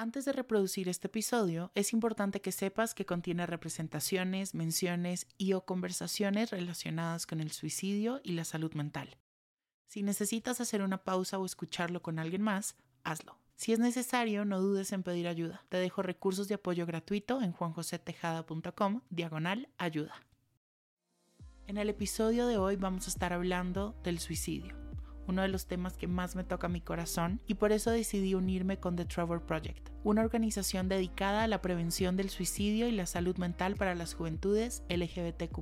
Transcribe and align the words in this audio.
Antes 0.00 0.24
de 0.24 0.32
reproducir 0.32 0.88
este 0.88 1.08
episodio, 1.08 1.70
es 1.74 1.92
importante 1.92 2.40
que 2.40 2.52
sepas 2.52 2.94
que 2.94 3.04
contiene 3.04 3.44
representaciones, 3.44 4.54
menciones 4.54 5.26
y 5.36 5.52
o 5.52 5.66
conversaciones 5.66 6.48
relacionadas 6.48 7.26
con 7.26 7.38
el 7.38 7.50
suicidio 7.50 8.22
y 8.24 8.32
la 8.32 8.46
salud 8.46 8.72
mental. 8.72 9.18
Si 9.88 10.02
necesitas 10.02 10.58
hacer 10.62 10.80
una 10.80 11.04
pausa 11.04 11.38
o 11.38 11.44
escucharlo 11.44 12.00
con 12.00 12.18
alguien 12.18 12.40
más, 12.40 12.76
hazlo. 13.04 13.36
Si 13.56 13.74
es 13.74 13.78
necesario, 13.78 14.46
no 14.46 14.62
dudes 14.62 14.90
en 14.92 15.02
pedir 15.02 15.28
ayuda. 15.28 15.66
Te 15.68 15.76
dejo 15.76 16.00
recursos 16.00 16.48
de 16.48 16.54
apoyo 16.54 16.86
gratuito 16.86 17.42
en 17.42 17.52
juanjosetejada.com, 17.52 19.02
diagonal 19.10 19.68
ayuda. 19.76 20.14
En 21.66 21.76
el 21.76 21.90
episodio 21.90 22.46
de 22.46 22.56
hoy 22.56 22.76
vamos 22.76 23.06
a 23.06 23.10
estar 23.10 23.34
hablando 23.34 23.94
del 24.02 24.18
suicidio, 24.18 24.74
uno 25.30 25.42
de 25.42 25.48
los 25.48 25.66
temas 25.66 25.96
que 25.96 26.06
más 26.06 26.36
me 26.36 26.44
toca 26.44 26.68
mi 26.68 26.80
corazón 26.80 27.40
y 27.46 27.54
por 27.54 27.72
eso 27.72 27.90
decidí 27.90 28.34
unirme 28.34 28.78
con 28.78 28.96
The 28.96 29.06
Trevor 29.06 29.46
Project, 29.46 29.88
una 30.04 30.22
organización 30.22 30.88
dedicada 30.88 31.44
a 31.44 31.48
la 31.48 31.62
prevención 31.62 32.16
del 32.16 32.30
suicidio 32.30 32.88
y 32.88 32.92
la 32.92 33.06
salud 33.06 33.36
mental 33.38 33.76
para 33.76 33.94
las 33.94 34.14
juventudes 34.14 34.82
LGBTQ. 34.88 35.58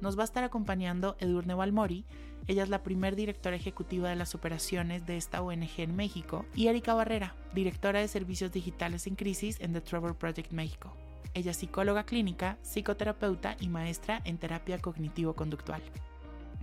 Nos 0.00 0.16
va 0.16 0.22
a 0.22 0.24
estar 0.24 0.44
acompañando 0.44 1.16
Edurne 1.18 1.54
Balmori, 1.54 2.04
ella 2.46 2.62
es 2.62 2.68
la 2.68 2.82
primer 2.82 3.16
directora 3.16 3.56
ejecutiva 3.56 4.08
de 4.08 4.16
las 4.16 4.34
operaciones 4.34 5.04
de 5.06 5.16
esta 5.16 5.42
ONG 5.42 5.78
en 5.78 5.96
México, 5.96 6.46
y 6.54 6.68
Erika 6.68 6.94
Barrera, 6.94 7.34
directora 7.54 8.00
de 8.00 8.08
servicios 8.08 8.52
digitales 8.52 9.06
en 9.06 9.16
crisis 9.16 9.60
en 9.60 9.72
The 9.72 9.80
Trevor 9.80 10.16
Project 10.16 10.52
México. 10.52 10.96
Ella 11.34 11.50
es 11.50 11.56
psicóloga 11.58 12.04
clínica, 12.04 12.58
psicoterapeuta 12.62 13.56
y 13.60 13.68
maestra 13.68 14.22
en 14.24 14.38
terapia 14.38 14.78
cognitivo-conductual. 14.78 15.82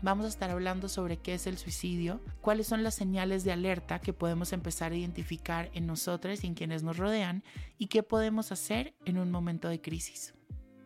Vamos 0.05 0.27
a 0.27 0.29
estar 0.29 0.51
hablando 0.51 0.87
sobre 0.87 1.17
qué 1.17 1.33
es 1.33 1.47
el 1.47 1.57
suicidio, 1.57 2.21
cuáles 2.39 2.67
son 2.67 2.83
las 2.83 2.93
señales 2.93 3.43
de 3.43 3.51
alerta 3.51 3.97
que 3.97 4.13
podemos 4.13 4.53
empezar 4.53 4.91
a 4.91 4.95
identificar 4.95 5.71
en 5.73 5.87
nosotros 5.87 6.43
y 6.43 6.45
en 6.45 6.53
quienes 6.53 6.83
nos 6.83 6.97
rodean 6.97 7.43
y 7.79 7.87
qué 7.87 8.03
podemos 8.03 8.51
hacer 8.51 8.93
en 9.05 9.17
un 9.17 9.31
momento 9.31 9.67
de 9.67 9.81
crisis. 9.81 10.35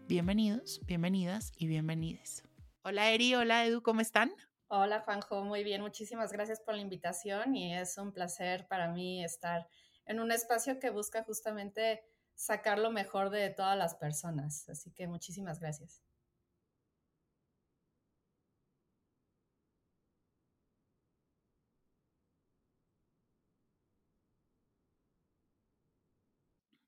Bienvenidos, 0.08 0.80
bienvenidas 0.86 1.52
y 1.58 1.68
bienvenides. 1.68 2.46
Hola 2.82 3.12
Eri, 3.12 3.36
hola 3.36 3.66
Edu, 3.66 3.82
¿cómo 3.82 4.00
están? 4.00 4.32
Hola 4.70 5.02
Juanjo, 5.02 5.44
muy 5.44 5.66
bien, 5.66 5.82
muchísimas 5.82 6.32
gracias 6.32 6.62
por 6.62 6.76
la 6.76 6.82
invitación 6.82 7.58
y 7.58 7.76
es 7.76 7.98
un 7.98 8.14
placer 8.14 8.68
para 8.70 8.88
mí 8.88 9.22
estar 9.22 9.68
en 10.06 10.22
un 10.22 10.32
espacio 10.32 10.80
que 10.80 10.92
busca 10.92 11.26
justamente 11.26 12.06
sacar 12.36 12.80
lo 12.80 12.90
mejor 12.90 13.32
de 13.32 13.50
todas 13.50 13.78
las 13.78 13.96
personas. 13.96 14.70
Así 14.70 14.94
que 14.94 15.08
muchísimas 15.08 15.60
gracias. 15.60 16.09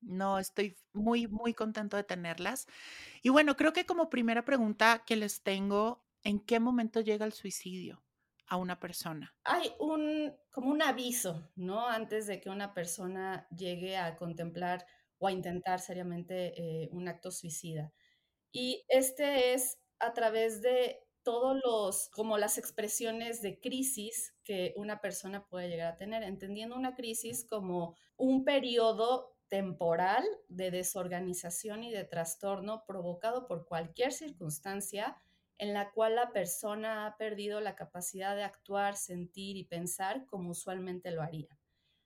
No, 0.02 0.38
estoy 0.38 0.76
muy, 0.92 1.26
muy 1.26 1.54
contento 1.54 1.96
de 1.96 2.04
tenerlas. 2.04 2.66
Y 3.22 3.30
bueno, 3.30 3.56
creo 3.56 3.72
que 3.72 3.86
como 3.86 4.10
primera 4.10 4.44
pregunta 4.44 5.02
que 5.06 5.16
les 5.16 5.42
tengo 5.42 6.04
¿En 6.24 6.40
qué 6.40 6.60
momento 6.60 7.00
llega 7.00 7.26
el 7.26 7.32
suicidio 7.32 8.02
a 8.46 8.56
una 8.56 8.78
persona? 8.78 9.34
Hay 9.44 9.72
un, 9.80 10.32
como 10.50 10.70
un 10.70 10.82
aviso, 10.82 11.50
¿no? 11.56 11.88
Antes 11.88 12.26
de 12.26 12.40
que 12.40 12.48
una 12.48 12.74
persona 12.74 13.48
llegue 13.50 13.96
a 13.96 14.16
contemplar 14.16 14.86
o 15.18 15.26
a 15.26 15.32
intentar 15.32 15.80
seriamente 15.80 16.54
eh, 16.56 16.88
un 16.92 17.08
acto 17.08 17.30
suicida. 17.32 17.92
Y 18.52 18.84
este 18.88 19.54
es 19.54 19.78
a 19.98 20.12
través 20.12 20.62
de 20.62 21.00
todos 21.24 21.60
los, 21.64 22.08
como 22.10 22.38
las 22.38 22.58
expresiones 22.58 23.42
de 23.42 23.58
crisis 23.58 24.34
que 24.44 24.74
una 24.76 25.00
persona 25.00 25.46
puede 25.46 25.68
llegar 25.68 25.92
a 25.92 25.96
tener, 25.96 26.22
entendiendo 26.22 26.76
una 26.76 26.94
crisis 26.94 27.46
como 27.48 27.96
un 28.16 28.44
periodo 28.44 29.31
temporal 29.52 30.24
de 30.48 30.70
desorganización 30.70 31.84
y 31.84 31.92
de 31.92 32.04
trastorno 32.04 32.86
provocado 32.86 33.46
por 33.46 33.66
cualquier 33.66 34.10
circunstancia 34.10 35.18
en 35.58 35.74
la 35.74 35.90
cual 35.90 36.16
la 36.16 36.32
persona 36.32 37.04
ha 37.04 37.18
perdido 37.18 37.60
la 37.60 37.76
capacidad 37.76 38.34
de 38.34 38.44
actuar, 38.44 38.96
sentir 38.96 39.58
y 39.58 39.64
pensar 39.64 40.24
como 40.24 40.52
usualmente 40.52 41.10
lo 41.10 41.20
haría. 41.20 41.58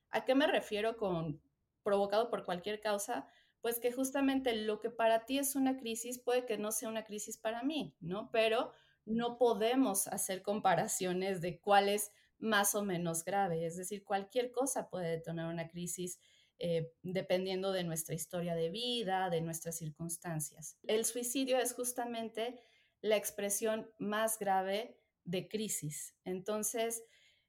¿A 0.09 0.25
qué 0.25 0.35
me 0.35 0.45
refiero 0.45 0.97
con 0.97 1.41
provocado 1.83 2.29
por 2.29 2.43
cualquier 2.43 2.81
causa? 2.81 3.29
Pues 3.61 3.79
que 3.79 3.93
justamente 3.93 4.53
lo 4.53 4.81
que 4.81 4.89
para 4.89 5.23
ti 5.23 5.39
es 5.39 5.55
una 5.55 5.77
crisis 5.77 6.19
puede 6.19 6.45
que 6.45 6.57
no 6.57 6.73
sea 6.73 6.89
una 6.89 7.05
crisis 7.05 7.37
para 7.37 7.63
mí, 7.63 7.95
¿no? 8.01 8.29
Pero 8.29 8.73
no 9.05 9.37
podemos 9.37 10.07
hacer 10.07 10.41
comparaciones 10.41 11.39
de 11.39 11.61
cuál 11.61 11.87
es 11.87 12.11
más 12.39 12.75
o 12.75 12.83
menos 12.83 13.23
grave. 13.23 13.65
Es 13.65 13.77
decir, 13.77 14.03
cualquier 14.03 14.51
cosa 14.51 14.89
puede 14.89 15.11
detonar 15.11 15.47
una 15.47 15.69
crisis 15.69 16.19
eh, 16.59 16.93
dependiendo 17.03 17.71
de 17.71 17.83
nuestra 17.83 18.15
historia 18.15 18.55
de 18.55 18.69
vida, 18.69 19.29
de 19.29 19.41
nuestras 19.41 19.77
circunstancias. 19.77 20.77
El 20.83 21.05
suicidio 21.05 21.59
es 21.59 21.73
justamente 21.73 22.59
la 23.01 23.15
expresión 23.15 23.91
más 23.99 24.39
grave 24.39 24.99
de 25.23 25.47
crisis. 25.47 26.15
Entonces, 26.23 27.03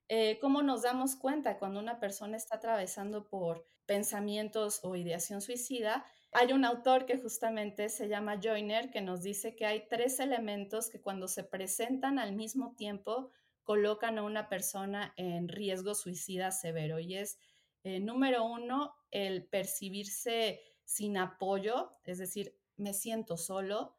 eh, 0.09 0.37
¿cómo 0.39 0.61
nos 0.61 0.83
damos 0.83 1.15
cuenta 1.15 1.57
cuando 1.57 1.79
una 1.79 1.99
persona 1.99 2.37
está 2.37 2.57
atravesando 2.57 3.29
por 3.29 3.65
pensamientos 3.85 4.79
o 4.83 4.95
ideación 4.95 5.41
suicida? 5.41 6.05
Hay 6.31 6.53
un 6.53 6.65
autor 6.65 7.05
que 7.05 7.17
justamente 7.17 7.89
se 7.89 8.07
llama 8.07 8.39
Joyner 8.41 8.91
que 8.91 9.01
nos 9.01 9.23
dice 9.23 9.55
que 9.55 9.65
hay 9.65 9.87
tres 9.87 10.19
elementos 10.19 10.89
que 10.89 11.01
cuando 11.01 11.27
se 11.27 11.43
presentan 11.43 12.19
al 12.19 12.35
mismo 12.35 12.75
tiempo 12.75 13.31
colocan 13.63 14.17
a 14.17 14.23
una 14.23 14.49
persona 14.49 15.13
en 15.15 15.47
riesgo 15.47 15.95
suicida 15.95 16.51
severo 16.51 16.99
y 16.99 17.15
es, 17.15 17.39
eh, 17.83 17.99
número 17.99 18.43
uno, 18.43 18.95
el 19.11 19.45
percibirse 19.45 20.61
sin 20.83 21.17
apoyo, 21.17 21.91
es 22.03 22.17
decir, 22.17 22.55
me 22.77 22.93
siento 22.93 23.37
solo. 23.37 23.95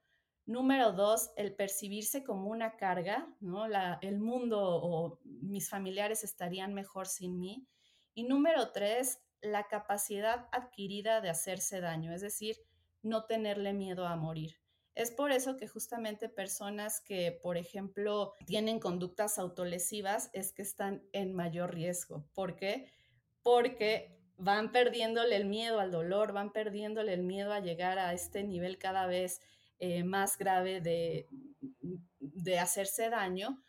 Número 0.46 0.92
dos, 0.92 1.30
el 1.36 1.54
percibirse 1.54 2.24
como 2.24 2.48
una 2.48 2.76
carga, 2.76 3.32
¿no? 3.40 3.66
el 4.00 4.18
mundo 4.18 4.58
o 4.60 5.20
mis 5.24 5.68
familiares 5.68 6.24
estarían 6.24 6.74
mejor 6.74 7.06
sin 7.06 7.38
mí. 7.38 7.68
Y 8.14 8.24
número 8.24 8.72
tres, 8.72 9.22
la 9.40 9.68
capacidad 9.68 10.48
adquirida 10.50 11.20
de 11.20 11.30
hacerse 11.30 11.80
daño, 11.80 12.12
es 12.12 12.20
decir, 12.20 12.56
no 13.02 13.26
tenerle 13.26 13.72
miedo 13.72 14.06
a 14.06 14.16
morir. 14.16 14.56
Es 14.94 15.10
por 15.10 15.30
eso 15.30 15.56
que 15.56 15.68
justamente 15.68 16.28
personas 16.28 17.00
que, 17.00 17.38
por 17.42 17.56
ejemplo, 17.56 18.34
tienen 18.44 18.80
conductas 18.80 19.38
autolesivas 19.38 20.30
es 20.32 20.52
que 20.52 20.62
están 20.62 21.02
en 21.12 21.32
mayor 21.32 21.72
riesgo. 21.72 22.26
¿Por 22.34 22.56
qué? 22.56 22.90
Porque 23.42 24.19
van 24.40 24.72
perdiéndole 24.72 25.36
el 25.36 25.44
miedo 25.44 25.80
al 25.80 25.90
dolor, 25.90 26.32
van 26.32 26.50
perdiéndole 26.50 27.12
el 27.12 27.22
miedo 27.22 27.52
a 27.52 27.60
llegar 27.60 27.98
a 27.98 28.12
este 28.14 28.42
nivel 28.42 28.78
cada 28.78 29.06
vez 29.06 29.40
eh, 29.78 30.02
más 30.02 30.38
grave 30.38 30.80
de, 30.80 31.28
de, 32.18 32.58
hacerse 32.58 33.10
daño 33.10 33.62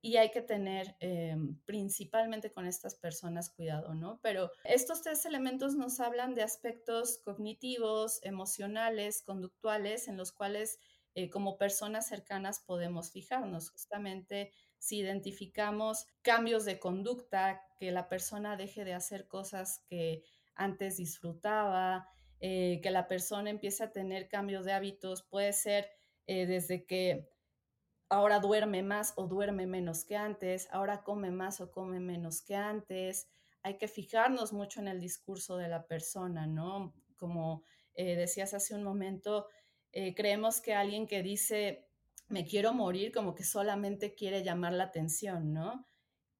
y 0.00 0.16
hay 0.16 0.30
que 0.30 0.42
tener 0.42 0.96
eh, 1.00 1.36
principalmente 1.66 2.52
con 2.52 2.66
estas 2.66 2.94
personas 2.94 3.50
cuidado, 3.50 3.94
¿no? 3.94 4.18
Pero 4.22 4.50
estos 4.64 5.02
tres 5.02 5.26
elementos 5.26 5.74
nos 5.74 6.00
hablan 6.00 6.34
de 6.34 6.42
aspectos 6.42 7.18
cognitivos, 7.18 8.20
emocionales, 8.22 9.22
conductuales, 9.22 10.08
en 10.08 10.16
los 10.16 10.32
cuales 10.32 10.78
eh, 11.14 11.28
como 11.30 11.58
personas 11.58 12.06
cercanas 12.06 12.60
podemos 12.60 13.10
fijarnos. 13.10 13.70
Justamente 13.70 14.52
si 14.78 14.98
identificamos 14.98 16.06
cambios 16.22 16.64
de 16.64 16.78
conducta, 16.78 17.62
que 17.78 17.90
la 17.92 18.08
persona 18.08 18.56
deje 18.56 18.84
de 18.84 18.94
hacer 18.94 19.28
cosas 19.28 19.84
que 19.88 20.22
antes 20.54 20.96
disfrutaba, 20.96 22.08
eh, 22.40 22.80
que 22.82 22.90
la 22.90 23.08
persona 23.08 23.50
empiece 23.50 23.84
a 23.84 23.92
tener 23.92 24.28
cambios 24.28 24.64
de 24.64 24.72
hábitos, 24.72 25.22
puede 25.22 25.52
ser 25.52 25.90
eh, 26.26 26.46
desde 26.46 26.84
que 26.84 27.30
ahora 28.08 28.40
duerme 28.40 28.82
más 28.82 29.12
o 29.16 29.26
duerme 29.26 29.66
menos 29.66 30.04
que 30.04 30.16
antes, 30.16 30.68
ahora 30.70 31.02
come 31.02 31.30
más 31.30 31.60
o 31.60 31.70
come 31.70 32.00
menos 32.00 32.42
que 32.42 32.54
antes. 32.54 33.28
Hay 33.62 33.76
que 33.76 33.88
fijarnos 33.88 34.52
mucho 34.52 34.80
en 34.80 34.88
el 34.88 35.00
discurso 35.00 35.56
de 35.56 35.68
la 35.68 35.86
persona, 35.86 36.46
¿no? 36.46 36.94
Como 37.16 37.64
eh, 37.94 38.16
decías 38.16 38.54
hace 38.54 38.74
un 38.74 38.82
momento, 38.82 39.48
creemos 40.14 40.60
que 40.60 40.74
alguien 40.74 41.08
que 41.08 41.22
dice 41.22 41.87
me 42.28 42.44
quiero 42.44 42.74
morir 42.74 43.12
como 43.12 43.34
que 43.34 43.44
solamente 43.44 44.14
quiere 44.14 44.42
llamar 44.44 44.72
la 44.72 44.84
atención, 44.84 45.52
¿no? 45.52 45.86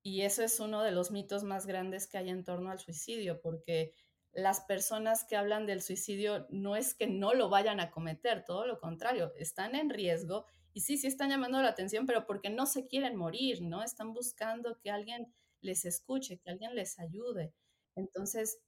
Y 0.03 0.23
eso 0.23 0.43
es 0.43 0.61
uno 0.61 0.83
de 0.83 0.93
los 0.93 1.11
mitos 1.11 1.45
más 1.45 1.67
grandes 1.67 2.07
que 2.07 2.19
hay 2.19 2.31
en 2.31 2.45
torno 2.45 2.71
al 2.71 2.79
suicidio, 2.79 3.41
porque 3.41 3.95
las 4.33 4.61
personas 4.61 5.25
que 5.25 5.37
hablan 5.37 5.67
del 5.67 5.83
suicidio 5.83 6.47
no 6.51 6.77
es 6.77 6.95
que 6.95 7.07
no 7.07 7.35
lo 7.35 7.49
vayan 7.49 7.81
a 7.81 7.91
cometer, 7.91 8.45
todo 8.45 8.67
lo 8.67 8.79
contrario, 8.79 9.33
están 9.37 9.75
en 9.75 9.91
riesgo 9.91 10.47
y 10.73 10.83
sí, 10.83 10.97
sí 10.99 11.07
están 11.09 11.31
llamando 11.31 11.61
la 11.63 11.69
atención, 11.71 12.07
pero 12.07 12.27
porque 12.27 12.51
no 12.51 12.67
se 12.67 12.87
quieren 12.87 13.17
morir, 13.17 13.63
¿no? 13.63 13.83
Están 13.83 14.13
buscando 14.13 14.79
que 14.79 14.91
alguien 14.91 15.33
les 15.61 15.85
escuche, 15.85 16.39
que 16.39 16.51
alguien 16.51 16.75
les 16.75 16.99
ayude. 17.01 17.53
Entonces, 17.97 18.61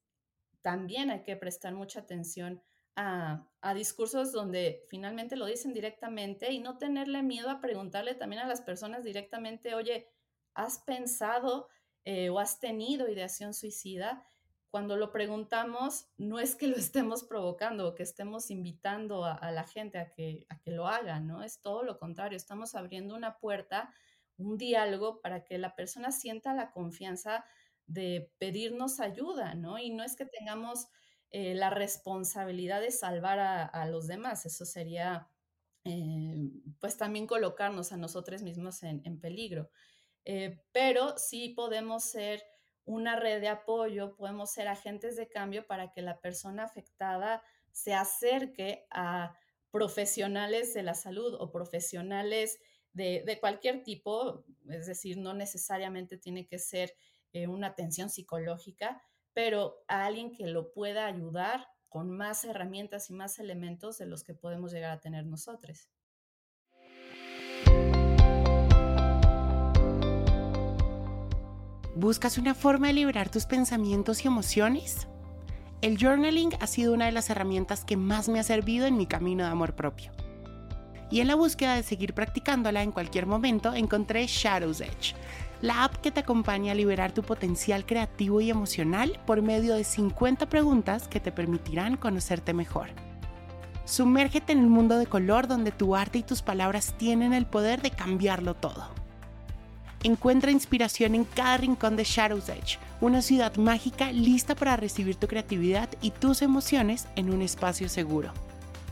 también 0.62 1.10
hay 1.10 1.22
que 1.22 1.36
prestar 1.36 1.74
mucha 1.74 2.00
atención 2.00 2.62
a, 3.00 3.74
discursos 3.74 4.32
donde 4.32 4.84
finalmente 4.88 5.36
lo 5.36 5.46
dicen 5.46 5.72
directamente 5.72 6.52
y 6.52 6.58
no 6.58 6.76
tenerle 6.76 7.22
miedo 7.22 7.50
a 7.50 7.60
preguntarle 7.60 8.14
también 8.14 8.42
a 8.42 8.48
las 8.48 8.60
personas 8.60 9.04
directamente, 9.04 9.74
oye, 9.74 10.08
¿has 10.54 10.78
pensado 10.78 11.68
eh, 12.04 12.30
o 12.30 12.38
has 12.38 12.58
tenido 12.58 13.08
ideación 13.08 13.54
suicida? 13.54 14.24
Cuando 14.70 14.96
lo 14.96 15.12
preguntamos, 15.12 16.08
no 16.16 16.38
es 16.38 16.56
que 16.56 16.66
lo 16.66 16.76
estemos 16.76 17.24
provocando 17.24 17.88
o 17.88 17.94
que 17.94 18.02
estemos 18.02 18.50
invitando 18.50 19.24
a, 19.24 19.50
la 19.50 19.64
gente 19.64 19.98
a 19.98 20.10
que, 20.10 20.46
a 20.48 20.58
que 20.58 20.70
lo 20.70 20.86
haga, 20.86 21.20
¿no? 21.20 21.42
Es 21.42 21.60
todo 21.60 21.82
lo 21.82 21.98
contrario, 21.98 22.36
estamos 22.36 22.74
abriendo 22.74 23.14
una 23.14 23.38
puerta, 23.38 23.94
un 24.36 24.58
diálogo 24.58 25.20
para 25.20 25.44
que 25.44 25.58
la 25.58 25.74
persona 25.74 26.12
sienta 26.12 26.54
la 26.54 26.70
confianza 26.70 27.44
de 27.86 28.32
pedirnos 28.38 29.00
ayuda, 29.00 29.54
¿no? 29.54 29.78
Y 29.78 29.90
no 29.90 30.02
es 30.02 30.16
que 30.16 30.26
tengamos 30.26 30.88
eh, 31.32 31.54
la 31.54 31.70
responsabilidad 31.70 32.80
de 32.80 32.90
salvar 32.90 33.38
a, 33.38 33.86
los 33.86 34.08
demás, 34.08 34.46
eso 34.46 34.64
sería 34.64 35.28
eh, 35.84 36.50
pues 36.80 36.96
también 36.96 37.28
colocarnos 37.28 37.92
a 37.92 37.96
nosotros 37.96 38.42
mismos 38.42 38.82
en, 38.82 39.20
peligro. 39.20 39.70
Eh, 40.24 40.60
pero 40.72 41.16
sí 41.18 41.50
podemos 41.50 42.02
ser 42.02 42.42
una 42.84 43.14
red 43.14 43.40
de 43.40 43.46
apoyo, 43.46 44.16
podemos 44.16 44.50
ser 44.50 44.66
agentes 44.66 45.16
de 45.16 45.28
cambio 45.28 45.64
para 45.68 45.92
que 45.92 46.02
la 46.02 46.20
persona 46.20 46.64
afectada 46.64 47.44
se 47.70 47.94
acerque 47.94 48.86
a 48.90 49.36
profesionales 49.70 50.74
de 50.74 50.82
la 50.82 50.94
salud 50.94 51.36
o 51.38 51.52
profesionales 51.52 52.58
de, 52.92 53.22
de 53.24 53.38
cualquier 53.38 53.84
tipo, 53.84 54.44
es 54.68 54.86
decir, 54.86 55.16
no 55.16 55.32
necesariamente 55.32 56.18
tiene 56.18 56.48
que 56.48 56.58
ser 56.58 56.96
una 57.46 57.68
atención 57.68 58.10
psicológica, 58.10 59.00
pero 59.32 59.84
a 59.88 60.06
alguien 60.06 60.32
que 60.32 60.46
lo 60.46 60.72
pueda 60.72 61.06
ayudar 61.06 61.66
con 61.88 62.10
más 62.10 62.44
herramientas 62.44 63.10
y 63.10 63.14
más 63.14 63.38
elementos 63.38 63.98
de 63.98 64.06
los 64.06 64.22
que 64.24 64.34
podemos 64.34 64.72
llegar 64.72 64.92
a 64.92 65.00
tener 65.00 65.26
nosotros. 65.26 65.88
¿Buscas 71.96 72.38
una 72.38 72.54
forma 72.54 72.86
de 72.86 72.94
liberar 72.94 73.28
tus 73.28 73.44
pensamientos 73.44 74.24
y 74.24 74.28
emociones? 74.28 75.06
El 75.82 75.98
journaling 75.98 76.52
ha 76.60 76.66
sido 76.66 76.94
una 76.94 77.06
de 77.06 77.12
las 77.12 77.28
herramientas 77.28 77.84
que 77.84 77.96
más 77.96 78.28
me 78.28 78.38
ha 78.38 78.42
servido 78.42 78.86
en 78.86 78.96
mi 78.96 79.06
camino 79.06 79.44
de 79.44 79.50
amor 79.50 79.74
propio. 79.74 80.12
Y 81.10 81.20
en 81.20 81.26
la 81.26 81.34
búsqueda 81.34 81.74
de 81.74 81.82
seguir 81.82 82.14
practicándola 82.14 82.82
en 82.82 82.92
cualquier 82.92 83.26
momento 83.26 83.74
encontré 83.74 84.26
Shadow's 84.26 84.80
Edge, 84.80 85.14
la 85.62 85.84
app 85.84 85.96
que 85.96 86.10
te 86.10 86.20
acompaña 86.20 86.72
a 86.72 86.74
liberar 86.74 87.12
tu 87.12 87.22
potencial 87.22 87.84
creativo 87.84 88.40
y 88.40 88.50
emocional 88.50 89.20
por 89.26 89.42
medio 89.42 89.74
de 89.74 89.84
50 89.84 90.48
preguntas 90.48 91.06
que 91.08 91.20
te 91.20 91.32
permitirán 91.32 91.96
conocerte 91.96 92.54
mejor. 92.54 92.88
Sumérgete 93.84 94.52
en 94.52 94.60
el 94.60 94.68
mundo 94.68 94.98
de 94.98 95.06
color 95.06 95.48
donde 95.48 95.72
tu 95.72 95.96
arte 95.96 96.18
y 96.18 96.22
tus 96.22 96.42
palabras 96.42 96.94
tienen 96.96 97.32
el 97.32 97.44
poder 97.44 97.82
de 97.82 97.90
cambiarlo 97.90 98.54
todo. 98.54 98.88
Encuentra 100.02 100.50
inspiración 100.50 101.14
en 101.14 101.24
cada 101.24 101.58
rincón 101.58 101.96
de 101.96 102.04
Shadow's 102.04 102.48
Edge, 102.48 102.78
una 103.02 103.20
ciudad 103.20 103.56
mágica 103.56 104.12
lista 104.12 104.54
para 104.54 104.76
recibir 104.76 105.16
tu 105.16 105.26
creatividad 105.26 105.90
y 106.00 106.10
tus 106.10 106.40
emociones 106.40 107.06
en 107.16 107.30
un 107.30 107.42
espacio 107.42 107.88
seguro. 107.88 108.32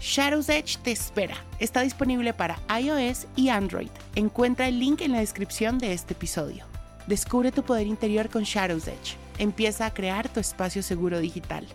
Shadow's 0.00 0.48
Edge 0.48 0.78
te 0.78 0.92
espera. 0.92 1.36
Está 1.58 1.80
disponible 1.80 2.32
para 2.32 2.60
iOS 2.80 3.26
y 3.34 3.48
Android. 3.48 3.90
Encuentra 4.14 4.68
el 4.68 4.78
link 4.78 5.00
en 5.00 5.10
la 5.10 5.18
descripción 5.18 5.78
de 5.78 5.92
este 5.92 6.14
episodio. 6.14 6.66
Descubre 7.08 7.50
tu 7.50 7.64
poder 7.64 7.88
interior 7.88 8.28
con 8.28 8.44
Shadow's 8.44 8.86
Edge. 8.86 9.16
Empieza 9.38 9.86
a 9.86 9.94
crear 9.94 10.32
tu 10.32 10.38
espacio 10.38 10.84
seguro 10.84 11.18
digital. 11.18 11.66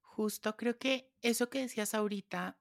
Justo 0.00 0.56
creo 0.56 0.78
que 0.78 1.12
eso 1.22 1.48
que 1.48 1.60
decías 1.60 1.94
ahorita 1.94 2.58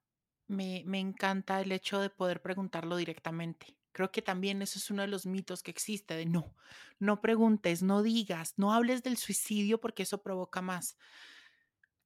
me, 0.47 0.83
me 0.85 0.99
encanta 0.99 1.59
el 1.59 1.71
hecho 1.71 1.99
de 1.99 2.11
poder 2.11 2.43
preguntarlo 2.43 2.97
directamente. 2.97 3.77
Creo 3.93 4.11
que 4.11 4.21
también 4.21 4.61
eso 4.61 4.77
es 4.77 4.91
uno 4.91 5.01
de 5.01 5.07
los 5.07 5.25
mitos 5.25 5.63
que 5.63 5.71
existe 5.71 6.13
de 6.13 6.27
no, 6.27 6.55
no 6.99 7.19
preguntes, 7.19 7.81
no 7.81 8.03
digas, 8.03 8.53
no 8.57 8.73
hables 8.73 9.01
del 9.01 9.17
suicidio 9.17 9.81
porque 9.81 10.03
eso 10.03 10.21
provoca 10.21 10.61
más 10.61 10.97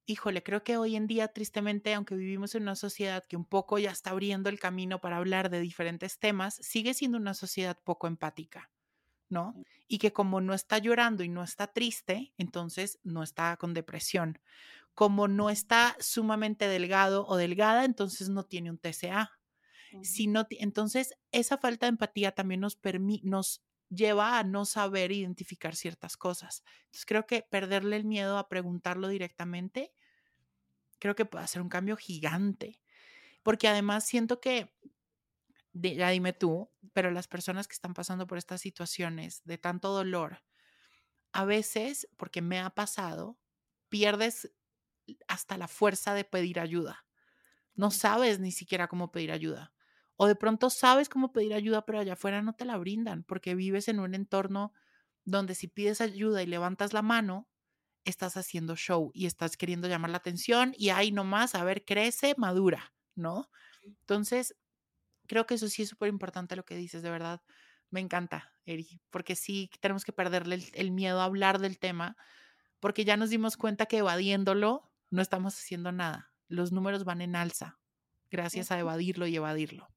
híjole, 0.06 0.42
creo 0.42 0.62
que 0.62 0.76
hoy 0.76 0.96
en 0.96 1.06
día, 1.06 1.28
tristemente, 1.28 1.92
aunque 1.92 2.14
vivimos 2.14 2.54
en 2.54 2.62
una 2.62 2.76
sociedad 2.76 3.24
que 3.24 3.36
un 3.36 3.44
poco 3.44 3.78
ya 3.78 3.90
está 3.90 4.10
abriendo 4.10 4.48
el 4.48 4.60
camino 4.60 5.00
para 5.00 5.16
hablar 5.16 5.50
de 5.50 5.60
diferentes 5.60 6.18
temas, 6.18 6.54
sigue 6.54 6.94
siendo 6.94 7.18
una 7.18 7.34
sociedad 7.34 7.76
poco 7.82 8.06
empática, 8.06 8.70
¿no? 9.28 9.52
Mm. 9.56 9.62
Y 9.88 9.98
que 9.98 10.12
como 10.12 10.40
no 10.40 10.54
está 10.54 10.78
llorando 10.78 11.24
y 11.24 11.28
no 11.28 11.42
está 11.42 11.66
triste, 11.66 12.32
entonces 12.38 13.00
no 13.02 13.22
está 13.22 13.56
con 13.56 13.74
depresión. 13.74 14.38
Como 14.94 15.28
no 15.28 15.50
está 15.50 15.96
sumamente 16.00 16.68
delgado 16.68 17.26
o 17.26 17.36
delgada, 17.36 17.84
entonces 17.84 18.28
no 18.28 18.44
tiene 18.44 18.70
un 18.70 18.78
TCA. 18.78 19.32
Si 20.02 20.26
no, 20.26 20.46
entonces, 20.50 21.14
esa 21.32 21.58
falta 21.58 21.86
de 21.86 21.90
empatía 21.90 22.32
también 22.32 22.60
nos, 22.60 22.78
nos 23.22 23.62
lleva 23.88 24.38
a 24.38 24.44
no 24.44 24.64
saber 24.64 25.12
identificar 25.12 25.76
ciertas 25.76 26.16
cosas. 26.16 26.62
Entonces 26.86 27.06
creo 27.06 27.26
que 27.26 27.42
perderle 27.42 27.96
el 27.96 28.04
miedo 28.04 28.38
a 28.38 28.48
preguntarlo 28.48 29.08
directamente, 29.08 29.92
creo 30.98 31.14
que 31.14 31.24
puede 31.24 31.44
hacer 31.44 31.62
un 31.62 31.68
cambio 31.68 31.96
gigante. 31.96 32.80
Porque 33.42 33.68
además 33.68 34.06
siento 34.06 34.40
que, 34.40 34.74
ya 35.72 36.10
dime 36.10 36.32
tú, 36.32 36.70
pero 36.92 37.10
las 37.10 37.28
personas 37.28 37.68
que 37.68 37.74
están 37.74 37.94
pasando 37.94 38.26
por 38.26 38.38
estas 38.38 38.60
situaciones 38.60 39.42
de 39.44 39.58
tanto 39.58 39.92
dolor, 39.92 40.42
a 41.32 41.44
veces, 41.44 42.08
porque 42.16 42.42
me 42.42 42.60
ha 42.60 42.70
pasado, 42.70 43.38
pierdes 43.88 44.52
hasta 45.28 45.58
la 45.58 45.68
fuerza 45.68 46.14
de 46.14 46.24
pedir 46.24 46.60
ayuda. 46.60 47.06
No 47.74 47.90
sabes 47.92 48.40
ni 48.40 48.52
siquiera 48.52 48.88
cómo 48.88 49.12
pedir 49.12 49.32
ayuda. 49.32 49.74
O 50.16 50.26
de 50.26 50.34
pronto 50.34 50.70
sabes 50.70 51.08
cómo 51.08 51.32
pedir 51.32 51.54
ayuda, 51.54 51.84
pero 51.84 52.00
allá 52.00 52.14
afuera 52.14 52.42
no 52.42 52.54
te 52.54 52.64
la 52.64 52.78
brindan 52.78 53.22
porque 53.22 53.54
vives 53.54 53.88
en 53.88 54.00
un 54.00 54.14
entorno 54.14 54.72
donde 55.24 55.54
si 55.54 55.68
pides 55.68 56.00
ayuda 56.00 56.42
y 56.42 56.46
levantas 56.46 56.92
la 56.92 57.02
mano, 57.02 57.48
estás 58.04 58.36
haciendo 58.36 58.76
show 58.76 59.10
y 59.12 59.26
estás 59.26 59.56
queriendo 59.56 59.88
llamar 59.88 60.10
la 60.10 60.18
atención 60.18 60.72
y 60.78 60.90
ahí 60.90 61.12
nomás, 61.12 61.54
a 61.54 61.64
ver, 61.64 61.84
crece, 61.84 62.34
madura, 62.38 62.94
¿no? 63.14 63.50
Entonces, 63.82 64.56
creo 65.26 65.46
que 65.46 65.54
eso 65.54 65.68
sí 65.68 65.82
es 65.82 65.88
súper 65.88 66.08
importante 66.08 66.56
lo 66.56 66.64
que 66.64 66.76
dices, 66.76 67.02
de 67.02 67.10
verdad. 67.10 67.42
Me 67.90 68.00
encanta, 68.00 68.52
Eri, 68.64 69.00
porque 69.10 69.36
sí 69.36 69.70
tenemos 69.80 70.04
que 70.04 70.12
perderle 70.12 70.64
el, 70.72 70.90
miedo 70.92 71.20
a 71.20 71.24
hablar 71.24 71.58
del 71.58 71.78
tema, 71.78 72.16
porque 72.80 73.04
ya 73.04 73.16
nos 73.16 73.30
dimos 73.30 73.56
cuenta 73.56 73.86
que 73.86 73.98
evadiéndolo 73.98 74.90
no 75.10 75.22
estamos 75.22 75.54
haciendo 75.54 75.92
nada. 75.92 76.32
Los 76.48 76.72
números 76.72 77.04
van 77.04 77.20
en 77.20 77.36
alza 77.36 77.78
gracias 78.30 78.70
a 78.70 78.78
evadirlo 78.78 79.26
y 79.26 79.36
evadirlo. 79.36 79.88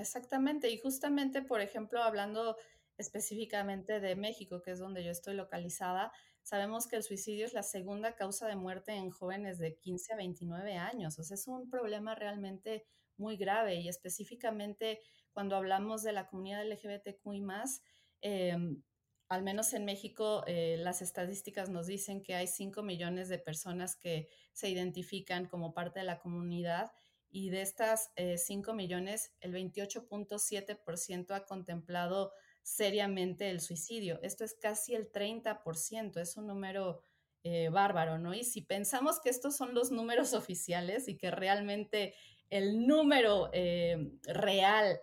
Exactamente, 0.00 0.70
y 0.70 0.78
justamente, 0.78 1.42
por 1.42 1.60
ejemplo, 1.60 2.02
hablando 2.02 2.56
específicamente 2.98 4.00
de 4.00 4.14
México, 4.16 4.62
que 4.62 4.70
es 4.72 4.78
donde 4.78 5.04
yo 5.04 5.10
estoy 5.10 5.34
localizada, 5.34 6.12
sabemos 6.42 6.86
que 6.86 6.96
el 6.96 7.02
suicidio 7.02 7.46
es 7.46 7.52
la 7.52 7.62
segunda 7.62 8.14
causa 8.14 8.46
de 8.48 8.56
muerte 8.56 8.92
en 8.92 9.10
jóvenes 9.10 9.58
de 9.58 9.76
15 9.76 10.12
a 10.12 10.16
29 10.16 10.74
años. 10.76 11.18
O 11.18 11.24
sea, 11.24 11.34
es 11.34 11.46
un 11.48 11.68
problema 11.68 12.14
realmente 12.14 12.86
muy 13.16 13.36
grave 13.36 13.76
y 13.76 13.88
específicamente 13.88 15.00
cuando 15.32 15.56
hablamos 15.56 16.02
de 16.02 16.12
la 16.12 16.26
comunidad 16.28 16.62
LGBTQI 16.62 17.40
más, 17.42 17.82
em, 18.20 18.82
al 19.28 19.42
menos 19.42 19.72
en 19.74 19.84
México, 19.84 20.44
eh, 20.46 20.76
las 20.78 21.02
estadísticas 21.02 21.68
nos 21.70 21.86
dicen 21.86 22.22
que 22.22 22.34
hay 22.34 22.46
5 22.46 22.82
millones 22.82 23.28
de 23.28 23.38
personas 23.38 23.96
que 23.96 24.28
se 24.52 24.70
identifican 24.70 25.46
como 25.46 25.74
parte 25.74 26.00
de 26.00 26.06
la 26.06 26.18
comunidad 26.20 26.92
y 27.30 27.50
de 27.50 27.62
estas 27.62 28.10
5 28.16 28.70
eh, 28.70 28.74
millones, 28.74 29.32
el 29.40 29.52
28.7% 29.52 31.34
ha 31.34 31.44
contemplado 31.44 32.32
seriamente 32.62 33.50
el 33.50 33.60
suicidio. 33.60 34.18
Esto 34.22 34.44
es 34.44 34.54
casi 34.54 34.94
el 34.94 35.10
30%, 35.10 36.20
es 36.20 36.36
un 36.36 36.46
número 36.46 37.02
eh, 37.44 37.68
bárbaro, 37.70 38.18
¿no? 38.18 38.34
Y 38.34 38.44
si 38.44 38.62
pensamos 38.62 39.20
que 39.20 39.30
estos 39.30 39.56
son 39.56 39.74
los 39.74 39.90
números 39.90 40.32
oficiales 40.34 41.08
y 41.08 41.16
que 41.16 41.30
realmente 41.30 42.14
el 42.50 42.86
número 42.86 43.50
eh, 43.52 44.12
real 44.22 45.00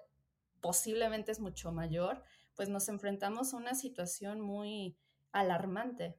posiblemente 0.62 1.32
es 1.32 1.40
mucho 1.40 1.72
mayor, 1.72 2.24
pues 2.56 2.70
nos 2.70 2.90
enfrentamos 2.90 3.54
a 3.54 3.58
una 3.58 3.76
situación 3.76 4.42
muy 4.42 4.98
alarmante. 5.32 6.18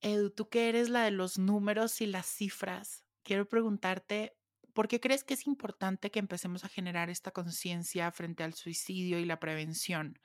Edu, 0.00 0.30
tú 0.30 0.48
que 0.48 0.68
eres 0.68 0.88
la 0.88 1.04
de 1.04 1.10
los 1.10 1.38
números 1.38 2.00
y 2.00 2.06
las 2.06 2.26
cifras, 2.26 2.99
quiero 3.22 3.48
preguntarte 3.48 4.36
¿por 4.72 4.88
qué 4.88 5.00
crees 5.00 5.24
que 5.24 5.34
es 5.34 5.46
importante 5.46 6.10
que 6.10 6.18
empecemos 6.18 6.64
a 6.64 6.68
generar 6.68 7.10
esta 7.10 7.32
conciencia 7.32 8.10
frente 8.12 8.42
al 8.42 8.54
suicidio 8.54 9.18
y 9.18 9.24
la 9.24 9.40
prevención? 9.40 10.18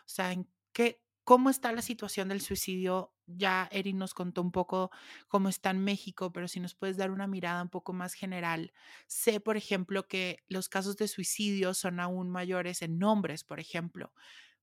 O 0.00 0.08
sea, 0.08 0.32
¿en 0.32 0.48
qué, 0.72 1.02
¿cómo 1.24 1.50
está 1.50 1.72
la 1.72 1.82
situación 1.82 2.28
del 2.28 2.40
suicidio? 2.40 3.14
Ya 3.26 3.68
Eri 3.72 3.92
nos 3.92 4.14
contó 4.14 4.40
un 4.40 4.52
poco 4.52 4.90
cómo 5.28 5.48
está 5.48 5.70
en 5.70 5.84
México, 5.84 6.32
pero 6.32 6.48
si 6.48 6.60
nos 6.60 6.74
puedes 6.74 6.96
dar 6.96 7.10
una 7.10 7.26
mirada 7.26 7.62
un 7.62 7.68
poco 7.68 7.92
más 7.92 8.14
general. 8.14 8.72
Sé, 9.06 9.40
por 9.40 9.56
ejemplo, 9.56 10.08
que 10.08 10.38
los 10.48 10.68
casos 10.68 10.96
de 10.96 11.08
suicidio 11.08 11.74
son 11.74 12.00
aún 12.00 12.30
mayores 12.30 12.82
en 12.82 13.02
hombres, 13.02 13.44
por 13.44 13.60
ejemplo. 13.60 14.12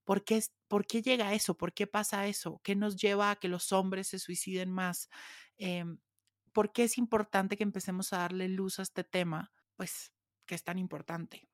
¿Por 0.03 0.23
qué, 0.23 0.41
¿Por 0.67 0.87
qué 0.87 1.01
llega 1.01 1.33
eso? 1.33 1.57
¿Por 1.57 1.73
qué 1.73 1.87
pasa 1.87 2.27
eso? 2.27 2.61
¿Qué 2.63 2.75
nos 2.75 2.95
lleva 2.95 3.31
a 3.31 3.35
que 3.37 3.47
los 3.47 3.71
hombres 3.71 4.07
se 4.07 4.19
suiciden 4.19 4.71
más? 4.71 5.09
Em, 5.57 5.99
¿Por 6.55 6.71
qué 6.71 6.85
es 6.85 6.97
importante 6.97 7.57
que 7.57 7.63
empecemos 7.63 8.13
a 8.13 8.19
darle 8.19 8.47
luz 8.47 8.79
a 8.79 8.83
este 8.83 9.03
tema? 9.03 9.51
Pues 9.75 10.13
que 10.45 10.55
es 10.55 10.63
tan 10.63 10.79
importante. 10.79 11.49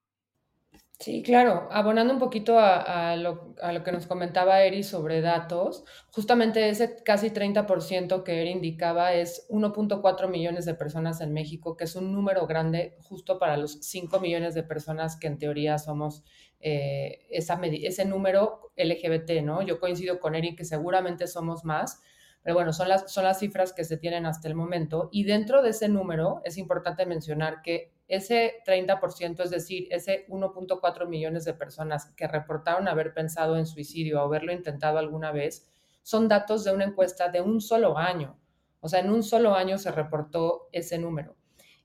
Sí, 1.00 1.24
claro. 1.24 1.68
Abonando 1.72 2.14
un 2.14 2.20
poquito 2.20 2.60
a, 2.60 3.16
lo, 3.16 3.56
que 3.84 3.92
nos 3.92 4.06
comentaba 4.06 4.62
Eri 4.62 4.84
sobre 4.84 5.22
datos, 5.22 5.84
justamente 6.12 6.70
ese 6.70 7.02
casi 7.04 7.32
30% 7.32 8.22
que 8.22 8.42
Eri 8.42 8.52
indicaba 8.52 9.16
es 9.16 9.48
1.4 9.50 10.30
millones 10.30 10.66
de 10.66 10.76
personas 10.76 11.20
en 11.22 11.34
México, 11.34 11.76
que 11.76 11.86
es 11.86 11.96
un 11.96 12.14
número 12.14 12.46
grande 12.46 12.96
justo 13.00 13.40
para 13.40 13.58
los 13.58 13.80
5 13.82 14.20
millones 14.20 14.54
de 14.54 14.62
personas 14.62 15.18
que 15.18 15.26
en 15.26 15.40
teoría 15.40 15.80
somos 15.80 16.24
eh, 16.60 17.26
ese 17.32 18.06
número 18.06 18.72
LGBT, 18.78 19.42
¿no? 19.42 19.64
Yo 19.64 19.80
coincido 19.80 20.20
con 20.20 20.36
Eri 20.36 20.56
que 20.56 20.66
seguramente 20.66 21.26
somos 21.26 21.66
más, 21.66 22.04
pero 22.44 22.56
bueno, 22.56 22.74
son 22.74 22.90
las, 22.90 23.12
son 23.12 23.24
las 23.24 23.40
cifras 23.40 23.74
que 23.74 23.84
se 23.84 23.98
tienen 23.98 24.26
hasta 24.26 24.48
el 24.48 24.56
momento. 24.56 25.10
Y 25.12 25.24
dentro 25.24 25.62
de 25.62 25.70
ese 25.70 25.90
número 25.90 26.42
es 26.44 26.58
importante 26.58 27.06
mencionar 27.06 27.62
que 27.62 27.94
ese 28.08 28.56
30%, 28.66 29.44
es 29.44 29.50
decir, 29.52 29.88
ese 29.92 30.26
1.4 30.28 31.08
millones 31.08 31.46
de 31.46 31.54
personas 31.54 32.12
que 32.18 32.28
reportaron 32.28 32.88
haber 32.88 33.14
pensado 33.14 33.58
en 33.58 33.66
suicidio 33.66 34.20
o 34.20 34.26
haberlo 34.26 34.52
intentado 34.52 34.98
alguna 34.98 35.32
vez, 35.32 35.68
son 36.02 36.28
datos 36.28 36.64
de 36.64 36.74
una 36.74 36.86
encuesta 36.86 37.30
de 37.30 37.42
un 37.42 37.62
solo 37.62 37.98
año. 37.98 38.40
O 38.80 38.90
sea, 38.90 39.00
en 39.00 39.12
un 39.12 39.24
solo 39.24 39.54
año 39.54 39.78
se 39.78 39.92
reportó 39.92 40.68
ese 40.72 40.98
número. 40.98 41.36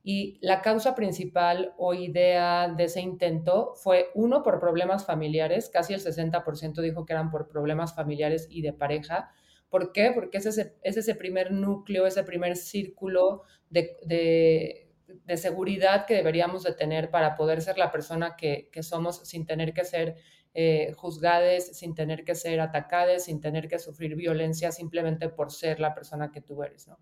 Y 0.03 0.39
la 0.41 0.63
causa 0.63 0.95
principal 0.95 1.75
o 1.77 1.93
idea 1.93 2.69
de 2.69 2.85
ese 2.85 3.01
intento 3.01 3.75
fue, 3.75 4.11
uno, 4.15 4.43
por 4.43 4.61
problemas 4.61 5.05
familiares, 5.05 5.69
casi 5.69 5.95
el 5.95 6.01
60% 6.01 6.81
dijo 6.81 7.05
que 7.05 7.13
eran 7.13 7.31
por 7.31 7.49
problemas 7.49 7.95
familiares 7.95 8.47
y 8.49 8.63
de 8.63 8.73
pareja, 8.73 9.33
¿Por 9.77 9.93
qué? 9.93 10.11
Porque 10.15 10.39
es 10.39 10.47
ese, 10.47 10.75
es 10.81 10.97
ese 10.97 11.15
primer 11.15 11.53
núcleo, 11.53 12.07
ese 12.07 12.25
primer 12.25 12.57
círculo 12.57 13.43
de, 13.69 14.89
seguridad 15.35 16.07
que 16.07 16.15
deberíamos 16.15 16.63
de 16.63 16.73
tener 16.73 17.11
para 17.11 17.37
poder 17.37 17.61
ser 17.61 17.77
la 17.77 17.93
persona 17.93 18.37
que, 18.39 18.71
somos 18.81 19.29
sin 19.29 19.45
tener 19.45 19.75
que 19.75 19.85
ser 19.85 20.17
eh, 20.55 20.95
juzgadas, 20.97 21.77
sin 21.77 21.95
tener 21.95 22.25
que 22.25 22.35
ser 22.35 22.59
atacadas, 22.61 23.25
sin 23.25 23.43
tener 23.43 23.69
que 23.69 23.79
sufrir 23.79 24.17
violencia 24.17 24.73
simplemente 24.73 25.29
por 25.29 25.53
ser 25.53 25.79
la 25.79 25.95
persona 25.95 26.33
que 26.33 26.41
tú 26.41 26.63
eres, 26.63 26.89
¿no? 26.89 26.99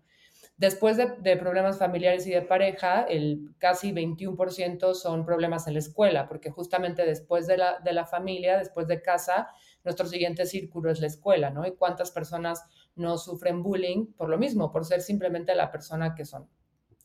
Después 0.57 0.97
de, 0.97 1.37
problemas 1.37 1.79
familiares 1.79 2.27
y 2.27 2.31
de 2.31 2.41
pareja, 2.41 3.03
el 3.03 3.53
casi 3.57 3.93
21% 3.93 4.93
son 4.95 5.25
problemas 5.25 5.67
en 5.67 5.73
la 5.73 5.79
escuela, 5.79 6.27
porque 6.27 6.49
justamente 6.49 7.05
después 7.05 7.47
de 7.47 7.57
la, 7.57 7.79
de 7.79 7.93
la 7.93 8.05
familia, 8.05 8.57
después 8.57 8.87
de 8.87 9.01
casa, 9.01 9.49
nuestro 9.85 10.07
siguiente 10.07 10.45
círculo 10.45 10.91
es 10.91 10.99
la 10.99 11.07
escuela, 11.07 11.51
¿no? 11.51 11.65
Y 11.65 11.75
cuántas 11.75 12.11
personas 12.11 12.63
no 12.95 13.17
sufren 13.17 13.63
bullying 13.63 14.13
por 14.13 14.29
lo 14.29 14.37
mismo, 14.37 14.71
por 14.71 14.85
ser 14.85 15.01
simplemente 15.01 15.55
la 15.55 15.71
persona 15.71 16.15
que 16.15 16.25
son. 16.25 16.49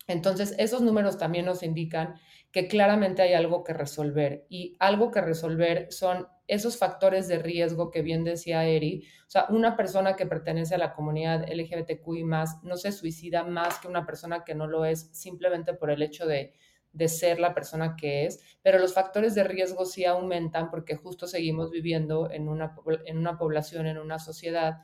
Entonces, 0.06 0.54
esos 0.58 0.82
números 0.82 1.18
también 1.18 1.46
nos 1.46 1.62
indican 1.62 2.16
que 2.50 2.66
claramente 2.66 3.22
hay 3.22 3.34
algo 3.34 3.62
que 3.62 3.72
resolver 3.72 4.44
y 4.48 4.76
algo 4.80 5.10
que 5.12 5.20
resolver 5.20 5.86
son 5.90 6.26
esos 6.48 6.76
factores 6.76 7.28
de 7.28 7.38
riesgo 7.38 7.92
que 7.92 8.02
bien 8.02 8.24
decía 8.24 8.64
Eri. 8.64 9.04
O 9.26 9.30
sea, 9.30 9.46
una 9.50 9.76
persona 9.76 10.16
que 10.16 10.26
pertenece 10.26 10.74
a 10.74 10.78
la 10.78 10.94
comunidad 10.94 11.46
LGBTQI 11.48 12.24
más 12.24 12.60
no 12.64 12.76
se 12.76 12.90
suicida 12.90 13.44
más 13.44 13.78
que 13.78 13.86
una 13.86 14.04
persona 14.04 14.42
que 14.44 14.56
no 14.56 14.66
lo 14.66 14.84
es 14.84 15.10
simplemente 15.12 15.74
por 15.74 15.92
el 15.92 16.02
hecho 16.02 16.26
de 16.26 16.54
de 16.92 17.08
ser 17.08 17.38
la 17.38 17.54
persona 17.54 17.96
que 17.96 18.26
es, 18.26 18.40
pero 18.62 18.78
los 18.78 18.94
factores 18.94 19.34
de 19.34 19.44
riesgo 19.44 19.84
sí 19.84 20.04
aumentan 20.04 20.70
porque 20.70 20.96
justo 20.96 21.26
seguimos 21.26 21.70
viviendo 21.70 22.30
en 22.30 22.48
una, 22.48 22.74
en 23.06 23.18
una 23.18 23.38
población, 23.38 23.86
en 23.86 23.98
una 23.98 24.18
sociedad 24.18 24.78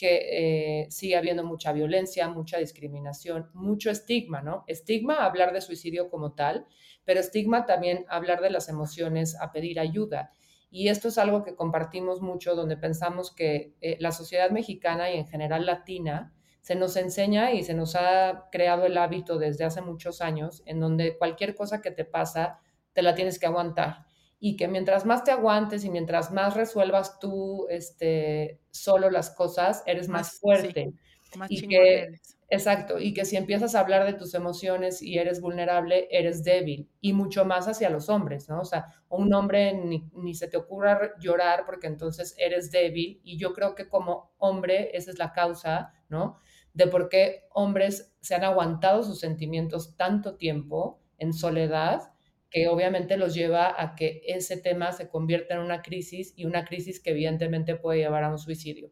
que 0.00 0.84
eh, 0.84 0.86
sigue 0.90 1.16
habiendo 1.16 1.44
mucha 1.44 1.72
violencia, 1.72 2.26
mucha 2.30 2.56
discriminación, 2.56 3.50
mucho 3.52 3.90
estigma, 3.90 4.40
¿no? 4.40 4.64
Estigma 4.66 5.26
hablar 5.26 5.52
de 5.52 5.60
suicidio 5.60 6.08
como 6.08 6.32
tal, 6.32 6.66
pero 7.04 7.20
estigma 7.20 7.66
también 7.66 8.06
hablar 8.08 8.40
de 8.40 8.48
las 8.48 8.70
emociones, 8.70 9.36
a 9.38 9.52
pedir 9.52 9.78
ayuda. 9.78 10.32
Y 10.70 10.88
esto 10.88 11.08
es 11.08 11.18
algo 11.18 11.44
que 11.44 11.54
compartimos 11.54 12.22
mucho, 12.22 12.54
donde 12.54 12.78
pensamos 12.78 13.34
que 13.34 13.74
eh, 13.82 13.98
la 14.00 14.12
sociedad 14.12 14.50
mexicana 14.50 15.10
y 15.10 15.18
en 15.18 15.26
general 15.26 15.66
latina 15.66 16.32
se 16.60 16.74
nos 16.74 16.96
enseña 16.96 17.52
y 17.52 17.64
se 17.64 17.74
nos 17.74 17.96
ha 17.96 18.48
creado 18.52 18.84
el 18.84 18.98
hábito 18.98 19.38
desde 19.38 19.64
hace 19.64 19.80
muchos 19.80 20.20
años 20.20 20.62
en 20.66 20.80
donde 20.80 21.16
cualquier 21.16 21.54
cosa 21.54 21.80
que 21.80 21.90
te 21.90 22.04
pasa 22.04 22.58
te 22.92 23.02
la 23.02 23.14
tienes 23.14 23.38
que 23.38 23.46
aguantar 23.46 24.06
y 24.40 24.56
que 24.56 24.66
mientras 24.68 25.04
más 25.04 25.22
te 25.22 25.30
aguantes 25.30 25.84
y 25.84 25.90
mientras 25.90 26.32
más 26.32 26.56
resuelvas 26.56 27.18
tú 27.20 27.66
este, 27.68 28.58
solo 28.70 29.10
las 29.10 29.30
cosas, 29.30 29.82
eres 29.84 30.08
más, 30.08 30.40
fuerte. 30.40 30.94
más 31.36 31.50
y 31.50 31.68
que, 31.68 32.08
exacto, 32.48 32.98
y 32.98 33.12
que 33.12 33.26
si 33.26 33.36
empiezas 33.36 33.74
a 33.74 33.80
hablar 33.80 34.06
de 34.06 34.14
tus 34.14 34.32
emociones 34.32 35.02
y 35.02 35.18
eres 35.18 35.42
vulnerable, 35.42 36.08
eres 36.10 36.42
débil, 36.42 36.88
y 37.02 37.12
mucho 37.12 37.44
más 37.44 37.68
hacia 37.68 37.90
los 37.90 38.08
hombres, 38.08 38.48
¿no? 38.48 38.62
O 38.62 38.64
sea, 38.64 38.86
un 39.10 39.32
hombre 39.34 39.74
ni, 39.74 40.08
ni 40.14 40.34
se 40.34 40.48
te 40.48 40.56
ocurra 40.56 41.12
llorar 41.20 41.64
porque 41.66 41.86
entonces 41.86 42.34
eres 42.38 42.70
débil, 42.70 43.20
y 43.22 43.36
yo 43.36 43.52
creo 43.52 43.74
que 43.74 43.88
como 43.88 44.32
hombre 44.38 44.96
esa 44.96 45.10
es 45.10 45.18
la 45.18 45.32
causa, 45.32 45.92
¿no? 46.08 46.38
De 46.74 46.86
por 46.86 47.08
qué 47.08 47.44
hombres 47.52 48.14
se 48.20 48.34
han 48.34 48.44
aguantado 48.44 49.02
sus 49.02 49.20
sentimientos 49.20 49.96
tanto 49.96 50.36
tiempo 50.36 51.00
en 51.18 51.32
soledad, 51.32 52.12
que 52.50 52.68
obviamente 52.68 53.16
los 53.16 53.34
lleva 53.34 53.80
a 53.80 53.94
que 53.94 54.22
ese 54.26 54.56
tema 54.56 54.92
se 54.92 55.08
convierta 55.08 55.54
en 55.54 55.60
una 55.60 55.82
crisis 55.82 56.32
y 56.36 56.46
una 56.46 56.64
crisis 56.64 57.00
que 57.00 57.10
evidentemente 57.10 57.76
puede 57.76 58.00
llevar 58.00 58.24
a 58.24 58.30
un 58.30 58.38
suicidio. 58.38 58.90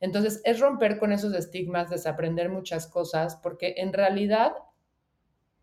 Entonces, 0.00 0.40
es 0.44 0.60
romper 0.60 0.98
con 0.98 1.12
esos 1.12 1.34
estigmas, 1.34 1.90
desaprender 1.90 2.50
muchas 2.50 2.86
cosas, 2.86 3.36
porque 3.36 3.74
en 3.78 3.92
realidad 3.92 4.52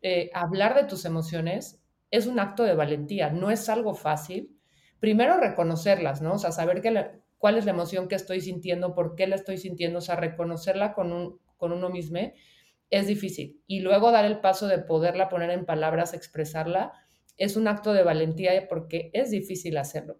eh, 0.01 0.29
hablar 0.33 0.75
de 0.75 0.83
tus 0.83 1.05
emociones 1.05 1.81
es 2.11 2.27
un 2.27 2.39
acto 2.39 2.63
de 2.63 2.75
valentía, 2.75 3.29
no 3.29 3.49
es 3.51 3.69
algo 3.69 3.93
fácil. 3.93 4.57
Primero 4.99 5.37
reconocerlas, 5.37 6.21
¿no? 6.21 6.33
O 6.33 6.37
sea, 6.37 6.51
saber 6.51 6.81
cuál 7.37 7.57
es 7.57 7.65
la 7.65 7.71
emoción 7.71 8.07
que 8.07 8.15
estoy 8.15 8.41
sintiendo, 8.41 8.93
por 8.93 9.15
qué 9.15 9.27
la 9.27 9.35
estoy 9.35 9.57
sintiendo, 9.57 9.99
o 9.99 10.01
sea, 10.01 10.15
reconocerla 10.15 10.93
con 10.93 11.11
un, 11.11 11.39
con 11.57 11.71
uno 11.71 11.89
mismo, 11.89 12.19
es 12.89 13.07
difícil. 13.07 13.61
Y 13.67 13.79
luego 13.81 14.11
dar 14.11 14.25
el 14.25 14.39
paso 14.39 14.67
de 14.67 14.79
poderla 14.79 15.29
poner 15.29 15.49
en 15.49 15.65
palabras, 15.65 16.13
expresarla, 16.13 16.93
es 17.37 17.57
un 17.57 17.67
acto 17.67 17.93
de 17.93 18.03
valentía 18.03 18.67
porque 18.67 19.09
es 19.13 19.31
difícil 19.31 19.77
hacerlo. 19.77 20.19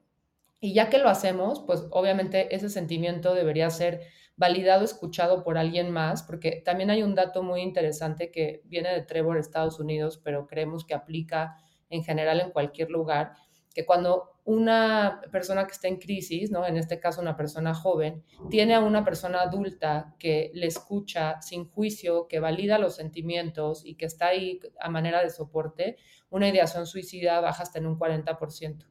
Y 0.60 0.74
ya 0.74 0.90
que 0.90 0.98
lo 0.98 1.10
hacemos, 1.10 1.64
pues 1.66 1.86
obviamente 1.92 2.56
ese 2.56 2.70
sentimiento 2.70 3.34
debería 3.34 3.70
ser 3.70 4.02
validado, 4.38 4.84
escuchado 4.84 5.44
por 5.44 5.58
alguien 5.58 5.92
más, 5.92 6.24
porque 6.24 6.62
también 6.66 6.90
hay 6.90 7.04
un 7.04 7.16
dato 7.16 7.44
muy 7.44 7.62
interesante 7.62 8.32
que 8.32 8.62
viene 8.66 8.90
de 8.90 9.02
Trevor, 9.02 9.38
Estados 9.38 9.80
Unidos, 9.80 10.20
pero 10.24 10.48
creemos 10.48 10.86
que 10.86 10.94
aplica 10.94 11.56
en 11.90 12.04
general 12.04 12.42
en 12.42 12.52
cualquier 12.52 12.90
lugar, 12.90 13.34
que 13.76 13.86
cuando 13.86 14.40
una 14.46 15.22
persona 15.34 15.68
que 15.68 15.74
está 15.74 15.90
en 15.90 15.98
crisis, 15.98 16.50
¿no? 16.50 16.66
en 16.66 16.78
este 16.78 16.98
caso 16.98 17.20
una 17.20 17.36
persona 17.36 17.76
joven, 17.76 18.24
tiene 18.50 18.74
a 18.74 18.80
una 18.80 19.04
persona 19.04 19.42
adulta 19.42 20.16
que 20.18 20.50
le 20.54 20.68
escucha 20.68 21.42
sin 21.42 21.70
juicio, 21.70 22.28
que 22.30 22.40
valida 22.40 22.80
los 22.80 22.96
sentimientos 22.96 23.86
y 23.86 23.96
que 23.96 24.06
está 24.06 24.28
ahí 24.28 24.62
a 24.80 24.90
manera 24.90 25.22
de 25.22 25.30
soporte, 25.30 25.98
una 26.30 26.48
ideación 26.48 26.88
suicida 26.88 27.42
baja 27.42 27.64
hasta 27.64 27.80
en 27.80 27.88
un 27.88 28.00
40%. 28.00 28.88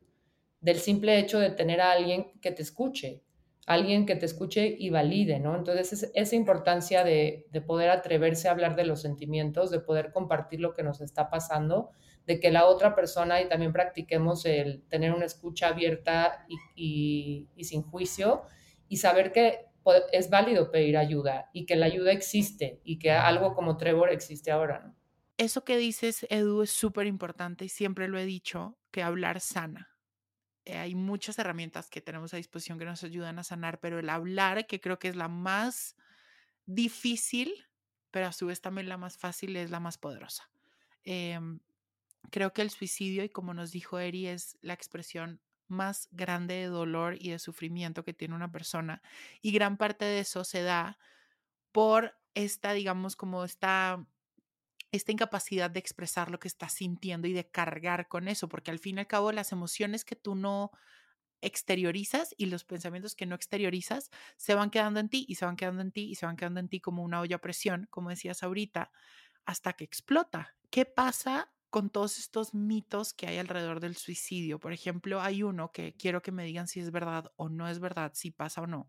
Del 0.60 0.76
simple 0.76 1.18
hecho 1.18 1.38
de 1.38 1.50
tener 1.50 1.80
a 1.80 1.92
alguien 1.92 2.38
que 2.42 2.50
te 2.50 2.60
escuche, 2.60 3.22
alguien 3.66 4.04
que 4.04 4.16
te 4.16 4.26
escuche 4.26 4.76
y 4.78 4.90
valide, 4.90 5.40
¿no? 5.40 5.56
Entonces, 5.56 6.10
esa 6.14 6.36
importancia 6.36 7.04
de 7.04 7.64
poder 7.66 7.88
atreverse 7.88 8.48
a 8.48 8.50
hablar 8.50 8.76
de 8.76 8.84
los 8.84 9.00
sentimientos, 9.00 9.70
de 9.70 9.80
poder 9.80 10.12
compartir 10.12 10.60
lo 10.60 10.74
que 10.74 10.82
nos 10.82 11.00
está 11.00 11.30
pasando, 11.30 11.90
de 12.26 12.40
que 12.40 12.50
la 12.50 12.66
otra 12.66 12.94
persona 12.94 13.40
y 13.40 13.48
también 13.48 13.72
practiquemos 13.72 14.46
el 14.46 14.82
tener 14.88 15.12
una 15.12 15.26
escucha 15.26 15.68
abierta 15.68 16.46
y, 16.74 17.48
sin 17.60 17.82
juicio 17.82 18.42
y 18.88 18.96
saber 18.96 19.32
que 19.32 19.66
es 20.12 20.30
válido 20.30 20.70
pedir 20.70 20.96
ayuda 20.96 21.50
y 21.52 21.66
que 21.66 21.76
la 21.76 21.86
ayuda 21.86 22.12
existe 22.12 22.80
y 22.84 22.98
que 22.98 23.10
algo 23.10 23.54
como 23.54 23.76
Trevor 23.76 24.10
existe 24.10 24.50
ahora. 24.50 24.94
Eso 25.36 25.64
que 25.64 25.76
dices, 25.76 26.26
Edu, 26.30 26.62
es 26.62 26.70
súper 26.70 27.06
importante 27.06 27.66
y 27.66 27.68
siempre 27.68 28.08
lo 28.08 28.18
he 28.18 28.24
dicho, 28.24 28.78
que 28.90 29.02
hablar 29.02 29.40
sana. 29.40 29.90
Eh, 30.64 30.78
hay 30.78 30.94
muchas 30.94 31.38
herramientas 31.38 31.90
que 31.90 32.00
tenemos 32.00 32.32
a 32.32 32.38
disposición 32.38 32.78
que 32.78 32.84
nos 32.86 33.04
ayudan 33.04 33.38
a 33.38 33.44
sanar, 33.44 33.80
pero 33.80 33.98
el 33.98 34.08
hablar, 34.08 34.66
que 34.66 34.80
creo 34.80 34.98
que 34.98 35.08
es 35.08 35.16
la 35.16 35.28
más 35.28 35.96
difícil, 36.64 37.52
pero 38.10 38.26
a 38.26 38.32
su 38.32 38.46
vez 38.46 38.60
también 38.60 38.88
la 38.88 38.96
más 38.96 39.18
fácil, 39.18 39.56
es 39.56 39.70
la 39.70 39.80
más 39.80 39.98
poderosa. 39.98 40.48
Em, 41.02 41.58
creo 42.30 42.52
que 42.52 42.62
el 42.62 42.70
suicidio, 42.70 43.24
y 43.24 43.28
como 43.28 43.54
nos 43.54 43.72
dijo 43.72 43.98
Eri, 43.98 44.26
es 44.26 44.58
la 44.62 44.74
expresión 44.74 45.40
más 45.68 46.08
grande 46.12 46.54
de 46.54 46.66
dolor 46.66 47.16
y 47.18 47.30
de 47.30 47.38
sufrimiento 47.38 48.04
que 48.04 48.14
tiene 48.14 48.34
una 48.34 48.52
persona. 48.52 49.02
Y 49.42 49.52
gran 49.52 49.76
parte 49.76 50.04
de 50.04 50.20
eso 50.20 50.44
se 50.44 50.62
da 50.62 50.98
por 51.72 52.18
esta, 52.34 52.72
digamos, 52.72 53.16
como 53.16 53.44
esta, 53.44 54.06
esta 54.92 55.12
incapacidad 55.12 55.70
de 55.70 55.80
expresar 55.80 56.30
lo 56.30 56.38
que 56.38 56.48
estás 56.48 56.74
sintiendo 56.74 57.28
y 57.28 57.32
de 57.32 57.50
cargar 57.50 58.08
con 58.08 58.28
eso, 58.28 58.48
porque 58.48 58.70
al 58.70 58.78
fin 58.78 58.98
y 58.98 59.00
al 59.00 59.06
cabo 59.06 59.32
las 59.32 59.52
emociones 59.52 60.04
que 60.04 60.16
tú 60.16 60.34
no 60.34 60.70
exteriorizas 61.40 62.34
y 62.38 62.46
los 62.46 62.64
pensamientos 62.64 63.14
que 63.14 63.26
no 63.26 63.34
exteriorizas 63.34 64.10
se 64.36 64.54
van 64.54 64.70
quedando 64.70 65.00
en 65.00 65.10
ti 65.10 65.26
y 65.28 65.34
se 65.36 65.44
van 65.44 65.56
quedando 65.56 65.82
en 65.82 65.92
ti 65.92 66.10
y 66.10 66.14
se 66.14 66.26
van 66.26 66.36
quedando 66.36 66.60
en 66.60 66.68
ti 66.68 66.80
como 66.80 67.02
una 67.02 67.20
olla 67.20 67.36
a 67.36 67.40
presión, 67.40 67.86
como 67.90 68.10
decías 68.10 68.42
ahorita, 68.42 68.90
hasta 69.44 69.74
que 69.74 69.84
explota. 69.84 70.56
¿Qué 70.70 70.86
pasa 70.86 71.53
con 71.74 71.90
todos 71.90 72.18
estos 72.18 72.54
mitos 72.54 73.12
que 73.12 73.26
hay 73.26 73.38
alrededor 73.38 73.80
del 73.80 73.96
suicidio? 73.96 74.60
Por 74.60 74.72
ejemplo, 74.72 75.20
hay 75.20 75.42
uno 75.42 75.72
que 75.72 75.96
quiero 75.96 76.22
que 76.22 76.30
me 76.30 76.44
digan 76.44 76.68
si 76.68 76.78
es 76.78 76.92
verdad 76.92 77.32
o 77.34 77.48
no 77.48 77.68
es 77.68 77.80
verdad, 77.80 78.12
si 78.14 78.30
pasa 78.30 78.60
o 78.60 78.68
no, 78.68 78.88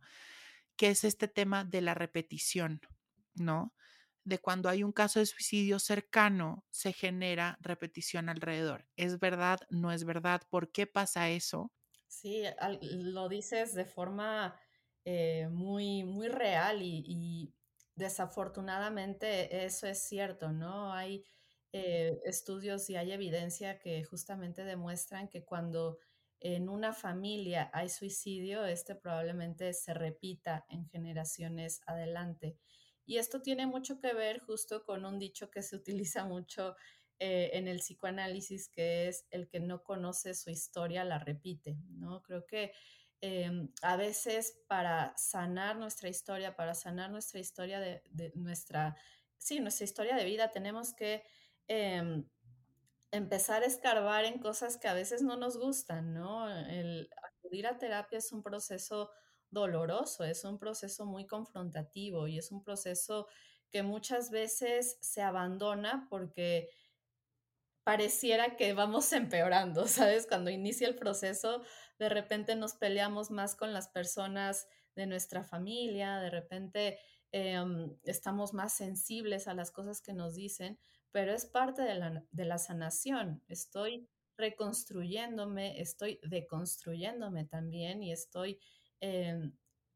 que 0.78 0.90
es 0.90 1.04
este 1.04 1.28
tema 1.28 1.64
de 1.66 1.82
la 1.82 1.96
repetición, 1.96 2.82
¿no? 3.34 3.74
De 4.24 4.38
cuando 4.38 4.70
hay 4.70 4.84
un 4.84 4.92
caso 4.92 5.18
de 5.18 5.26
suicidio 5.26 5.80
cercano, 5.80 6.64
se 6.70 6.94
genera 6.94 7.58
repetición 7.60 8.30
alrededor. 8.30 8.86
¿Es 8.96 9.18
verdad? 9.18 9.62
¿No 9.72 9.92
es 9.92 10.06
verdad? 10.06 10.44
¿Por 10.52 10.72
qué 10.72 10.86
pasa 10.86 11.32
eso? 11.32 11.72
Sí, 12.08 12.44
lo 12.84 13.30
dices 13.30 13.74
de 13.74 13.86
forma 13.86 14.60
eh, 15.06 15.48
muy, 15.50 16.04
muy 16.04 16.28
real 16.28 16.84
y, 16.84 17.52
desafortunadamente 17.96 19.66
eso 19.66 19.88
es 19.88 20.04
cierto, 20.04 20.52
¿no? 20.52 20.94
Hay 20.94 21.24
eh, 21.78 22.22
estudios 22.24 22.90
y 22.90 22.96
hay 22.96 23.12
evidencia 23.12 23.80
que 23.80 24.02
justamente 24.06 24.64
demuestran 24.64 25.28
que 25.28 25.44
cuando 25.44 26.00
en 26.40 26.70
una 26.70 26.94
familia 26.94 27.70
hay 27.74 27.90
suicidio, 27.90 28.64
este 28.64 28.96
probablemente 28.96 29.74
se 29.74 29.94
repita 29.94 30.66
en 30.70 30.88
generaciones 30.88 31.82
adelante. 31.86 32.56
Y 33.06 33.18
esto 33.18 33.42
tiene 33.42 33.68
mucho 33.68 34.00
que 34.00 34.14
ver 34.14 34.40
justo 34.40 34.86
con 34.86 35.04
un 35.04 35.20
dicho 35.20 35.52
que 35.52 35.62
se 35.62 35.76
utiliza 35.76 36.24
mucho 36.26 36.78
eh, 37.20 37.50
en 37.52 37.68
el 37.68 37.80
psicoanálisis, 37.80 38.70
que 38.70 39.10
es 39.10 39.28
el 39.30 39.50
que 39.50 39.60
no 39.60 39.84
conoce 39.84 40.34
su 40.34 40.52
historia 40.52 41.04
la 41.04 41.20
repite, 41.20 41.76
¿no? 41.90 42.22
Creo 42.22 42.46
que 42.46 42.72
em, 43.20 43.68
a 43.82 43.98
veces 43.98 44.62
para 44.70 45.14
sanar 45.18 45.76
nuestra 45.76 46.08
historia, 46.08 46.56
para 46.56 46.74
sanar 46.74 47.12
nuestra 47.12 47.42
historia 47.42 47.82
de, 47.82 48.32
nuestra, 48.36 48.96
sí, 49.38 49.60
nuestra 49.60 49.84
historia 49.84 50.16
de 50.16 50.24
vida, 50.24 50.52
tenemos 50.52 50.94
que 50.94 51.22
em, 51.68 52.26
empezar 53.12 53.64
a 53.64 53.68
escarbar 53.68 54.26
en 54.26 54.40
cosas 54.40 54.78
que 54.78 54.88
a 54.88 54.94
veces 54.94 55.22
no 55.22 55.38
nos 55.38 55.58
gustan, 55.58 56.14
¿no? 56.14 56.50
El 56.50 57.10
acudir 57.24 57.68
a 57.68 57.78
terapia 57.78 58.18
es 58.18 58.32
un 58.32 58.44
proceso 58.44 59.12
doloroso, 59.50 60.24
es 60.24 60.44
un 60.44 60.60
proceso 60.60 61.06
muy 61.06 61.26
confrontativo 61.26 62.28
y 62.28 62.38
es 62.38 62.52
un 62.52 62.64
proceso 62.64 63.28
que 63.72 63.84
muchas 63.84 64.32
veces 64.32 64.98
se 65.02 65.22
abandona 65.22 66.08
porque 66.10 66.70
pareciera 67.84 68.58
que 68.58 68.74
vamos 68.74 69.12
empeorando, 69.14 69.88
¿sabes? 69.88 70.28
Cuando 70.28 70.50
inicia 70.50 70.88
el 70.88 70.96
proceso, 70.96 71.62
de 72.00 72.10
repente 72.10 72.56
nos 72.56 72.74
peleamos 72.74 73.32
más 73.32 73.56
con 73.56 73.72
las 73.74 73.88
personas 73.88 74.68
de 74.96 75.08
nuestra 75.08 75.44
familia, 75.44 76.20
de 76.20 76.30
repente 76.30 77.00
em, 77.32 77.96
estamos 78.04 78.54
más 78.54 78.74
sensibles 78.74 79.48
a 79.48 79.54
las 79.54 79.72
cosas 79.72 80.02
que 80.02 80.14
nos 80.14 80.36
dicen, 80.36 80.80
pero 81.16 81.32
es 81.32 81.46
parte 81.46 81.82
de 81.82 81.96
la, 81.96 82.26
de 82.30 82.44
la 82.44 82.58
sanación. 82.58 83.42
Estoy 83.48 84.06
reconstruyéndome, 84.36 85.80
estoy 85.80 86.20
deconstruyéndome 86.24 87.46
también 87.46 88.04
y 88.04 88.12
estoy 88.12 88.60
em, 89.00 89.54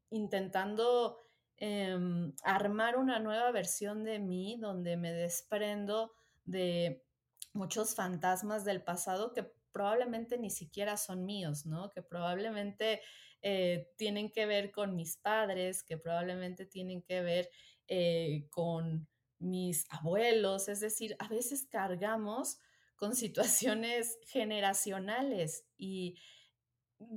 intentando 0.08 1.18
em, 1.58 2.32
armar 2.42 2.96
una 2.96 3.18
nueva 3.18 3.50
versión 3.50 4.02
de 4.02 4.18
mí 4.18 4.56
donde 4.58 4.96
me 4.96 5.12
desprendo 5.12 6.10
de 6.46 7.04
muchos 7.52 7.94
fantasmas 7.94 8.64
del 8.64 8.82
pasado 8.82 9.34
que 9.34 9.42
probablemente 9.72 10.38
ni 10.38 10.48
siquiera 10.48 10.96
son 10.96 11.26
míos, 11.26 11.66
¿no? 11.66 11.90
Que 11.90 12.00
probablemente 12.00 13.02
eh, 13.42 13.90
tienen 13.98 14.32
que 14.32 14.46
ver 14.46 14.70
con 14.70 14.96
mis 14.96 15.18
padres, 15.18 15.82
que 15.82 15.98
probablemente 15.98 16.64
tienen 16.64 17.02
que 17.02 17.20
ver 17.20 17.50
eh, 17.88 18.46
con 18.48 19.09
mis 19.40 19.86
abuelos, 19.90 20.68
es 20.68 20.80
decir, 20.80 21.16
a 21.18 21.28
veces 21.28 21.66
cargamos 21.68 22.58
con 22.96 23.16
situaciones 23.16 24.18
generacionales 24.22 25.64
y 25.76 26.16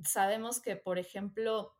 sabemos 0.04 0.62
que, 0.62 0.76
por 0.76 0.98
ejemplo, 0.98 1.78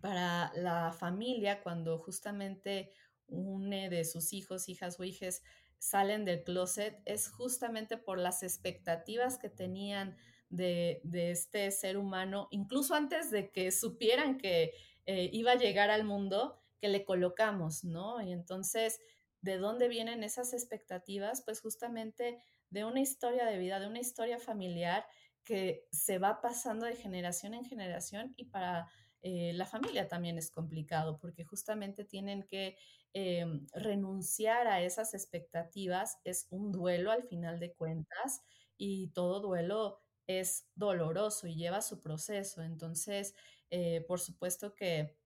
para 0.00 0.52
la 0.54 0.92
familia, 0.92 1.62
cuando 1.62 1.98
justamente 1.98 2.92
une 3.26 3.90
de 3.90 4.04
sus 4.04 4.32
hijos, 4.32 4.68
hijas 4.68 4.98
o 4.98 5.04
hijas 5.04 5.42
salen 5.78 6.24
del 6.24 6.44
closet 6.44 7.00
es 7.06 7.30
justamente 7.30 7.96
por 7.96 8.18
las 8.18 8.42
expectativas 8.42 9.38
que 9.38 9.48
tenían 9.48 10.16
de, 10.50 11.00
este 11.12 11.70
ser 11.70 11.96
humano, 11.96 12.48
incluso 12.50 12.94
antes 12.94 13.30
de 13.30 13.50
que 13.50 13.70
supieran 13.72 14.36
que 14.36 14.72
eh, 15.06 15.30
iba 15.32 15.52
a 15.52 15.58
llegar 15.58 15.90
al 15.90 16.04
mundo, 16.04 16.60
que 16.80 16.88
le 16.88 17.04
colocamos, 17.04 17.84
¿no? 17.84 18.20
Y 18.20 18.32
entonces, 18.32 19.00
¿de 19.40 19.58
dónde 19.58 19.88
vienen 19.88 20.22
esas 20.22 20.52
expectativas? 20.52 21.42
Pues 21.42 21.60
justamente 21.60 22.42
de 22.70 22.84
una 22.84 23.00
historia 23.00 23.46
de 23.46 23.58
vida, 23.58 23.80
de 23.80 23.86
una 23.86 24.00
historia 24.00 24.38
familiar 24.38 25.06
que 25.44 25.86
se 25.90 26.18
va 26.18 26.40
pasando 26.40 26.86
de 26.86 26.96
generación 26.96 27.54
en 27.54 27.64
generación 27.64 28.34
y 28.36 28.46
para 28.46 28.88
eh, 29.22 29.52
la 29.54 29.66
familia 29.66 30.08
también 30.08 30.38
es 30.38 30.50
complicado 30.50 31.18
porque 31.18 31.44
justamente 31.44 32.04
tienen 32.04 32.44
que 32.44 32.76
em, 33.12 33.66
renunciar 33.72 34.66
a 34.66 34.80
esas 34.82 35.14
expectativas. 35.14 36.18
Es 36.24 36.46
un 36.50 36.72
duelo 36.72 37.10
al 37.10 37.22
final 37.24 37.58
de 37.60 37.72
cuentas 37.74 38.42
y 38.76 39.08
todo 39.08 39.40
duelo 39.40 39.98
es 40.26 40.68
doloroso 40.74 41.46
y 41.48 41.56
lleva 41.56 41.82
su 41.82 42.00
proceso. 42.00 42.62
Entonces, 42.62 43.34
eh, 43.70 44.02
por 44.06 44.20
supuesto 44.20 44.74
que 44.74 45.18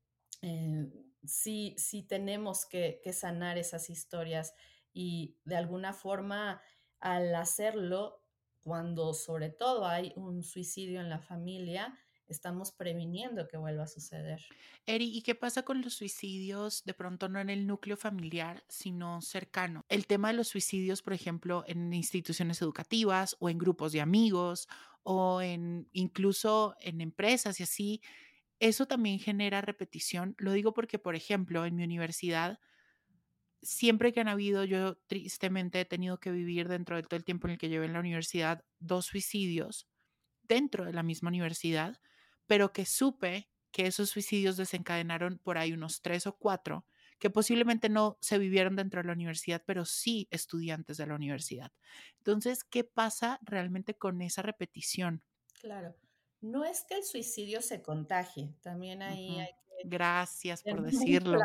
eh, 0.43 0.87
sí, 1.27 1.75
sí 1.79 2.03
tenemos 2.03 2.67
que, 2.67 3.01
que 3.03 3.13
sanar 3.13 3.59
esas 3.59 3.91
historias 3.91 4.55
y 4.93 5.37
de 5.45 5.57
alguna 5.57 5.93
forma 5.93 6.63
al 7.01 7.35
hacerlo, 7.35 8.23
cuando 8.63 9.13
sobre 9.13 9.51
todo 9.51 9.87
hay 9.87 10.13
un 10.17 10.43
suicidio 10.43 11.01
en 11.01 11.11
la 11.11 11.19
familia, 11.19 11.99
estamos 12.29 12.73
previniendo 12.73 13.47
que 13.49 13.57
vuelva 13.57 13.85
a 13.85 13.89
suceder. 13.89 14.41
Eri, 14.87 15.15
¿y 15.15 15.23
qué 15.23 15.35
pasa 15.35 15.63
con 15.65 15.83
los 15.83 15.95
suicidios 15.95 16.83
de 16.85 16.95
pronto 16.95 17.29
no 17.29 17.41
en 17.41 17.51
el 17.51 17.67
núcleo 17.67 17.97
familiar, 17.97 18.65
sino 18.69 19.21
cercano? 19.21 19.85
El 19.89 20.07
tema 20.07 20.29
de 20.29 20.35
los 20.35 20.49
suicidios, 20.49 21.03
por 21.03 21.13
ejemplo, 21.13 21.65
en 21.67 21.93
instituciones 21.93 22.63
educativas 22.63 23.37
o 23.39 23.49
en 23.49 23.59
grupos 23.59 23.93
de 23.93 24.01
amigos 24.01 24.69
o 25.03 25.43
en 25.43 25.89
incluso 25.93 26.75
en 26.81 27.01
empresas 27.01 27.61
y 27.61 27.65
así, 27.65 28.01
eso 28.61 28.87
también 28.87 29.19
genera 29.19 29.61
repetición. 29.61 30.35
Lo 30.39 30.53
digo 30.53 30.75
porque, 30.75 30.99
por 30.99 31.17
ejemplo, 31.17 31.67
en 31.67 31.77
mi 31.77 31.85
universidad, 31.85 32.61
siempre 33.63 34.13
que 34.13 34.21
han 34.21 34.29
habido, 34.29 34.65
yo 34.65 34.97
tristemente 35.07 35.81
he 35.81 35.85
tenido 35.85 36.19
que 36.21 36.31
vivir 36.31 36.69
dentro 36.69 36.97
de 36.97 37.03
todo 37.03 37.17
el 37.17 37.25
tiempo 37.25 37.47
en 37.47 37.53
el 37.53 37.59
que 37.59 37.69
llevé 37.69 37.87
en 37.87 37.95
la 37.95 38.01
universidad 38.01 38.65
dos 38.79 39.07
suicidios 39.07 39.89
dentro 40.43 40.85
de 40.85 40.93
la 40.93 41.03
misma 41.03 41.29
universidad 41.31 42.01
pero 42.47 42.73
que 42.73 42.87
supe 42.87 43.51
que 43.73 43.87
esos 43.87 44.11
suicidios 44.11 44.57
desencadenaron 44.57 45.39
por 45.39 45.59
ahí 45.59 45.73
unos 45.73 46.03
tres 46.03 46.27
o 46.27 46.37
cuatro 46.39 46.87
que 47.19 47.31
posiblemente 47.31 47.89
no 47.89 48.19
se 48.21 48.39
vivieron 48.39 48.77
dentro 48.77 49.01
de 49.01 49.07
la 49.09 49.15
universidad, 49.15 49.63
pero 49.67 49.85
sí 49.85 50.29
estudiantes 50.31 50.97
de 50.99 51.07
la 51.07 51.15
universidad. 51.15 51.73
Entonces, 52.19 52.65
¿qué 52.65 52.85
pasa 52.85 53.41
realmente 53.43 53.97
con 53.97 54.23
esa 54.23 54.43
repetición? 54.43 55.25
Claro, 55.61 55.97
no 56.45 56.65
es 56.65 56.85
que 56.85 56.97
el 56.97 57.05
suicidio 57.05 57.63
se 57.63 57.81
contagie, 57.81 58.55
también 58.61 59.03
ahí 59.03 59.41
hay 59.41 59.53
que... 59.53 59.89
Gracias 59.89 60.63
por 60.63 60.83
decirlo. 60.83 61.41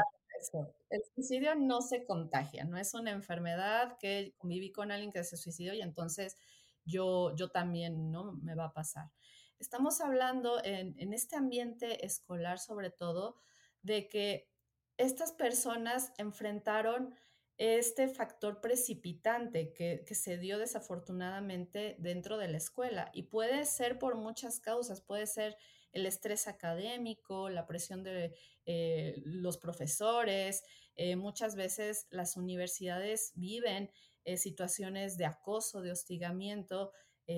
El 0.89 1.01
suicidio 1.15 1.55
no 1.55 1.81
se 1.81 2.03
contagia, 2.03 2.65
no 2.65 2.77
es 2.77 2.93
una 2.93 3.11
enfermedad 3.11 3.97
que 3.97 4.33
conviví 4.37 4.71
con 4.71 4.91
alguien 4.91 5.11
que 5.11 5.23
se 5.23 5.37
suicidó 5.37 5.73
y 5.73 5.81
entonces 5.81 6.37
yo, 6.85 7.35
yo 7.35 7.49
también, 7.49 8.11
¿no? 8.11 8.33
Me 8.33 8.55
va 8.55 8.65
a 8.65 8.73
pasar. 8.73 9.09
Estamos 9.57 10.01
hablando 10.01 10.61
en, 10.63 11.13
este 11.13 11.35
ambiente 11.35 12.05
escolar 12.05 12.59
sobre 12.59 12.89
todo 12.89 13.37
de 13.81 14.07
que 14.07 14.49
estas 14.97 15.31
personas 15.31 16.11
enfrentaron 16.17 17.15
este 17.59 18.07
factor 18.07 18.61
precipitante 18.61 19.73
que, 19.73 20.01
se 20.15 20.37
dio 20.37 20.57
desafortunadamente 20.57 21.97
dentro 21.99 22.37
de 22.37 22.47
la 22.47 22.57
escuela 22.57 23.11
y 23.13 23.23
puede 23.23 23.65
ser 23.65 23.99
por 23.99 24.15
muchas 24.15 24.61
causas, 24.61 25.01
puede 25.01 25.27
ser 25.27 25.57
el 25.91 26.05
estrés 26.05 26.47
académico, 26.47 27.49
la 27.49 27.67
presión 27.67 28.01
de 28.01 28.33
eh, 28.65 29.21
los 29.25 29.57
profesores, 29.57 30.63
eh, 30.95 31.17
muchas 31.17 31.57
veces 31.57 32.07
las 32.11 32.37
universidades 32.37 33.33
viven 33.35 33.91
eh, 34.23 34.37
situaciones 34.37 35.17
de 35.17 35.25
acoso, 35.25 35.81
de 35.81 35.91
hostigamiento 35.91 36.93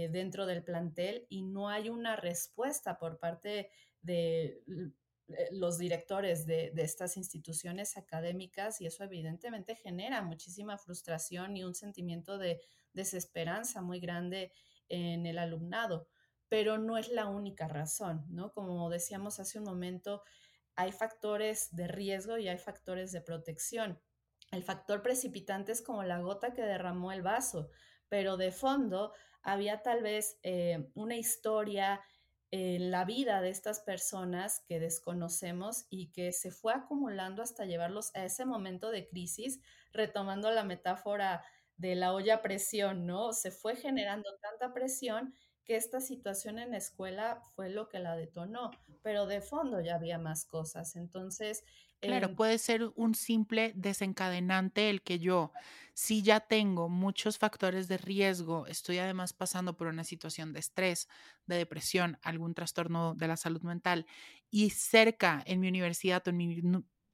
dentro 0.09 0.45
del 0.45 0.63
plantel 0.63 1.25
y 1.27 1.41
no 1.41 1.67
hay 1.67 1.89
una 1.89 2.15
respuesta 2.15 2.97
por 2.97 3.19
parte 3.19 3.69
de 4.01 4.63
los 5.51 5.77
directores 5.77 6.45
de, 6.45 6.71
de, 6.71 6.83
estas 6.83 7.17
instituciones 7.17 7.97
académicas 7.97 8.81
y 8.81 8.85
eso 8.85 9.03
evidentemente 9.03 9.75
genera 9.75 10.21
muchísima 10.21 10.77
frustración 10.77 11.57
y 11.57 11.63
un 11.63 11.75
sentimiento 11.75 12.37
de 12.37 12.61
desesperanza 12.93 13.81
muy 13.81 13.99
grande 13.99 14.51
en 14.89 15.25
el 15.25 15.37
alumnado, 15.37 16.07
pero 16.49 16.77
no 16.77 16.97
es 16.97 17.09
la 17.09 17.27
única 17.27 17.67
razón, 17.67 18.25
¿no? 18.29 18.51
Como 18.51 18.89
decíamos 18.89 19.39
hace 19.39 19.59
un 19.59 19.65
momento, 19.65 20.23
hay 20.75 20.91
factores 20.91 21.73
de 21.75 21.87
riesgo 21.87 22.37
y 22.37 22.47
hay 22.47 22.57
factores 22.57 23.11
de 23.11 23.21
protección. 23.21 24.01
El 24.51 24.63
factor 24.63 25.01
precipitante 25.01 25.71
es 25.71 25.81
como 25.81 26.03
la 26.03 26.19
gota 26.19 26.53
que 26.53 26.63
derramó 26.63 27.11
el 27.11 27.21
vaso, 27.21 27.69
pero 28.09 28.35
de 28.35 28.51
fondo 28.51 29.13
había 29.41 29.81
tal 29.81 30.03
vez 30.03 30.37
eh, 30.43 30.89
una 30.93 31.15
historia 31.15 32.01
en 32.51 32.91
la 32.91 33.05
vida 33.05 33.41
de 33.41 33.49
estas 33.49 33.79
personas 33.79 34.61
que 34.67 34.79
desconocemos 34.79 35.85
y 35.89 36.11
que 36.11 36.33
se 36.33 36.51
fue 36.51 36.73
acumulando 36.73 37.41
hasta 37.41 37.65
llevarlos 37.65 38.11
a 38.13 38.25
ese 38.25 38.45
momento 38.45 38.91
de 38.91 39.07
crisis, 39.07 39.61
retomando 39.93 40.51
la 40.51 40.63
metáfora 40.63 41.43
de 41.77 41.95
la 41.95 42.13
olla 42.13 42.35
a 42.35 42.41
presión, 42.41 43.05
¿no? 43.05 43.33
Se 43.33 43.51
fue 43.51 43.75
generando 43.75 44.29
tanta 44.41 44.73
presión 44.73 45.33
que 45.63 45.77
esta 45.77 46.01
situación 46.01 46.59
en 46.59 46.71
la 46.71 46.77
escuela 46.77 47.41
fue 47.55 47.69
lo 47.69 47.87
que 47.87 47.99
la 47.99 48.15
detonó, 48.15 48.71
pero 49.01 49.25
de 49.25 49.41
fondo 49.41 49.79
ya 49.81 49.95
había 49.95 50.17
más 50.17 50.45
cosas. 50.45 50.95
Entonces... 50.95 51.63
Claro, 52.03 52.29
eh, 52.29 52.35
puede 52.35 52.57
ser 52.57 52.91
un 52.95 53.13
simple 53.13 53.73
desencadenante 53.75 54.89
el 54.89 55.03
que 55.03 55.19
yo, 55.19 55.53
si 55.93 56.23
ya 56.23 56.39
tengo 56.39 56.89
muchos 56.89 57.37
factores 57.37 57.87
de 57.87 57.97
riesgo, 57.99 58.65
estoy 58.65 58.97
además 58.97 59.33
pasando 59.33 59.77
por 59.77 59.85
una 59.87 60.03
situación 60.03 60.51
de 60.51 60.59
estrés, 60.59 61.07
de 61.45 61.57
depresión, 61.57 62.17
algún 62.23 62.55
trastorno 62.55 63.13
de 63.13 63.27
la 63.27 63.37
salud 63.37 63.61
mental 63.61 64.07
y 64.49 64.71
cerca 64.71 65.43
en 65.45 65.59
mi 65.59 65.67
universidad 65.67 66.23
o 66.25 66.31
en 66.31 66.37
mi 66.37 66.61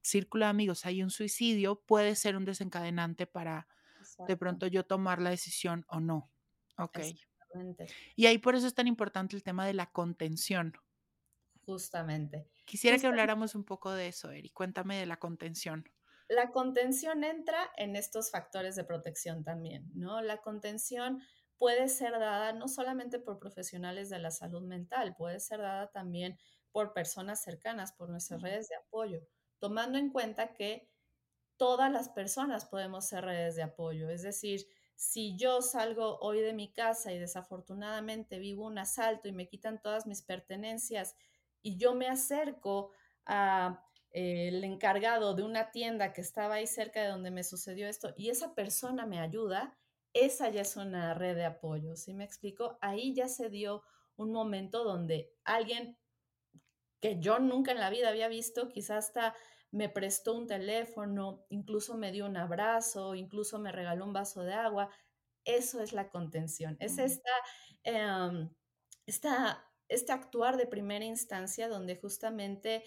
círculo 0.02 0.46
de 0.46 0.52
amigos 0.52 0.86
hay 0.86 1.04
un 1.04 1.10
suicidio, 1.12 1.82
puede 1.86 2.16
ser 2.16 2.38
un 2.38 2.46
desencadenante 2.46 3.28
para 3.28 3.68
Exacto. 4.00 4.28
de 4.28 4.38
pronto 4.38 4.68
yo 4.68 4.86
tomar 4.86 5.22
la 5.22 5.32
decisión 5.32 5.86
o 5.90 6.00
no. 6.00 6.32
Ok. 6.78 7.00
Y 8.16 8.26
ahí 8.26 8.38
por 8.38 8.56
eso 8.56 8.68
es 8.68 8.74
tan 8.74 8.88
importante 8.88 9.36
el 9.36 9.44
tema 9.44 9.66
de 9.66 9.74
la 9.74 9.92
contención. 9.92 10.74
Justamente. 11.68 12.50
Quisiera 12.66 12.98
Justamente. 12.98 13.00
que 13.00 13.08
habláramos 13.08 13.56
un 13.56 13.64
poco 13.64 13.92
de 13.94 14.08
eso, 14.10 14.30
Eri. 14.32 14.50
Cuéntame 14.52 14.98
de 15.00 15.06
la 15.08 15.18
contención. 15.18 15.86
La 16.30 16.52
contención 16.52 17.24
entra 17.24 17.72
en 17.78 17.96
estos 17.96 18.32
factores 18.32 18.76
de 18.76 18.84
protección 18.84 19.44
también, 19.44 19.90
¿no? 19.94 20.22
La 20.22 20.42
contención 20.42 21.22
puede 21.58 21.88
ser 21.88 22.12
dada 22.14 22.52
no 22.54 22.68
solamente 22.68 23.20
por 23.20 23.40
profesionales 23.40 24.10
de 24.10 24.20
la 24.20 24.32
salud 24.32 24.62
mental, 24.62 25.16
puede 25.18 25.40
ser 25.40 25.60
dada 25.62 25.90
también 25.92 26.38
por 26.72 26.94
personas 26.94 27.42
cercanas, 27.42 27.94
por 27.94 28.10
nuestras 28.10 28.42
redes 28.42 28.68
de 28.70 28.76
apoyo, 28.76 29.22
tomando 29.60 29.98
en 29.98 30.12
cuenta 30.12 30.54
que 30.54 30.90
todas 31.58 31.92
las 31.92 32.10
personas 32.10 32.66
podemos 32.66 33.08
ser 33.08 33.26
redes 33.26 33.56
de 33.56 33.64
apoyo, 33.64 34.10
es 34.10 34.24
decir, 34.24 34.68
si 34.96 35.38
yo 35.38 35.62
salgo 35.62 36.18
hoy 36.20 36.42
de 36.42 36.54
mi 36.54 36.74
casa 36.74 37.14
y 37.14 37.20
desafortunadamente 37.20 38.40
vivo 38.40 38.66
un 38.66 38.80
asalto 38.80 39.28
y 39.28 39.32
me 39.34 39.48
quitan 39.48 39.82
todas 39.82 40.08
mis 40.08 40.24
pertenencias 40.24 41.16
y 41.62 41.78
yo 41.78 41.96
me 41.96 42.08
acerco 42.08 42.92
a 43.26 43.84
eh, 44.12 44.50
el 44.50 44.64
encargado 44.64 45.36
de 45.36 45.44
una 45.44 45.72
tienda 45.72 46.14
que 46.14 46.22
estaba 46.22 46.56
ahí 46.56 46.68
cerca 46.68 47.02
de 47.02 47.10
donde 47.10 47.32
me 47.32 47.44
sucedió 47.44 47.88
esto 47.88 48.14
y 48.18 48.30
esa 48.30 48.56
persona 48.56 49.06
me 49.06 49.20
ayuda, 49.20 49.78
esa 50.14 50.50
ya 50.50 50.62
es 50.62 50.76
una 50.78 51.14
red 51.14 51.36
de 51.36 51.46
apoyo, 51.46 51.96
¿sí 51.96 52.14
me 52.14 52.24
explico? 52.24 52.78
Ahí 52.82 53.14
ya 53.14 53.28
se 53.28 53.50
dio 53.50 53.84
un 54.16 54.32
momento 54.32 54.84
donde 54.84 55.32
alguien 55.44 55.98
que 57.00 57.20
yo 57.20 57.40
nunca 57.40 57.72
en 57.72 57.80
la 57.80 57.90
vida 57.90 58.10
había 58.10 58.28
visto, 58.28 58.70
quizás 58.70 59.08
hasta 59.08 59.36
me 59.72 59.90
prestó 59.90 60.34
un 60.34 60.48
teléfono, 60.48 61.46
incluso 61.50 61.98
me 61.98 62.12
dio 62.12 62.26
un 62.26 62.38
abrazo, 62.38 63.16
incluso 63.16 63.60
me 63.60 63.72
regaló 63.72 64.06
un 64.06 64.14
vaso 64.14 64.44
de 64.44 64.54
agua. 64.54 64.90
Eso 65.46 65.82
es 65.82 65.94
la 65.94 66.10
contención, 66.10 66.78
es 66.80 66.98
esta, 66.98 67.30
eh, 67.84 68.50
esta, 69.06 69.67
este 69.88 70.12
actuar 70.12 70.58
de 70.58 70.68
primera 70.68 71.06
instancia 71.06 71.68
donde 71.68 71.96
justamente 71.96 72.84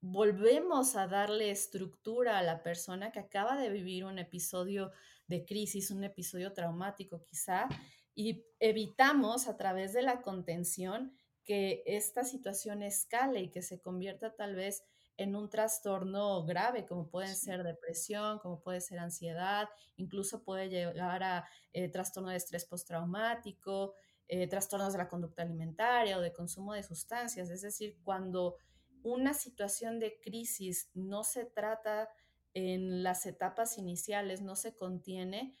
volvemos 0.00 0.96
a 0.96 1.06
darle 1.06 1.50
estructura 1.50 2.38
a 2.38 2.42
la 2.42 2.62
persona 2.62 3.10
que 3.12 3.18
acaba 3.18 3.56
de 3.56 3.70
vivir 3.70 4.04
un 4.04 4.18
episodio 4.18 4.92
de 5.26 5.44
crisis, 5.44 5.90
un 5.90 6.04
episodio 6.04 6.52
traumático 6.52 7.24
quizá, 7.24 7.68
y 8.14 8.44
evitamos 8.60 9.48
a 9.48 9.56
través 9.56 9.92
de 9.92 10.02
la 10.02 10.22
contención 10.22 11.16
que 11.44 11.82
esta 11.86 12.24
situación 12.24 12.82
escale 12.82 13.40
y 13.40 13.50
que 13.50 13.62
se 13.62 13.80
convierta 13.80 14.34
tal 14.34 14.54
vez 14.54 14.84
en 15.16 15.34
un 15.34 15.48
trastorno 15.48 16.44
grave, 16.44 16.84
como 16.84 17.08
pueden 17.08 17.34
sí. 17.34 17.46
ser 17.46 17.62
depresión, 17.62 18.38
como 18.38 18.60
puede 18.60 18.80
ser 18.80 18.98
ansiedad, 18.98 19.68
incluso 19.96 20.42
puede 20.42 20.68
llegar 20.68 21.22
a 21.22 21.48
eh, 21.72 21.88
trastorno 21.88 22.30
de 22.30 22.36
estrés 22.36 22.64
postraumático, 22.64 23.94
eh, 24.28 24.48
trastornos 24.48 24.92
de 24.92 24.98
la 24.98 25.08
conducta 25.08 25.42
alimentaria 25.42 26.18
o 26.18 26.20
de 26.20 26.32
consumo 26.32 26.72
de 26.72 26.82
sustancias. 26.82 27.50
Es 27.50 27.62
decir, 27.62 27.98
cuando 28.02 28.56
una 29.02 29.34
situación 29.34 30.00
de 30.00 30.18
crisis 30.20 30.90
no 30.94 31.22
se 31.22 31.44
trata 31.44 32.08
en 32.54 33.02
las 33.02 33.26
etapas 33.26 33.78
iniciales, 33.78 34.40
no 34.40 34.56
se 34.56 34.74
contiene, 34.74 35.56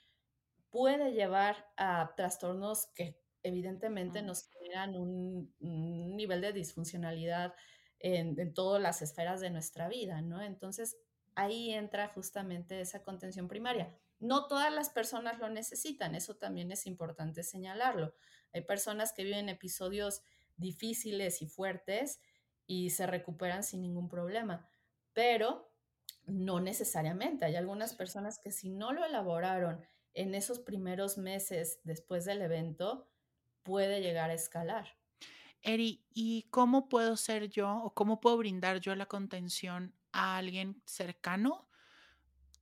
puede 0.70 1.12
llevar 1.12 1.70
a 1.76 2.12
trastornos 2.16 2.86
que 2.88 3.20
evidentemente 3.42 4.22
nos 4.22 4.48
generan 4.48 4.96
un, 4.96 5.54
un 5.60 6.16
nivel 6.16 6.40
de 6.40 6.52
disfuncionalidad 6.52 7.54
en, 8.00 8.38
en, 8.40 8.52
todas 8.52 8.82
las 8.82 9.02
esferas 9.02 9.40
de 9.40 9.50
nuestra 9.50 9.88
vida, 9.88 10.20
¿no? 10.22 10.42
Entonces, 10.42 10.96
ahí 11.34 11.72
entra 11.72 12.08
justamente 12.08 12.80
esa 12.80 13.02
contención 13.04 13.46
primaria. 13.46 13.94
No 14.18 14.48
todas 14.48 14.72
las 14.72 14.90
personas 14.90 15.38
lo 15.38 15.48
necesitan, 15.48 16.14
eso 16.14 16.36
también 16.36 16.72
es 16.72 16.86
importante 16.86 17.42
señalarlo. 17.42 18.14
Hay 18.56 18.62
personas 18.62 19.12
que 19.12 19.22
viven 19.22 19.50
episodios 19.50 20.22
difíciles 20.56 21.42
y 21.42 21.46
fuertes 21.46 22.20
y 22.66 22.88
se 22.88 23.06
recuperan 23.06 23.62
sin 23.62 23.82
ningún 23.82 24.08
problema, 24.08 24.66
pero 25.12 25.70
no 26.24 26.60
necesariamente. 26.60 27.44
Hay 27.44 27.56
algunas 27.56 27.94
personas 27.94 28.38
que 28.38 28.50
si 28.50 28.70
no 28.70 28.94
lo 28.94 29.04
elaboraron 29.04 29.84
en 30.14 30.34
esos 30.34 30.58
primeros 30.58 31.18
meses 31.18 31.80
después 31.84 32.24
del 32.24 32.40
evento, 32.40 33.06
puede 33.62 34.00
llegar 34.00 34.30
a 34.30 34.34
escalar. 34.34 34.96
Eri, 35.60 36.06
¿y 36.14 36.48
cómo 36.50 36.88
puedo 36.88 37.18
ser 37.18 37.50
yo 37.50 37.82
o 37.84 37.92
cómo 37.92 38.20
puedo 38.20 38.38
brindar 38.38 38.80
yo 38.80 38.94
la 38.94 39.04
contención 39.04 39.94
a 40.12 40.38
alguien 40.38 40.82
cercano? 40.86 41.68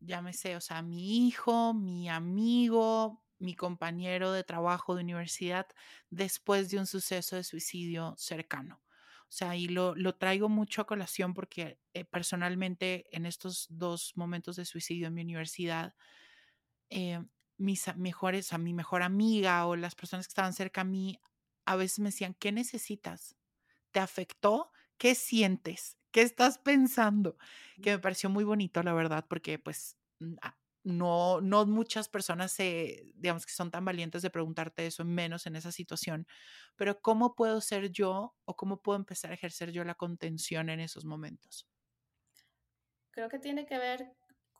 Llámese, 0.01 0.57
o 0.57 0.61
sea, 0.61 0.83
mi 0.83 1.29
hijo, 1.29 1.73
mi 1.73 2.09
amigo, 2.09 3.24
mi 3.39 3.55
compañero 3.55 4.33
de 4.33 4.45
trabajo 4.45 4.95
de 4.95 5.03
universidad, 5.03 5.67
después 6.11 6.71
de 6.71 6.79
un 6.79 6.87
suceso 6.87 7.37
de 7.37 7.45
suicidio 7.45 8.15
cercano. 8.19 8.83
O 9.23 9.37
sea, 9.37 9.57
y 9.57 9.69
lo, 9.69 9.95
lo 9.97 10.15
traigo 10.17 10.49
mucho 10.49 10.83
a 10.83 10.87
colación 10.87 11.35
porque 11.35 11.81
eh, 11.95 12.05
personalmente 12.05 13.07
en 13.17 13.27
estos 13.27 13.67
dos 13.71 14.13
momentos 14.17 14.57
de 14.57 14.65
suicidio 14.65 15.09
en 15.09 15.15
mi 15.15 15.23
universidad, 15.23 15.95
eh, 16.91 17.25
mis 17.57 17.95
mejores, 17.97 18.53
a 18.53 18.59
mi 18.59 18.75
mejor 18.75 19.03
amiga 19.03 19.67
o 19.67 19.77
las 19.77 19.95
personas 19.95 20.27
que 20.27 20.31
estaban 20.31 20.53
cerca 20.53 20.83
a 20.83 20.85
mí 20.85 21.21
a 21.67 21.77
veces 21.77 22.01
me 22.01 22.07
decían, 22.11 22.35
¿qué 22.35 22.53
necesitas? 22.53 23.37
¿Te 23.93 24.01
afectó? 24.01 24.73
¿Qué 24.99 25.15
sientes? 25.15 25.99
¿Qué 26.13 26.23
estás 26.23 26.59
pensando? 26.59 27.39
Que 27.83 27.93
me 27.93 27.99
pareció 28.01 28.31
muy 28.31 28.45
bonito, 28.45 28.83
la 28.83 28.95
verdad, 28.95 29.27
porque 29.29 29.59
pues 29.59 29.99
no, 30.85 31.41
no 31.41 31.67
muchas 31.67 32.09
personas 32.09 32.53
se, 32.53 33.13
digamos 33.17 33.47
que 33.47 33.53
son 33.53 33.71
tan 33.71 33.85
valientes 33.85 34.23
de 34.23 34.31
preguntarte 34.31 34.87
eso, 34.87 35.05
menos 35.05 35.47
en 35.47 35.57
esa 35.57 35.73
situación. 35.73 36.27
Pero 36.77 37.01
¿cómo 37.01 37.35
puedo 37.35 37.61
ser 37.61 37.91
yo 37.91 38.37
o 38.45 38.57
cómo 38.57 38.83
puedo 38.83 38.99
empezar 38.99 39.31
a 39.31 39.35
ejercer 39.35 39.73
yo 39.73 39.85
la 39.85 39.95
contención 39.95 40.69
en 40.69 40.81
esos 40.81 41.05
momentos? 41.05 41.69
Creo 43.11 43.29
que 43.29 43.39
tiene 43.39 43.65
que 43.67 43.79
ver 43.79 44.13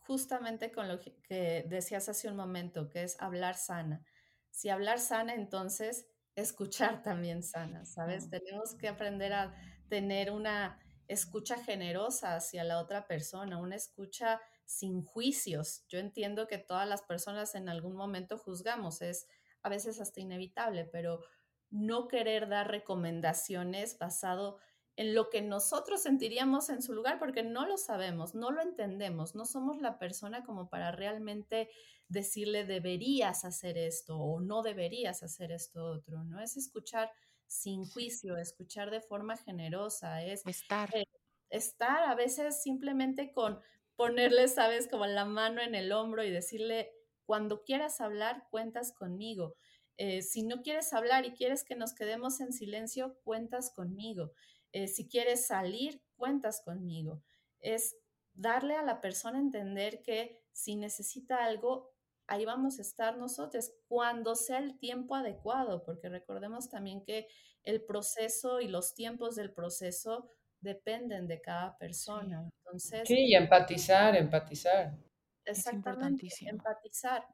justamente 0.07 0.71
con 0.73 0.89
lo 0.89 1.01
que 1.01 1.65
decías 1.69 2.09
hace 2.09 2.29
un 2.29 2.37
momento, 2.37 2.89
que 2.89 3.03
es 3.03 3.21
hablar 3.21 3.57
sana. 3.57 4.05
Si 4.51 4.69
hablar 4.69 5.01
sana, 5.01 5.35
entonces 5.35 6.07
escuchar 6.35 7.03
también 7.03 7.43
sana, 7.43 7.85
¿sabes? 7.85 8.31
Tenemos 8.31 8.75
que 8.75 8.89
aprender 8.89 9.33
a 9.33 9.55
tener 9.89 10.31
una 10.31 10.79
escucha 11.09 11.63
generosa 11.63 12.37
hacia 12.37 12.65
la 12.65 12.79
otra 12.79 13.07
persona, 13.07 13.59
una 13.59 13.77
escucha 13.77 14.41
sin 14.65 15.03
juicios. 15.03 15.85
Yo 15.89 15.99
entiendo 15.99 16.47
que 16.47 16.59
todas 16.59 16.89
las 16.89 17.03
personas 17.03 17.55
en 17.55 17.69
algún 17.69 17.95
momento 17.95 18.39
juzgamos, 18.39 19.03
es 19.03 19.27
a 19.63 19.69
veces 19.69 20.01
hasta 20.01 20.21
inevitable, 20.21 20.85
pero 20.85 21.23
no 21.71 22.09
querer 22.09 22.49
dar 22.49 22.71
recomendaciones 22.71 23.99
basado 23.99 24.59
en 24.97 25.15
lo 25.15 25.29
que 25.29 25.43
nosotros 25.43 26.03
sentiríamos 26.03 26.69
en 26.69 26.81
su 26.81 26.95
lugar 26.95 27.19
porque 27.19 27.43
no 27.43 27.67
lo 27.67 27.77
sabemos, 27.77 28.35
no 28.35 28.53
lo 28.53 28.63
entendemos, 28.63 29.35
no 29.35 29.45
somos 29.45 29.81
la 29.81 29.99
persona 29.99 30.45
como 30.45 30.69
para 30.69 30.93
realmente 30.93 31.69
decirle 32.09 32.65
deberías 32.65 33.45
hacer 33.45 33.77
esto 33.77 34.19
o 34.19 34.41
no 34.41 34.63
deberías 34.63 35.23
hacer 35.23 35.51
esto 35.51 35.85
otro, 35.85 36.23
¿no? 36.23 36.41
Es 36.41 36.57
escuchar 36.57 37.11
sin 37.47 37.85
juicio, 37.87 38.37
escuchar 38.37 38.91
de 38.91 39.01
forma 39.01 39.37
generosa, 39.37 40.23
es 40.23 40.47
estar. 40.47 40.95
Eh, 40.95 41.07
estar 41.51 42.05
a 42.05 42.15
veces 42.15 42.63
simplemente 42.63 43.33
con 43.33 43.61
ponerle, 43.97 44.49
sabes, 44.49 44.89
como 44.89 45.07
la 45.07 45.25
mano 45.25 45.61
en 45.63 45.75
el 45.75 45.93
hombro 45.93 46.25
y 46.25 46.31
decirle, 46.31 46.93
cuando 47.25 47.63
quieras 47.63 48.01
hablar, 48.01 48.47
cuentas 48.51 48.93
conmigo. 48.93 49.57
Eh, 49.97 50.23
si 50.23 50.43
no 50.43 50.63
quieres 50.63 50.93
hablar 50.93 51.25
y 51.25 51.33
quieres 51.33 51.65
que 51.65 51.77
nos 51.77 51.95
quedemos 51.95 52.41
en 52.41 52.53
silencio, 52.53 53.19
cuentas 53.23 53.73
conmigo. 53.75 54.33
Eh, 54.73 54.89
si 54.89 55.09
quieres 55.09 55.47
salir, 55.47 56.03
cuentas 56.17 56.63
conmigo. 56.65 57.23
Es 57.61 57.97
darle 58.33 58.75
a 58.75 58.83
la 58.83 59.01
persona 59.01 59.39
entender 59.39 60.03
que 60.03 60.43
si 60.53 60.77
necesita 60.77 61.45
algo, 61.45 61.95
ahí 62.27 62.45
vamos 62.45 62.79
a 62.79 62.83
estar 62.83 63.17
nosotros 63.17 63.73
cuando 63.87 64.35
sea 64.35 64.59
el 64.59 64.79
tiempo 64.79 65.15
adecuado, 65.15 65.85
porque 65.85 66.09
recordemos 66.09 66.69
también 66.69 67.05
que 67.05 67.29
el 67.63 67.85
proceso 67.85 68.61
y 68.61 68.69
los 68.69 68.95
tiempos 68.95 69.37
del 69.37 69.53
proceso 69.53 70.31
dependen 70.65 71.29
de 71.29 71.41
cada 71.43 71.79
persona. 71.79 72.43
Sí. 72.43 72.51
Entonces, 72.65 73.11
sí, 73.15 73.27
y 73.29 73.35
empatizar, 73.35 74.17
empatizar. 74.17 74.99
Exactamente, 75.47 76.41
empatizar. 76.45 77.27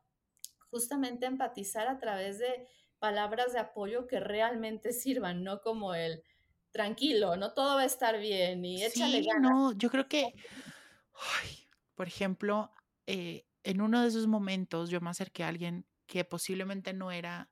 Justamente 0.70 1.26
empatizar 1.26 1.88
a 1.88 1.98
través 1.98 2.38
de 2.38 2.68
palabras 3.00 3.52
de 3.52 3.60
apoyo 3.60 4.06
que 4.06 4.20
realmente 4.20 4.92
sirvan, 4.92 5.44
no 5.44 5.60
como 5.62 5.94
el 5.94 6.22
tranquilo, 6.72 7.36
no 7.36 7.54
todo 7.54 7.76
va 7.76 7.82
a 7.82 7.86
estar 7.86 8.18
bien 8.18 8.64
y 8.64 8.84
échale 8.84 9.22
Sí, 9.22 9.24
ganas. 9.24 9.52
no, 9.52 9.72
yo 9.72 9.90
creo 9.90 10.08
que, 10.08 10.34
ay, 11.14 11.68
por 11.94 12.08
ejemplo, 12.08 12.72
eh, 13.06 13.46
en 13.64 13.80
uno 13.80 14.02
de 14.02 14.08
esos 14.08 14.26
momentos 14.26 14.90
yo 14.90 15.00
me 15.00 15.10
acerqué 15.10 15.44
a 15.44 15.48
alguien 15.48 15.86
que 16.06 16.24
posiblemente 16.24 16.92
no 16.94 17.10
era 17.12 17.50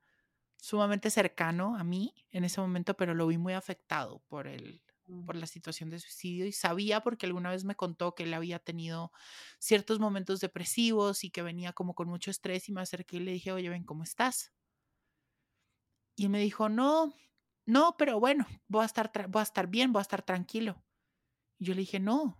sumamente 0.57 1.09
cercano 1.11 1.77
a 1.77 1.83
mí 1.85 2.15
en 2.31 2.45
ese 2.45 2.61
momento, 2.61 2.95
pero 2.97 3.13
lo 3.15 3.27
vi 3.27 3.37
muy 3.37 3.53
afectado 3.53 4.21
por 4.29 4.47
el. 4.47 4.83
Por 5.25 5.35
la 5.35 5.47
situación 5.47 5.89
de 5.89 5.99
suicidio 5.99 6.45
y 6.45 6.51
sabía 6.51 7.01
porque 7.01 7.25
alguna 7.25 7.51
vez 7.51 7.63
me 7.65 7.75
contó 7.75 8.15
que 8.15 8.23
él 8.23 8.33
había 8.33 8.59
tenido 8.59 9.11
ciertos 9.59 9.99
momentos 9.99 10.39
depresivos 10.41 11.23
y 11.23 11.31
que 11.31 11.41
venía 11.41 11.73
como 11.73 11.95
con 11.95 12.07
mucho 12.09 12.31
estrés 12.31 12.69
y 12.69 12.73
me 12.73 12.81
acerqué 12.81 13.17
y 13.17 13.21
le 13.21 13.31
dije, 13.33 13.51
oye, 13.51 13.69
ven, 13.69 13.83
¿cómo 13.83 14.03
estás? 14.03 14.51
Y 16.15 16.27
me 16.29 16.39
dijo, 16.39 16.69
no, 16.69 17.13
no, 17.65 17.95
pero 17.97 18.19
bueno, 18.19 18.45
voy 18.67 18.83
a 18.83 18.85
estar, 18.85 19.11
a 19.15 19.41
estar 19.41 19.67
bien, 19.67 19.93
voy 19.93 19.99
a 19.99 20.03
estar 20.03 20.21
tranquilo. 20.21 20.83
Y 21.59 21.65
yo 21.65 21.73
le 21.75 21.81
dije, 21.81 21.99
no, 21.99 22.37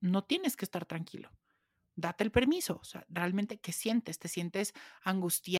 no 0.00 0.24
tienes 0.24 0.56
que 0.56 0.64
estar 0.64 0.86
tranquilo. 0.86 1.30
Date 1.96 2.24
el 2.24 2.32
permiso. 2.32 2.78
O 2.80 2.84
sea, 2.84 3.06
realmente, 3.10 3.60
¿qué 3.60 3.72
sientes? 3.72 4.18
¿Te 4.18 4.28
sientes 4.28 4.74
angustiado? 5.04 5.59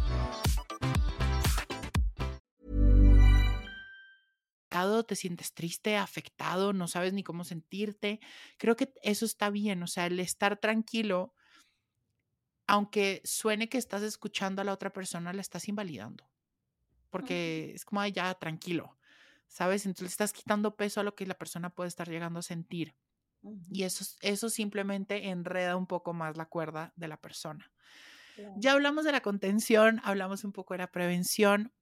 Te 5.05 5.15
sientes 5.15 5.53
triste, 5.53 5.97
afectado, 5.97 6.73
no 6.73 6.87
sabes 6.87 7.13
ni 7.13 7.23
cómo 7.23 7.43
sentirte. 7.43 8.19
Creo 8.57 8.75
que 8.75 8.93
eso 9.03 9.25
está 9.25 9.49
bien, 9.49 9.83
o 9.83 9.87
sea, 9.87 10.05
el 10.07 10.19
estar 10.19 10.57
tranquilo, 10.59 11.33
aunque 12.67 13.21
suene 13.25 13.69
que 13.69 13.77
estás 13.77 14.01
escuchando 14.03 14.61
a 14.61 14.65
la 14.65 14.73
otra 14.73 14.93
persona, 14.93 15.33
la 15.33 15.41
estás 15.41 15.67
invalidando, 15.67 16.29
porque 17.09 17.73
es 17.75 17.85
como 17.85 18.01
"Ay, 18.01 18.11
ya 18.13 18.33
tranquilo, 18.35 18.99
¿sabes? 19.47 19.85
Entonces 19.87 20.13
estás 20.13 20.33
quitando 20.33 20.77
peso 20.77 21.01
a 21.01 21.03
lo 21.03 21.15
que 21.15 21.25
la 21.27 21.35
persona 21.37 21.71
puede 21.75 21.89
estar 21.89 22.09
llegando 22.09 22.39
a 22.39 22.43
sentir. 22.43 22.95
Y 23.71 23.83
eso, 23.83 24.05
eso 24.21 24.49
simplemente 24.49 25.29
enreda 25.29 25.77
un 25.77 25.87
poco 25.87 26.13
más 26.13 26.37
la 26.37 26.47
cuerda 26.47 26.93
de 26.97 27.07
la 27.09 27.17
persona. 27.21 27.71
Ya 28.53 28.73
hablamos 28.73 29.05
de 29.05 29.11
la 29.13 29.21
contención, 29.21 30.01
hablamos 30.03 30.43
un 30.43 30.53
poco 30.53 30.73
de 30.73 30.79
la 30.79 30.91
prevención, 30.91 31.73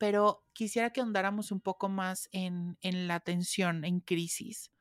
pero 0.00 0.46
quisiera 0.54 0.90
que 0.92 1.02
ahondáramos 1.02 1.52
un 1.52 1.62
poco 1.62 1.90
más 1.90 2.28
en, 2.32 2.78
en 2.82 3.08
la 3.08 3.16
atención 3.16 3.84
en 3.86 4.00
crisis, 4.00 4.72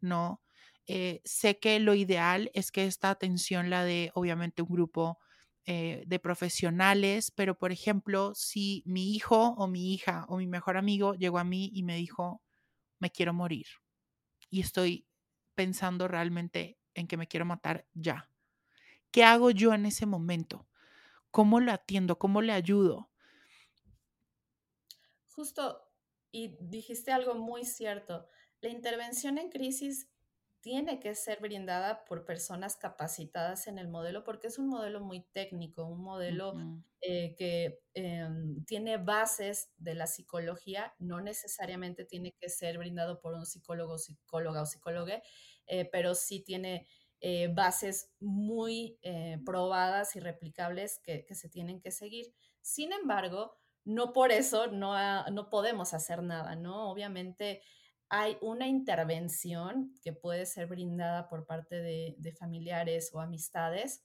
¿no? 0.00 0.42
Eh, 0.86 1.22
sé 1.24 1.58
que 1.58 1.80
lo 1.80 1.94
ideal 1.94 2.50
es 2.54 2.72
que 2.72 2.86
esta 2.86 3.10
atención 3.10 3.70
la 3.70 3.84
de, 3.84 4.12
obviamente, 4.14 4.62
un 4.62 4.68
grupo 4.70 5.18
eh, 5.66 6.04
de 6.06 6.18
profesionales, 6.20 7.32
pero, 7.32 7.58
por 7.58 7.72
ejemplo, 7.72 8.32
si 8.36 8.84
mi 8.86 9.14
hijo 9.14 9.54
o 9.58 9.66
mi 9.68 9.94
hija 9.94 10.26
o 10.28 10.38
mi 10.38 10.46
mejor 10.48 10.76
amigo 10.76 11.14
llegó 11.14 11.38
a 11.40 11.44
mí 11.44 11.70
y 11.74 11.82
me 11.84 11.96
dijo, 11.96 12.42
me 13.00 13.10
quiero 13.10 13.34
morir 13.34 13.66
y 14.50 14.60
estoy 14.60 15.06
pensando 15.54 16.08
realmente 16.08 16.78
en 16.94 17.06
que 17.06 17.16
me 17.16 17.28
quiero 17.28 17.46
matar 17.46 17.86
ya. 17.94 18.30
¿Qué 19.12 19.24
hago 19.24 19.50
yo 19.50 19.74
en 19.74 19.86
ese 19.86 20.06
momento? 20.06 20.68
¿Cómo 21.30 21.60
lo 21.60 21.72
atiendo? 21.72 22.18
¿Cómo 22.18 22.42
le 22.42 22.52
ayudo? 22.54 23.10
Justo, 25.36 25.82
y 26.32 26.56
dijiste 26.62 27.12
algo 27.12 27.34
muy 27.34 27.64
cierto, 27.64 28.26
la 28.62 28.70
intervención 28.70 29.36
en 29.36 29.50
crisis 29.50 30.10
tiene 30.62 30.98
que 30.98 31.14
ser 31.14 31.40
brindada 31.40 32.04
por 32.06 32.24
personas 32.24 32.74
capacitadas 32.76 33.66
en 33.66 33.78
el 33.78 33.86
modelo 33.86 34.24
porque 34.24 34.46
es 34.46 34.58
un 34.58 34.66
modelo 34.66 35.00
muy 35.00 35.20
técnico, 35.20 35.84
un 35.84 36.02
modelo 36.02 36.54
uh 36.54 36.56
-huh. 36.56 36.84
eh, 37.02 37.34
que 37.36 37.82
eh, 37.94 38.28
tiene 38.66 38.96
bases 38.96 39.70
de 39.76 39.94
la 39.94 40.06
psicología, 40.06 40.94
no 40.98 41.20
necesariamente 41.20 42.06
tiene 42.06 42.32
que 42.32 42.48
ser 42.48 42.78
brindado 42.78 43.20
por 43.20 43.34
un 43.34 43.44
psicólogo, 43.44 43.98
psicóloga 43.98 44.62
o 44.62 44.66
psicóloga, 44.66 45.22
eh, 45.66 45.84
pero 45.84 46.14
sí 46.14 46.40
tiene 46.40 46.88
eh, 47.20 47.48
bases 47.54 48.10
muy 48.20 48.98
probadas 49.44 50.16
y 50.16 50.20
replicables 50.20 50.98
que, 51.04 51.24
que, 51.26 51.34
se 51.34 51.48
tienen 51.50 51.80
que 51.80 51.90
seguir. 51.90 52.34
Sin 52.60 52.92
embargo, 52.92 53.56
no 53.86 54.12
por 54.12 54.32
eso 54.32 54.66
no, 54.66 54.94
no 55.30 55.48
podemos 55.48 55.94
hacer 55.94 56.22
nada, 56.22 56.56
¿no? 56.56 56.90
Obviamente 56.90 57.62
hay 58.08 58.36
una 58.40 58.66
intervención 58.66 59.94
que 60.02 60.12
puede 60.12 60.44
ser 60.44 60.66
brindada 60.66 61.28
por 61.28 61.46
parte 61.46 61.76
de, 61.76 62.16
de 62.18 62.32
familiares 62.32 63.10
o 63.12 63.20
amistades. 63.20 64.04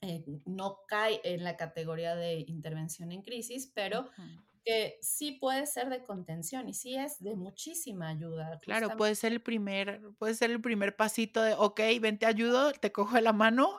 Eh, 0.00 0.24
no 0.46 0.80
cae 0.88 1.20
en 1.22 1.44
la 1.44 1.58
categoría 1.58 2.16
de 2.16 2.40
intervención 2.48 3.12
en 3.12 3.20
crisis, 3.20 3.70
pero 3.74 4.00
uh 4.00 4.04
-huh. 4.04 4.44
que 4.64 4.98
sí 5.02 5.32
puede 5.32 5.66
ser 5.66 5.90
de 5.90 6.02
contención 6.06 6.70
y 6.70 6.72
sí 6.72 6.96
es 6.96 7.22
de 7.22 7.36
muchísima 7.36 8.08
ayuda. 8.08 8.58
Claro, 8.62 8.96
puede 8.96 9.14
ser 9.14 9.32
el 9.32 9.42
primer, 9.42 10.00
puede 10.18 10.34
ser 10.34 10.50
el 10.50 10.62
primer 10.62 10.96
pasito 10.96 11.42
de, 11.42 11.52
ok, 11.52 11.80
ven, 12.00 12.18
te 12.18 12.24
ayudo, 12.24 12.72
te 12.72 12.90
cojo 12.90 13.16
de 13.16 13.22
la 13.22 13.34
mano 13.34 13.78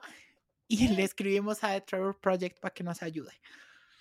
y 0.68 0.88
le 0.90 1.04
escribimos 1.04 1.64
a 1.64 1.74
The 1.74 1.82
Trevor 1.82 2.20
Project 2.20 2.60
para 2.60 2.74
que 2.74 2.84
nos 2.84 3.02
ayude. 3.02 3.34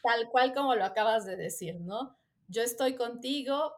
Tal 0.02 0.28
cual 0.30 0.54
como 0.54 0.74
lo 0.74 0.84
acabas 0.84 1.24
de 1.24 1.36
decir, 1.36 1.80
¿no? 1.80 2.16
Yo 2.48 2.62
estoy 2.62 2.96
contigo, 2.96 3.72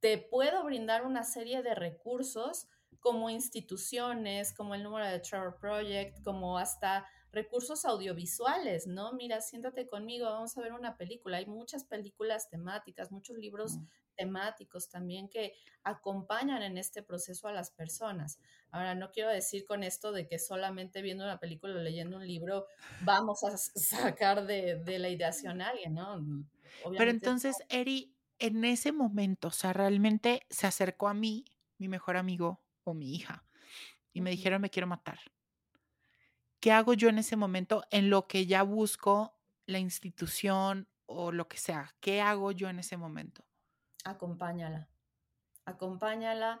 te 0.00 0.18
puedo 0.18 0.64
brindar 0.64 1.04
una 1.04 1.24
serie 1.24 1.62
de 1.62 1.74
recursos 1.74 2.68
como 3.00 3.30
instituciones, 3.30 4.54
como 4.54 4.74
el 4.74 4.82
número 4.82 5.06
de 5.06 5.20
Trevor 5.20 5.58
Project, 5.58 6.22
como 6.22 6.58
hasta 6.58 7.06
recursos 7.32 7.84
audiovisuales, 7.84 8.86
¿no? 8.86 9.12
Mira, 9.12 9.40
siéntate 9.40 9.86
conmigo, 9.86 10.26
vamos 10.26 10.56
a 10.56 10.60
ver 10.60 10.72
una 10.72 10.96
película. 10.96 11.36
Hay 11.36 11.46
muchas 11.46 11.84
películas 11.84 12.48
temáticas, 12.48 13.12
muchos 13.12 13.36
libros 13.36 13.76
mm. 13.76 13.86
temáticos 14.16 14.88
también 14.88 15.28
que 15.28 15.54
acompañan 15.84 16.62
en 16.62 16.76
este 16.76 17.02
proceso 17.02 17.48
a 17.48 17.52
las 17.52 17.70
personas. 17.70 18.40
Ahora, 18.70 18.94
no 18.94 19.10
quiero 19.12 19.30
decir 19.30 19.64
con 19.64 19.82
esto 19.84 20.12
de 20.12 20.26
que 20.26 20.38
solamente 20.38 21.02
viendo 21.02 21.24
una 21.24 21.38
película 21.38 21.74
o 21.74 21.78
leyendo 21.78 22.16
un 22.16 22.26
libro 22.26 22.66
vamos 23.02 23.44
a 23.44 23.56
sacar 23.56 24.46
de, 24.46 24.98
la 24.98 25.08
ideación 25.08 25.60
a 25.60 25.68
alguien, 25.68 25.94
¿no? 25.94 26.24
Pero 26.96 27.10
entonces, 27.10 27.56
Eri, 27.68 28.14
en 28.38 28.64
ese 28.64 28.92
momento, 28.92 29.48
o 29.48 29.52
sea, 29.52 29.72
realmente 29.72 30.46
se 30.50 30.66
acercó 30.66 31.08
a 31.08 31.14
mí, 31.14 31.44
mi 31.78 31.88
mejor 31.88 32.16
amigo 32.16 32.60
o 32.84 32.94
mi 32.94 33.14
hija, 33.14 33.44
y 34.12 34.20
me 34.20 34.30
dijeron, 34.30 34.60
me 34.60 34.70
quiero 34.70 34.86
matar. 34.86 35.20
¿Qué 36.60 36.72
hago 36.72 36.92
yo 36.92 37.08
en 37.08 37.18
ese 37.18 37.36
momento 37.36 37.84
en 37.90 38.10
lo 38.10 38.26
que 38.26 38.46
ya 38.46 38.62
busco 38.62 39.34
la 39.66 39.78
institución 39.78 40.88
o 41.06 41.32
lo 41.32 41.48
que 41.48 41.56
sea? 41.56 41.94
¿Qué 42.00 42.20
hago 42.20 42.52
yo 42.52 42.68
en 42.68 42.78
ese 42.78 42.98
momento? 42.98 43.44
Acompáñala. 44.04 44.88
Acompáñala, 45.64 46.60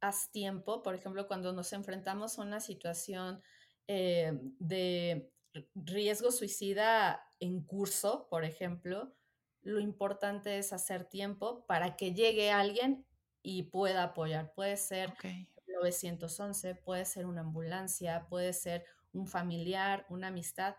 haz 0.00 0.30
tiempo. 0.30 0.82
Por 0.82 0.94
ejemplo, 0.94 1.26
cuando 1.26 1.52
nos 1.52 1.72
enfrentamos 1.72 2.38
a 2.38 2.42
una 2.42 2.60
situación 2.60 3.42
eh, 3.88 4.38
de 4.58 5.32
riesgo 5.74 6.30
suicida 6.30 7.28
en 7.40 7.62
curso, 7.62 8.28
por 8.30 8.44
ejemplo, 8.44 9.14
lo 9.62 9.80
importante 9.80 10.58
es 10.58 10.72
hacer 10.72 11.06
tiempo 11.06 11.64
para 11.66 11.96
que 11.96 12.12
llegue 12.12 12.52
alguien 12.52 13.04
y 13.42 13.64
pueda 13.64 14.04
apoyar. 14.04 14.52
Puede 14.54 14.76
ser 14.76 15.14
911, 15.66 16.76
puede 16.76 17.04
ser 17.04 17.26
una 17.26 17.40
ambulancia, 17.40 18.26
puede 18.28 18.52
ser 18.52 18.84
un 19.14 19.26
familiar, 19.26 20.04
una 20.08 20.28
amistad, 20.28 20.76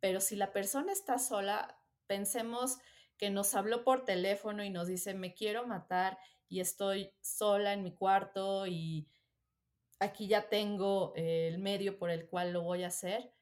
pero 0.00 0.20
si 0.20 0.36
la 0.36 0.52
persona 0.52 0.92
está 0.92 1.18
sola, 1.18 1.78
pensemos 2.06 2.78
que 3.16 3.30
nos 3.30 3.54
habló 3.54 3.84
por 3.84 4.04
teléfono 4.04 4.64
y 4.64 4.70
nos 4.70 4.86
dice, 4.86 5.14
me 5.14 5.34
quiero 5.34 5.66
matar 5.66 6.18
y 6.48 6.60
estoy 6.60 7.12
sola 7.20 7.72
en 7.72 7.82
mi 7.82 7.94
cuarto 7.94 8.66
y 8.66 9.08
aquí 10.00 10.26
ya 10.26 10.48
tengo 10.48 11.12
el 11.14 11.58
medio 11.58 11.98
por 11.98 12.10
el 12.10 12.26
cual 12.28 12.52
lo 12.52 12.62
voy 12.62 12.82
a 12.82 12.88
hacer, 12.88 13.32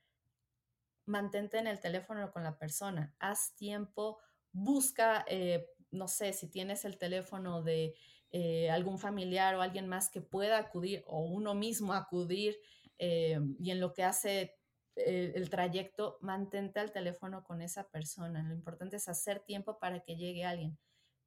mantente 1.07 1.59
en 1.59 1.67
el 1.67 1.81
teléfono 1.81 2.31
con 2.33 2.43
la 2.43 2.59
persona, 2.59 3.14
haz 3.19 3.55
tiempo, 3.55 4.19
busca, 4.53 5.25
eh, 5.29 5.71
no 5.91 6.09
sé, 6.09 6.33
si 6.33 6.51
tienes 6.51 6.85
el 6.85 6.99
teléfono 6.99 7.62
de 7.62 7.95
eh, 8.31 8.71
algún 8.71 8.99
familiar 8.99 9.55
o 9.55 9.62
alguien 9.62 9.88
más 9.88 10.11
que 10.11 10.21
pueda 10.21 10.59
acudir 10.59 11.03
o 11.07 11.21
uno 11.21 11.55
mismo 11.55 11.95
acudir 11.95 12.59
eh, 12.99 13.39
y 13.59 13.71
en 13.71 13.81
lo 13.81 13.93
que 13.93 14.05
hace 14.05 14.55
el, 14.97 15.49
trayecto, 15.49 16.19
mantente 16.21 16.81
al 16.81 16.93
teléfono 16.93 17.45
con 17.45 17.63
esa 17.63 17.89
persona. 17.89 18.43
Lo 18.43 18.53
importante 18.53 18.97
es 18.97 19.09
hacer 19.09 19.41
tiempo 19.41 19.79
para 19.79 20.01
que 20.01 20.17
llegue 20.17 20.45
alguien. 20.45 20.77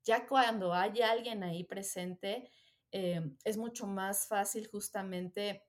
Ya 0.03 0.27
cuando 0.27 0.73
haya 0.73 1.11
alguien 1.11 1.43
ahí 1.43 1.63
presente, 1.63 2.51
es 2.91 3.57
mucho 3.57 3.87
más 3.87 4.27
fácil 4.27 4.67
justamente 4.67 5.63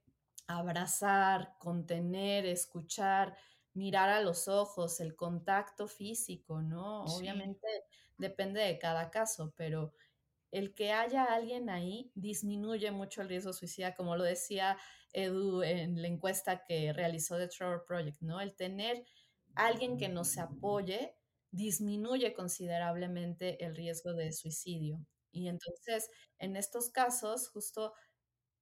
abrazar, 0.49 1.55
contener, 1.59 2.47
escuchar, 2.47 3.37
mirar 3.75 4.09
a 4.11 4.21
los 4.21 4.49
ojos, 4.49 5.01
el 5.01 5.17
contacto 5.17 5.88
físico, 5.88 6.61
¿no? 6.61 7.05
Obviamente 7.05 7.67
depende 8.19 8.61
de 8.61 8.79
cada 8.79 9.11
caso, 9.11 9.53
pero 9.57 9.93
el 10.53 10.75
que 10.75 10.93
haya 10.93 11.25
alguien 11.25 11.69
ahí 11.69 12.12
disminuye 12.15 12.91
mucho 12.93 13.23
el 13.23 13.29
riesgo 13.29 13.53
suicida, 13.53 13.95
como 13.97 14.17
lo 14.17 14.23
decía 14.23 14.79
Edu 15.12 15.62
en 15.62 16.01
la 16.01 16.09
encuesta 16.09 16.65
que 16.65 16.93
realizó 16.93 17.38
The 17.38 17.49
Trevor 17.49 17.85
Project, 17.85 18.21
¿no? 18.21 18.41
El 18.41 18.55
tener 18.55 19.05
alguien 19.57 19.97
que 19.99 20.09
nos 20.09 20.38
apoye 20.38 21.17
disminuye 21.51 22.33
considerablemente 22.33 23.65
el 23.65 23.75
riesgo 23.75 24.15
de 24.15 24.33
suicidio. 24.33 25.05
Y 25.33 25.49
entonces, 25.49 26.09
en 26.38 26.57
estos 26.57 26.91
casos, 26.91 27.49
justo 27.49 27.95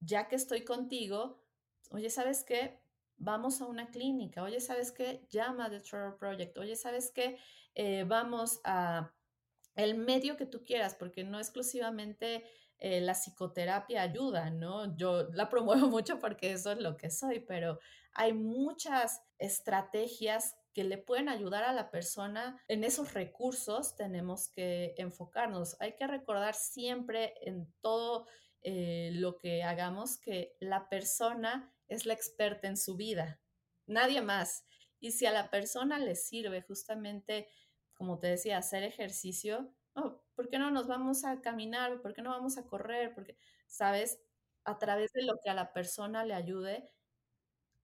ya 0.01 0.29
que 0.29 0.37
estoy 0.37 0.65
contigo, 0.65 1.45
oye, 1.91 2.09
¿sabes 2.11 2.45
qué? 2.45 2.81
vamos 3.21 3.61
a 3.61 3.67
una 3.67 3.91
clínica, 3.91 4.43
oye, 4.43 4.61
¿sabes 4.61 4.93
qué? 4.93 5.27
Llama 5.31 5.67
a 5.67 5.71
The 5.71 5.81
Trevor 5.81 6.17
Project, 6.17 6.57
oye, 6.59 6.75
¿sabes 6.75 7.13
qué? 7.15 7.39
Eh, 7.75 8.05
vamos 8.05 8.61
a 8.65 9.15
el 9.75 9.97
medio 9.97 10.37
que 10.37 10.47
tú 10.47 10.65
quieras, 10.65 10.95
porque 10.95 11.25
no 11.25 11.39
exclusivamente 11.39 12.45
eh, 12.79 13.01
la 13.01 13.13
psicoterapia 13.13 14.03
ayuda, 14.03 14.51
¿no? 14.51 14.97
Yo 14.97 15.29
la 15.33 15.49
promuevo 15.51 15.89
mucho 15.89 16.19
porque 16.19 16.53
eso 16.53 16.73
es 16.73 16.79
lo 16.79 16.97
que 16.97 17.11
soy, 17.11 17.41
pero 17.41 17.79
hay 18.13 18.33
muchas 18.33 19.23
estrategias 19.39 20.57
que 20.73 20.85
le 20.85 20.99
pueden 20.99 21.29
ayudar 21.29 21.65
a 21.65 21.73
la 21.73 21.91
persona. 21.91 22.61
En 22.69 22.85
esos 22.85 23.15
recursos 23.15 23.97
tenemos 23.97 24.49
que 24.49 24.95
enfocarnos. 24.99 25.77
Hay 25.81 25.97
que 25.97 26.07
recordar 26.07 26.55
siempre 26.55 27.35
en 27.43 27.73
todo 27.81 28.27
eh, 28.63 29.11
lo 29.15 29.37
que 29.39 29.63
hagamos 29.63 30.19
que 30.19 30.57
la 30.61 30.89
persona 30.89 31.75
es 31.89 32.07
la 32.07 32.15
experta 32.15 32.69
en 32.69 32.77
su 32.77 32.97
vida, 32.97 33.41
nadie 33.87 34.23
más. 34.23 34.65
Y 35.01 35.13
si 35.13 35.27
a 35.27 35.33
la 35.33 35.51
persona 35.51 35.99
le 35.99 36.15
sirve 36.15 36.61
justamente, 36.63 37.49
como 38.01 38.19
te 38.19 38.29
decía, 38.29 38.57
hacer 38.57 38.83
ejercicio, 38.83 39.75
oh, 39.95 40.23
¿por 40.35 40.49
qué 40.49 40.59
no 40.59 40.71
nos 40.71 40.87
vamos 40.87 41.27
a 41.27 41.43
caminar? 41.43 42.01
¿Por 42.01 42.15
qué 42.15 42.23
no 42.23 42.31
vamos 42.31 42.57
a 42.57 42.67
correr? 42.67 43.13
Porque, 43.15 43.37
¿sabes? 43.67 44.23
A 44.65 44.79
través 44.79 45.13
de 45.13 45.23
lo 45.23 45.35
que 45.45 45.51
a 45.51 45.55
la 45.55 45.75
persona 45.75 46.25
le 46.25 46.33
ayude, 46.33 46.89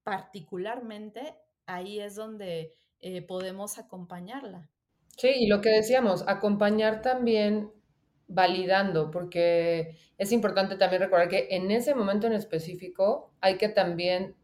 particularmente, 0.05 1.37
ahí 1.67 2.01
es 2.01 2.15
donde 2.15 2.73
eh, 3.01 3.21
podemos 3.21 3.77
acompañarla. 3.77 4.71
Sí, 5.19 5.29
y 5.35 5.49
lo 5.49 5.61
que 5.61 5.69
decíamos, 5.69 6.25
acompañar 6.27 7.03
también 7.03 7.71
validando, 8.27 9.11
porque 9.11 9.99
es 10.17 10.33
importante 10.33 10.77
también 10.77 11.03
recordar 11.03 11.29
que 11.29 11.49
en 11.51 11.71
ese 11.71 11.95
momento 11.95 12.27
en 12.27 12.33
específico 12.33 13.35
hay 13.43 13.59
que 13.59 13.69
también 13.69 14.35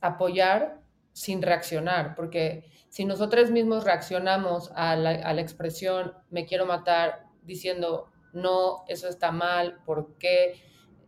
apoyar 0.00 0.79
sin 1.12 1.42
reaccionar, 1.42 2.14
porque 2.14 2.70
si 2.88 3.04
nosotros 3.04 3.50
mismos 3.50 3.84
reaccionamos 3.84 4.70
a 4.74 4.96
la, 4.96 5.40
expresión 5.40 6.12
me 6.30 6.46
quiero 6.46 6.66
matar 6.66 7.26
diciendo 7.42 8.08
no, 8.32 8.84
eso 8.88 9.08
está 9.08 9.32
mal, 9.32 9.80
¿por 9.84 10.16
qué? 10.18 10.54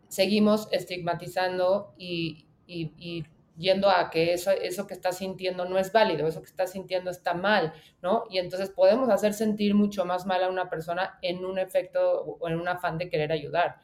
Seguimos 0.08 0.68
estigmatizando 0.72 1.94
y, 1.96 2.48
y 2.66 3.24
yendo 3.56 3.90
a 3.90 4.10
que 4.10 4.32
eso, 4.32 4.50
eso 4.50 4.86
que 4.86 4.94
está 4.94 5.12
sintiendo 5.12 5.64
no 5.64 5.78
es 5.78 5.92
válido, 5.92 6.26
eso 6.26 6.40
que 6.40 6.48
está 6.48 6.66
sintiendo 6.66 7.10
está 7.10 7.34
mal, 7.34 7.72
¿no? 8.02 8.24
Y 8.30 8.38
entonces 8.38 8.70
podemos 8.70 9.08
hacer 9.10 9.34
sentir 9.34 9.74
mucho 9.74 10.04
más 10.04 10.26
mal 10.26 10.42
a 10.42 10.48
una 10.48 10.70
persona 10.70 11.18
en 11.22 11.44
un 11.44 11.58
efecto 11.58 12.22
o 12.22 12.48
en 12.48 12.58
un 12.58 12.68
afán 12.68 12.98
de 12.98 13.08
querer 13.08 13.32
ayudar. 13.32 13.76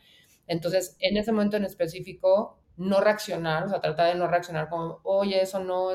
Entonces, 0.46 0.96
en 1.00 1.16
ese 1.16 1.32
momento 1.32 1.56
en 1.56 1.64
específico, 1.64 2.57
no 2.78 3.00
reaccionar, 3.00 3.64
o 3.64 3.68
sea, 3.68 3.80
tratar 3.80 4.12
de 4.12 4.18
no 4.18 4.28
reaccionar 4.28 4.68
como, 4.68 5.00
oye, 5.02 5.42
eso 5.42 5.58
no, 5.58 5.90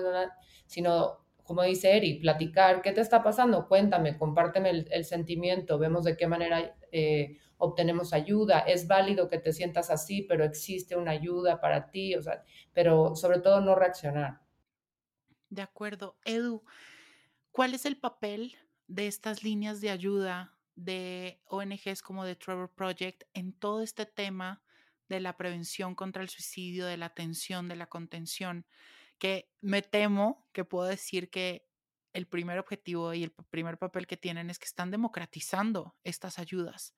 sino, 0.66 1.26
como 1.44 1.64
dice 1.64 1.96
Eri, 1.96 2.20
platicar, 2.20 2.82
¿qué 2.82 2.92
te 2.92 3.02
está 3.02 3.24
pasando? 3.24 3.68
Cuéntame, 3.68 4.18
compárteme 4.18 4.86
el, 4.90 5.06
sentimiento, 5.06 5.80
vemos 5.80 6.04
de 6.04 6.18
qué 6.18 6.28
manera 6.28 6.76
eh, 6.92 7.38
obtenemos 7.58 8.12
ayuda. 8.12 8.60
Es 8.60 8.88
válido 8.88 9.30
que 9.30 9.40
te 9.40 9.54
sientas 9.54 9.90
así, 9.90 10.24
pero 10.24 10.44
existe 10.44 10.98
una 10.98 11.12
ayuda 11.12 11.62
para 11.62 11.90
ti, 11.90 12.16
o 12.16 12.22
sea, 12.22 12.44
pero 12.74 13.16
sobre 13.16 13.40
todo 13.40 13.62
no 13.62 13.76
reaccionar. 13.76 14.42
De 15.50 15.62
acuerdo. 15.62 16.18
Edu, 16.26 16.64
¿cuál 17.52 17.74
es 17.74 17.86
el 17.86 17.98
papel 17.98 18.58
de 18.88 19.08
estas 19.08 19.44
líneas 19.44 19.80
de 19.80 19.90
ayuda 19.90 20.58
de 20.76 21.40
ONGs 21.46 22.02
como 22.02 22.26
The 22.26 22.36
Trevor 22.36 22.70
Project 22.74 23.24
en 23.34 23.54
todo 23.54 23.82
este 23.82 24.06
tema 24.06 24.63
de 25.10 25.20
la 25.20 25.38
prevención 25.38 25.96
contra 25.96 26.24
el 26.24 26.30
suicidio, 26.30 26.86
de 26.86 26.98
la 26.98 27.08
atención, 27.08 27.68
de 27.68 27.76
la 27.76 27.88
contención? 27.88 28.66
Que 29.18 29.50
me 29.62 29.82
temo 29.82 30.48
que 30.54 30.66
puedo 30.66 30.88
decir 30.88 31.30
que 31.30 31.68
el 32.14 32.28
primer 32.28 32.60
objetivo 32.60 33.14
y 33.14 33.24
el 33.24 33.32
primer 33.32 33.78
papel 33.78 34.08
que 34.08 34.18
tienen 34.18 34.50
es 34.50 34.60
que 34.60 34.66
están 34.66 34.92
democratizando 34.92 35.96
estas 36.04 36.40
ayudas. 36.40 36.94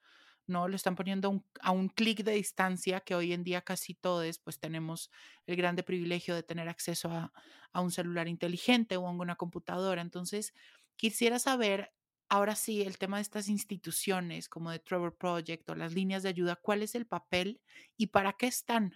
¿no? 0.48 0.68
Lo 0.68 0.76
están 0.76 0.96
poniendo 0.96 1.44
a 1.62 1.72
un 1.72 1.90
clic 1.90 2.24
de 2.24 2.34
distancia, 2.34 3.00
que 3.00 3.16
hoy 3.16 3.34
en 3.34 3.44
día 3.44 3.62
casi 3.62 3.96
todos 3.96 4.40
pues 4.40 4.60
tenemos 4.60 5.10
el 5.48 5.56
grande 5.56 5.84
privilegio 5.84 6.36
de 6.36 6.44
tener 6.44 6.70
acceso 6.70 7.10
a, 7.10 7.32
un 7.74 7.92
celular 7.92 8.28
inteligente 8.28 8.96
o 8.98 9.08
a 9.08 9.12
una 9.12 9.36
computadora. 9.36 10.02
Entonces, 10.02 10.54
quisiera 10.96 11.40
saber 11.40 11.94
ahora 12.36 12.56
sí, 12.56 12.82
el 12.82 12.98
tema 12.98 13.18
de 13.18 13.24
estas 13.24 13.48
instituciones 13.48 14.50
como 14.50 14.70
de 14.70 14.80
Trevor 14.80 15.16
Project 15.16 15.70
o 15.70 15.76
las 15.76 15.94
líneas 15.94 16.22
de 16.24 16.30
ayuda, 16.30 16.58
¿cuál 16.58 16.84
es 16.84 16.94
el 16.94 17.06
papel 17.06 17.62
y 17.98 18.08
para 18.08 18.34
qué 18.34 18.48
están? 18.48 18.94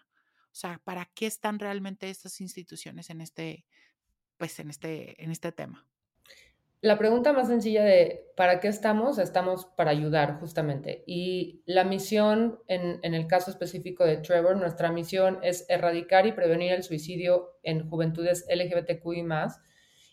O 0.52 0.56
sea, 0.56 0.82
¿para 0.84 1.10
qué 1.16 1.26
están 1.26 1.58
realmente 1.58 2.10
estas 2.10 2.42
instituciones 2.42 3.10
en 3.10 3.22
este, 3.22 3.66
pues 4.38 4.60
en 4.60 4.70
este, 4.70 5.24
en 5.24 5.32
este 5.32 5.54
tema? 5.54 5.86
La 6.82 6.98
pregunta 6.98 7.34
más 7.34 7.48
sencilla 7.48 7.84
de 7.84 8.26
¿para 8.36 8.60
qué 8.60 8.68
estamos? 8.68 9.18
Estamos 9.20 9.66
para 9.66 9.92
ayudar 9.92 10.40
justamente. 10.40 11.04
Y 11.08 11.62
la 11.66 11.84
misión, 11.84 12.60
en, 12.68 13.00
en, 13.04 13.14
el 13.14 13.28
caso 13.28 13.52
específico 13.52 14.06
de 14.06 14.18
Trevor, 14.18 14.58
nuestra 14.58 14.92
misión 14.92 15.40
es 15.44 15.66
erradicar 15.70 16.26
y 16.26 16.32
prevenir 16.32 16.74
el 16.74 16.84
suicidio 16.84 17.58
en 17.64 17.90
juventudes 17.90 18.46
LGBTQI. 18.50 19.26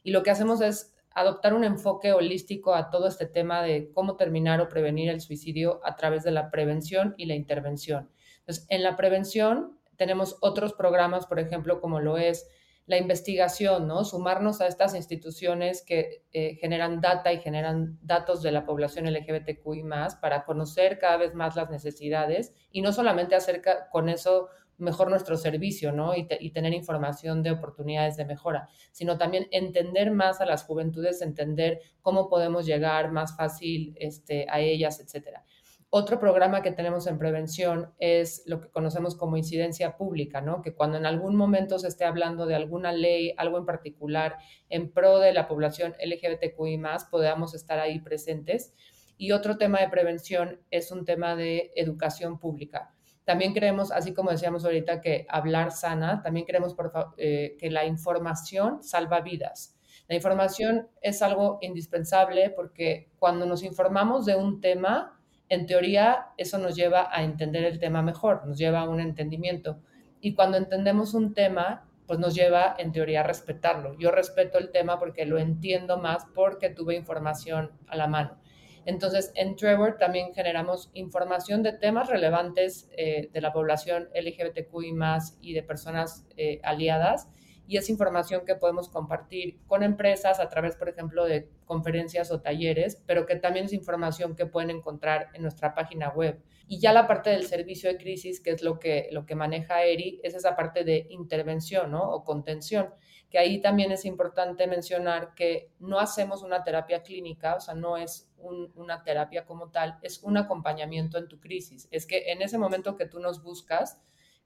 Y 0.02 0.10
lo 0.10 0.22
que 0.22 0.30
hacemos 0.30 0.60
es 0.60 0.95
adoptar 1.16 1.54
un 1.54 1.64
enfoque 1.64 2.12
holístico 2.12 2.74
a 2.74 2.90
todo 2.90 3.08
este 3.08 3.24
tema 3.24 3.62
de 3.62 3.90
cómo 3.92 4.16
terminar 4.16 4.60
o 4.60 4.68
prevenir 4.68 5.08
el 5.08 5.22
suicidio 5.22 5.80
a 5.82 5.96
través 5.96 6.24
de 6.24 6.30
la 6.30 6.50
prevención 6.50 7.14
y 7.16 7.24
la 7.24 7.34
intervención. 7.34 8.10
Entonces, 8.40 8.66
en 8.68 8.82
la 8.82 8.96
prevención 8.96 9.78
tenemos 9.96 10.36
otros 10.42 10.74
programas, 10.74 11.26
por 11.26 11.40
ejemplo, 11.40 11.80
como 11.80 12.00
lo 12.00 12.18
es 12.18 12.46
la 12.84 12.98
investigación, 12.98 13.88
¿no? 13.88 14.04
Sumarnos 14.04 14.60
a 14.60 14.66
estas 14.66 14.94
instituciones 14.94 15.82
que 15.82 16.22
eh, 16.32 16.56
generan 16.60 17.00
data 17.00 17.32
y 17.32 17.40
generan 17.40 17.98
datos 18.02 18.42
de 18.42 18.52
la 18.52 18.66
población 18.66 19.06
LGBTQI 19.12 19.84
más 19.84 20.16
para 20.16 20.44
conocer 20.44 20.98
cada 20.98 21.16
vez 21.16 21.34
más 21.34 21.56
las 21.56 21.70
necesidades 21.70 22.52
y 22.70 22.82
no 22.82 22.92
solamente 22.92 23.34
hacer 23.34 23.62
con 23.90 24.10
eso 24.10 24.48
mejor 24.78 25.10
nuestro 25.10 25.36
servicio, 25.36 25.92
¿no? 25.92 26.14
Y, 26.14 26.50
tener 26.50 26.72
información 26.72 27.42
de 27.42 27.50
oportunidades 27.50 28.16
de 28.16 28.24
mejora, 28.24 28.68
sino 28.92 29.18
también 29.18 29.46
entender 29.50 30.10
más 30.10 30.40
a 30.40 30.46
las 30.46 30.64
juventudes, 30.64 31.22
entender 31.22 31.80
cómo 32.02 32.28
podemos 32.28 32.66
llegar 32.66 33.12
más 33.12 33.36
fácil 33.36 33.94
este, 33.98 34.46
a 34.48 34.60
ellas, 34.60 35.00
etcétera. 35.00 35.44
Otro 35.88 36.18
programa 36.18 36.62
que 36.62 36.72
tenemos 36.72 37.06
en 37.06 37.16
prevención 37.16 37.92
es 37.98 38.42
lo 38.46 38.60
que 38.60 38.70
conocemos 38.70 39.14
como 39.14 39.36
incidencia 39.36 39.96
pública, 39.96 40.40
¿no? 40.40 40.60
Que 40.60 40.74
cuando 40.74 40.98
en 40.98 41.06
algún 41.06 41.36
momento 41.36 41.78
se 41.78 41.88
esté 41.88 42.04
hablando 42.04 42.44
de 42.44 42.56
alguna 42.56 42.92
ley, 42.92 43.32
algo 43.36 43.56
en 43.56 43.66
particular 43.66 44.36
en 44.68 44.90
pro 44.90 45.20
de 45.20 45.32
la 45.32 45.46
población 45.46 45.94
LGBTQI 46.04 46.82
podamos 47.10 47.54
estar 47.54 47.78
ahí 47.78 48.00
presentes. 48.00 48.74
Y 49.16 49.32
otro 49.32 49.56
tema 49.56 49.80
de 49.80 49.88
prevención 49.88 50.60
es 50.70 50.90
un 50.90 51.04
tema 51.04 51.36
de 51.36 51.70
educación 51.76 52.38
pública. 52.38 52.95
También 53.26 53.52
creemos, 53.52 53.90
así 53.90 54.14
como 54.14 54.30
decíamos 54.30 54.64
ahorita, 54.64 55.00
que 55.00 55.26
hablar 55.28 55.72
sana, 55.72 56.22
también 56.22 56.46
creemos 56.46 56.76
eh, 57.16 57.56
que 57.58 57.70
la 57.70 57.84
información 57.84 58.84
salva 58.84 59.20
vidas. 59.20 59.76
La 60.06 60.14
información 60.14 60.86
es 61.02 61.22
algo 61.22 61.58
indispensable 61.60 62.50
porque 62.50 63.10
cuando 63.18 63.44
nos 63.44 63.64
informamos 63.64 64.26
de 64.26 64.36
un 64.36 64.60
tema, 64.60 65.20
en 65.48 65.66
teoría 65.66 66.28
eso 66.36 66.58
nos 66.58 66.76
lleva 66.76 67.08
a 67.10 67.24
entender 67.24 67.64
el 67.64 67.80
tema 67.80 68.00
mejor, 68.00 68.46
nos 68.46 68.58
lleva 68.58 68.82
a 68.82 68.88
un 68.88 69.00
entendimiento. 69.00 69.80
Y 70.20 70.34
cuando 70.34 70.56
entendemos 70.56 71.12
un 71.12 71.34
tema, 71.34 71.88
pues 72.06 72.20
nos 72.20 72.32
lleva 72.32 72.76
en 72.78 72.92
teoría 72.92 73.22
a 73.22 73.24
respetarlo. 73.24 73.98
Yo 73.98 74.12
respeto 74.12 74.58
el 74.58 74.70
tema 74.70 75.00
porque 75.00 75.26
lo 75.26 75.38
entiendo 75.38 75.98
más 75.98 76.26
porque 76.32 76.70
tuve 76.70 76.94
información 76.94 77.72
a 77.88 77.96
la 77.96 78.06
mano. 78.06 78.38
Entonces, 78.86 79.32
en 79.34 79.56
Trevor 79.56 79.98
también 79.98 80.32
generamos 80.32 80.90
información 80.94 81.62
de 81.62 81.72
temas 81.72 82.08
relevantes 82.08 82.88
eh, 82.96 83.28
de 83.32 83.40
la 83.40 83.52
población 83.52 84.08
LGBTQI 84.14 84.92
más 84.92 85.36
y 85.42 85.52
de 85.52 85.62
personas 85.62 86.24
eh, 86.36 86.60
aliadas 86.62 87.28
y 87.68 87.78
es 87.78 87.90
información 87.90 88.44
que 88.46 88.54
podemos 88.54 88.88
compartir 88.88 89.58
con 89.66 89.82
empresas 89.82 90.38
a 90.38 90.48
través, 90.48 90.76
por 90.76 90.88
ejemplo, 90.88 91.24
de 91.24 91.48
conferencias 91.64 92.30
o 92.30 92.40
talleres, 92.40 93.02
pero 93.06 93.26
que 93.26 93.36
también 93.36 93.66
es 93.66 93.72
información 93.72 94.36
que 94.36 94.46
pueden 94.46 94.70
encontrar 94.70 95.30
en 95.34 95.42
nuestra 95.42 95.74
página 95.74 96.10
web. 96.10 96.40
Y 96.68 96.78
ya 96.78 96.92
la 96.92 97.06
parte 97.06 97.30
del 97.30 97.46
servicio 97.46 97.90
de 97.90 97.96
crisis, 97.96 98.40
que 98.40 98.50
es 98.50 98.62
lo 98.62 98.78
que, 98.78 99.08
lo 99.10 99.26
que 99.26 99.34
maneja 99.34 99.82
ERI, 99.82 100.20
es 100.22 100.34
esa 100.34 100.54
parte 100.56 100.84
de 100.84 101.06
intervención 101.10 101.90
¿no? 101.90 102.08
o 102.08 102.24
contención, 102.24 102.94
que 103.30 103.38
ahí 103.38 103.60
también 103.60 103.90
es 103.92 104.04
importante 104.04 104.66
mencionar 104.66 105.34
que 105.34 105.72
no 105.78 105.98
hacemos 105.98 106.42
una 106.42 106.62
terapia 106.62 107.02
clínica, 107.02 107.56
o 107.56 107.60
sea, 107.60 107.74
no 107.74 107.96
es 107.96 108.30
una 108.38 109.02
terapia 109.02 109.44
como 109.44 109.70
tal, 109.70 109.98
es 110.02 110.22
un 110.22 110.36
acompañamiento 110.36 111.18
en 111.18 111.26
tu 111.26 111.40
crisis. 111.40 111.88
Es 111.90 112.06
que 112.06 112.30
en 112.30 112.42
ese 112.42 112.58
momento 112.58 112.96
que 112.96 113.06
tú 113.06 113.18
nos 113.18 113.42
buscas, 113.42 114.00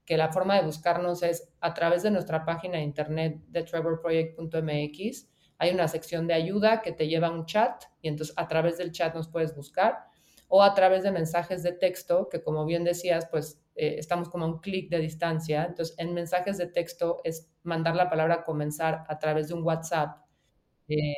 que 0.05 0.17
la 0.17 0.31
forma 0.31 0.55
de 0.55 0.65
buscarnos 0.65 1.21
es 1.21 1.53
a 1.59 1.73
través 1.73 2.03
de 2.03 2.11
nuestra 2.11 2.43
página 2.43 2.77
de 2.77 2.83
internet 2.83 3.37
de 3.47 3.63
trevorproject.mx. 3.63 5.27
Hay 5.59 5.71
una 5.71 5.87
sección 5.87 6.25
de 6.25 6.33
ayuda 6.33 6.81
que 6.81 6.91
te 6.91 7.07
lleva 7.07 7.27
a 7.27 7.31
un 7.31 7.45
chat 7.45 7.83
y 8.01 8.07
entonces 8.07 8.33
a 8.35 8.47
través 8.47 8.79
del 8.79 8.91
chat 8.91 9.13
nos 9.13 9.27
puedes 9.27 9.55
buscar 9.55 10.10
o 10.53 10.63
a 10.63 10.73
través 10.73 11.03
de 11.03 11.11
mensajes 11.11 11.63
de 11.63 11.71
texto, 11.71 12.27
que 12.29 12.43
como 12.43 12.65
bien 12.65 12.83
decías, 12.83 13.25
pues 13.31 13.63
eh, 13.73 13.95
estamos 13.97 14.27
como 14.27 14.43
a 14.43 14.47
un 14.49 14.59
clic 14.59 14.89
de 14.89 14.99
distancia. 14.99 15.63
Entonces, 15.63 15.95
en 15.97 16.13
mensajes 16.13 16.57
de 16.57 16.67
texto 16.67 17.21
es 17.23 17.49
mandar 17.63 17.95
la 17.95 18.09
palabra 18.09 18.43
comenzar 18.43 19.05
a 19.07 19.17
través 19.17 19.47
de 19.47 19.53
un 19.53 19.63
WhatsApp. 19.63 20.17
Eh, 20.89 21.15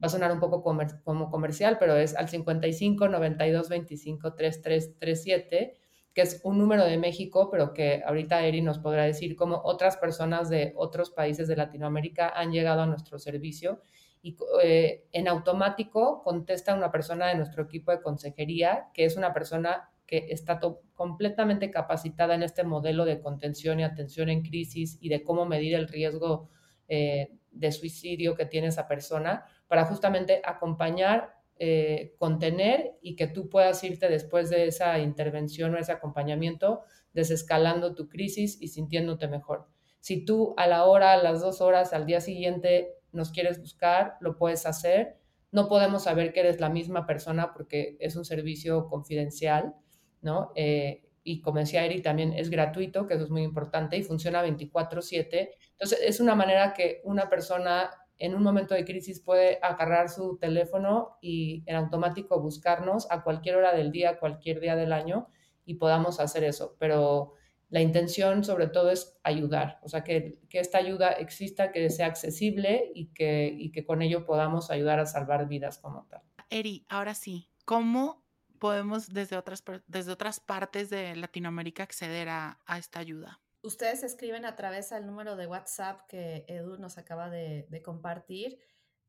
va 0.00 0.06
a 0.06 0.08
sonar 0.08 0.30
un 0.30 0.38
poco 0.38 0.62
como 0.62 1.30
comercial, 1.30 1.78
pero 1.80 1.96
es 1.96 2.14
al 2.14 2.28
55 2.28 3.08
92 3.08 3.68
25 3.68 4.34
33 4.34 4.98
37 5.00 5.76
que 6.14 6.22
es 6.22 6.40
un 6.44 6.56
número 6.56 6.84
de 6.84 6.96
México, 6.96 7.50
pero 7.50 7.74
que 7.74 8.02
ahorita 8.06 8.46
Eri 8.46 8.62
nos 8.62 8.78
podrá 8.78 9.02
decir 9.02 9.36
cómo 9.36 9.60
otras 9.64 9.98
personas 9.98 10.48
de 10.48 10.72
otros 10.76 11.10
países 11.10 11.46
de 11.46 11.56
Latinoamérica 11.56 12.30
han 12.30 12.52
llegado 12.52 12.80
a 12.80 12.86
nuestro 12.86 13.18
servicio 13.18 13.82
y 14.22 14.36
eh, 14.62 15.04
en 15.12 15.28
automático 15.28 16.22
contesta 16.22 16.74
una 16.74 16.90
persona 16.90 17.28
de 17.28 17.36
nuestro 17.36 17.62
equipo 17.64 17.90
de 17.90 18.02
consejería, 18.02 18.88
que 18.92 19.04
es 19.04 19.16
una 19.16 19.32
persona 19.32 19.90
que 20.06 20.28
está 20.30 20.60
completamente 20.94 21.70
capacitada 21.70 22.34
en 22.34 22.42
este 22.42 22.64
modelo 22.64 23.04
de 23.04 23.20
contención 23.20 23.80
y 23.80 23.84
atención 23.84 24.28
en 24.28 24.42
crisis 24.42 24.98
y 25.00 25.08
de 25.08 25.22
cómo 25.24 25.46
medir 25.46 25.74
el 25.74 25.88
riesgo 25.88 26.48
eh, 26.88 27.32
de 27.50 27.72
suicidio 27.72 28.34
que 28.34 28.46
tiene 28.46 28.68
esa 28.68 28.86
persona 28.86 29.44
para 29.66 29.84
justamente 29.84 30.40
acompañar 30.44 31.36
eh, 31.58 32.14
contener 32.18 32.98
y 33.00 33.16
que 33.16 33.26
tú 33.28 33.48
puedas 33.48 33.82
irte 33.82 34.10
después 34.10 34.50
de 34.50 34.66
esa 34.66 34.98
intervención 34.98 35.74
o 35.74 35.78
ese 35.78 35.90
acompañamiento 35.90 36.82
desescalando 37.14 37.94
tu 37.94 38.10
crisis 38.10 38.60
y 38.60 38.68
sintiéndote 38.68 39.26
mejor. 39.26 39.66
Si 40.00 40.22
tú 40.22 40.52
a 40.58 40.66
la 40.66 40.84
hora, 40.84 41.14
a 41.14 41.16
las 41.16 41.40
dos 41.40 41.62
horas, 41.62 41.94
al 41.94 42.04
día 42.04 42.20
siguiente 42.20 42.95
nos 43.16 43.32
quieres 43.32 43.58
buscar, 43.58 44.16
lo 44.20 44.36
puedes 44.36 44.66
hacer. 44.66 45.16
No 45.50 45.68
podemos 45.68 46.04
saber 46.04 46.32
que 46.32 46.40
eres 46.40 46.60
la 46.60 46.68
misma 46.68 47.06
persona 47.06 47.52
porque 47.52 47.96
es 48.00 48.14
un 48.14 48.24
servicio 48.24 48.88
confidencial, 48.88 49.74
¿no? 50.22 50.52
Eh, 50.54 51.02
y 51.24 51.40
como 51.40 51.58
decía 51.58 51.84
Eri, 51.84 52.02
también 52.02 52.32
es 52.34 52.50
gratuito, 52.50 53.06
que 53.06 53.14
eso 53.14 53.24
es 53.24 53.30
muy 53.30 53.42
importante, 53.42 53.96
y 53.96 54.04
funciona 54.04 54.42
24/7. 54.42 55.54
Entonces, 55.72 55.98
es 56.02 56.20
una 56.20 56.36
manera 56.36 56.72
que 56.72 57.00
una 57.04 57.28
persona 57.28 57.90
en 58.18 58.34
un 58.34 58.42
momento 58.42 58.74
de 58.74 58.84
crisis 58.84 59.20
puede 59.20 59.58
agarrar 59.62 60.08
su 60.08 60.38
teléfono 60.38 61.18
y 61.20 61.62
en 61.66 61.76
automático 61.76 62.40
buscarnos 62.40 63.10
a 63.10 63.22
cualquier 63.22 63.56
hora 63.56 63.74
del 63.74 63.92
día, 63.92 64.18
cualquier 64.18 64.60
día 64.60 64.76
del 64.76 64.92
año 64.92 65.28
y 65.64 65.74
podamos 65.74 66.20
hacer 66.20 66.44
eso. 66.44 66.76
Pero 66.78 67.34
la 67.68 67.80
intención 67.80 68.44
sobre 68.44 68.68
todo 68.68 68.90
es 68.90 69.18
ayudar, 69.22 69.80
o 69.82 69.88
sea, 69.88 70.04
que, 70.04 70.40
que 70.48 70.60
esta 70.60 70.78
ayuda 70.78 71.12
exista, 71.12 71.72
que 71.72 71.90
sea 71.90 72.06
accesible 72.06 72.90
y 72.94 73.12
que, 73.12 73.52
y 73.56 73.72
que 73.72 73.84
con 73.84 74.02
ello 74.02 74.24
podamos 74.24 74.70
ayudar 74.70 75.00
a 75.00 75.06
salvar 75.06 75.48
vidas 75.48 75.78
como 75.78 76.06
tal. 76.06 76.22
Eri, 76.48 76.86
ahora 76.88 77.14
sí, 77.14 77.50
¿cómo 77.64 78.24
podemos 78.58 79.12
desde 79.12 79.36
otras, 79.36 79.64
desde 79.86 80.12
otras 80.12 80.40
partes 80.40 80.90
de 80.90 81.16
Latinoamérica 81.16 81.82
acceder 81.82 82.28
a, 82.28 82.60
a 82.66 82.78
esta 82.78 83.00
ayuda? 83.00 83.40
Ustedes 83.66 84.04
escriben 84.04 84.44
a 84.44 84.54
través 84.54 84.90
del 84.90 85.06
número 85.06 85.34
de 85.34 85.48
WhatsApp 85.48 86.02
que 86.06 86.44
Edu 86.46 86.78
nos 86.78 86.98
acaba 86.98 87.30
de, 87.30 87.66
compartir, 87.84 88.60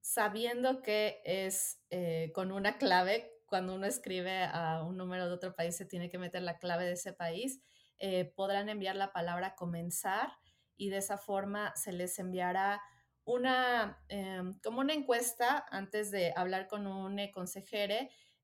sabiendo 0.02 0.82
que 0.82 1.22
es 1.26 1.80
eh, 1.92 2.32
con 2.34 2.52
una 2.52 2.80
clave. 2.80 3.32
Cuando 3.46 3.76
uno 3.76 3.86
escribe 3.86 4.46
a 4.46 4.82
un 4.82 4.98
número 4.98 5.28
de 5.28 5.34
otro 5.36 5.56
país, 5.56 5.76
se 5.76 5.86
tiene 5.86 6.10
que 6.10 6.18
meter 6.18 6.42
la 6.42 6.58
clave 6.58 6.86
de 6.86 6.94
ese 6.94 7.14
país. 7.14 7.62
Eh, 8.00 8.32
podrán 8.36 8.70
enviar 8.70 8.96
la 8.96 9.12
palabra 9.12 9.56
comenzar 9.56 10.32
y 10.76 10.90
de 10.90 10.98
esa 10.98 11.18
forma 11.18 11.76
se 11.76 11.92
les 11.92 12.20
enviará 12.20 12.82
una, 13.24 14.04
em, 14.08 14.58
como 14.60 14.80
una 14.80 14.94
encuesta 14.94 15.66
antes 15.70 16.12
de 16.12 16.32
hablar 16.36 16.68
con 16.68 16.88
un 16.88 17.20
consejero, 17.32 17.96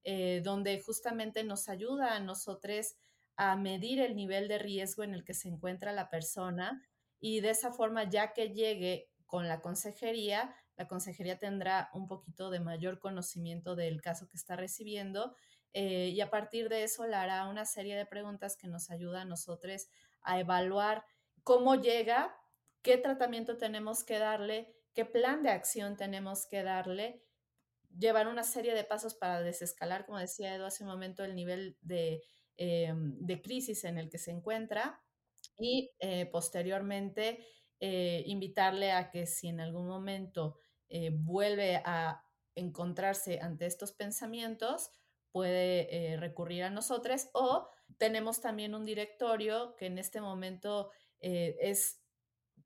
eh, 0.04 0.42
donde 0.44 0.82
justamente 0.82 1.44
nos 1.44 1.70
ayuda 1.70 2.16
a 2.16 2.20
nosotros 2.20 2.96
a 3.36 3.56
medir 3.56 4.02
el 4.02 4.16
nivel 4.16 4.48
de 4.48 4.60
riesgo 4.60 5.04
en 5.04 5.14
el 5.14 5.24
que 5.24 5.34
se 5.34 5.48
encuentra 5.48 5.94
la 5.94 6.10
persona 6.10 6.82
y 7.20 7.40
de 7.40 7.52
esa 7.52 7.72
forma, 7.72 8.10
ya 8.10 8.34
que 8.34 8.50
llegue 8.50 9.10
con 9.26 9.48
la 9.48 9.62
consejería, 9.62 10.54
la 10.76 10.88
consejería 10.88 11.40
tendrá 11.40 11.90
un 11.94 12.08
poquito 12.08 12.50
de 12.50 12.60
mayor 12.60 13.00
conocimiento 13.00 13.76
del 13.76 14.02
caso 14.02 14.28
que 14.28 14.38
está 14.38 14.56
recibiendo 14.56 15.36
eh, 15.74 16.10
y 16.14 16.22
a 16.22 16.30
partir 16.30 16.70
de 16.70 16.84
eso 16.84 17.06
le 17.08 17.16
hará 17.16 17.48
una 17.48 17.66
serie 17.66 17.96
de 17.96 18.06
preguntas 18.06 18.56
que 18.56 18.68
nos 18.68 18.90
ayuda 18.90 19.22
a 19.22 19.26
nosotros 19.26 19.88
a 20.22 20.40
evaluar 20.40 21.04
cómo 21.44 21.76
llega, 21.76 22.36
qué 22.82 22.98
tratamiento 22.98 23.58
tenemos 23.58 24.04
que 24.04 24.20
darle, 24.20 24.74
qué 24.94 25.06
plan 25.06 25.44
de 25.44 25.50
acción 25.50 25.98
tenemos 25.98 26.46
que 26.46 26.64
darle 26.64 27.24
llevar 27.98 28.28
una 28.28 28.44
serie 28.44 28.74
de 28.74 28.84
pasos 28.84 29.14
para 29.14 29.42
desescalar, 29.42 30.06
como 30.06 30.18
decía 30.18 30.56
Edu 30.56 30.66
hace 30.66 30.84
un 30.84 30.90
momento, 30.90 31.24
el 31.24 31.36
nivel 31.36 31.78
de, 31.82 32.24
em, 32.58 33.18
de 33.20 33.42
crisis 33.42 33.84
en 33.84 33.98
el 33.98 34.10
que 34.10 34.18
se 34.18 34.32
encuentra 34.32 35.02
y 35.58 35.92
eh, 36.00 36.26
posteriormente 36.28 37.46
eh, 37.80 38.24
invitarle 38.28 38.92
a 38.92 39.10
que 39.10 39.26
si 39.26 39.48
en 39.48 39.60
algún 39.60 39.88
momento 39.88 40.58
eh, 40.90 41.12
vuelve 41.14 41.82
a 41.86 42.24
encontrarse 42.56 43.40
ante 43.40 43.66
estos 43.66 43.92
pensamientos, 43.92 44.92
puede 45.34 46.16
recurrir 46.18 46.64
a 46.64 46.70
nosotros 46.70 47.28
o 47.34 47.68
tenemos 47.98 48.40
también 48.40 48.76
un 48.76 48.86
directorio 48.86 49.76
que 49.76 49.88
en 49.88 49.98
este 49.98 50.22
momento 50.22 50.92
es 51.20 52.04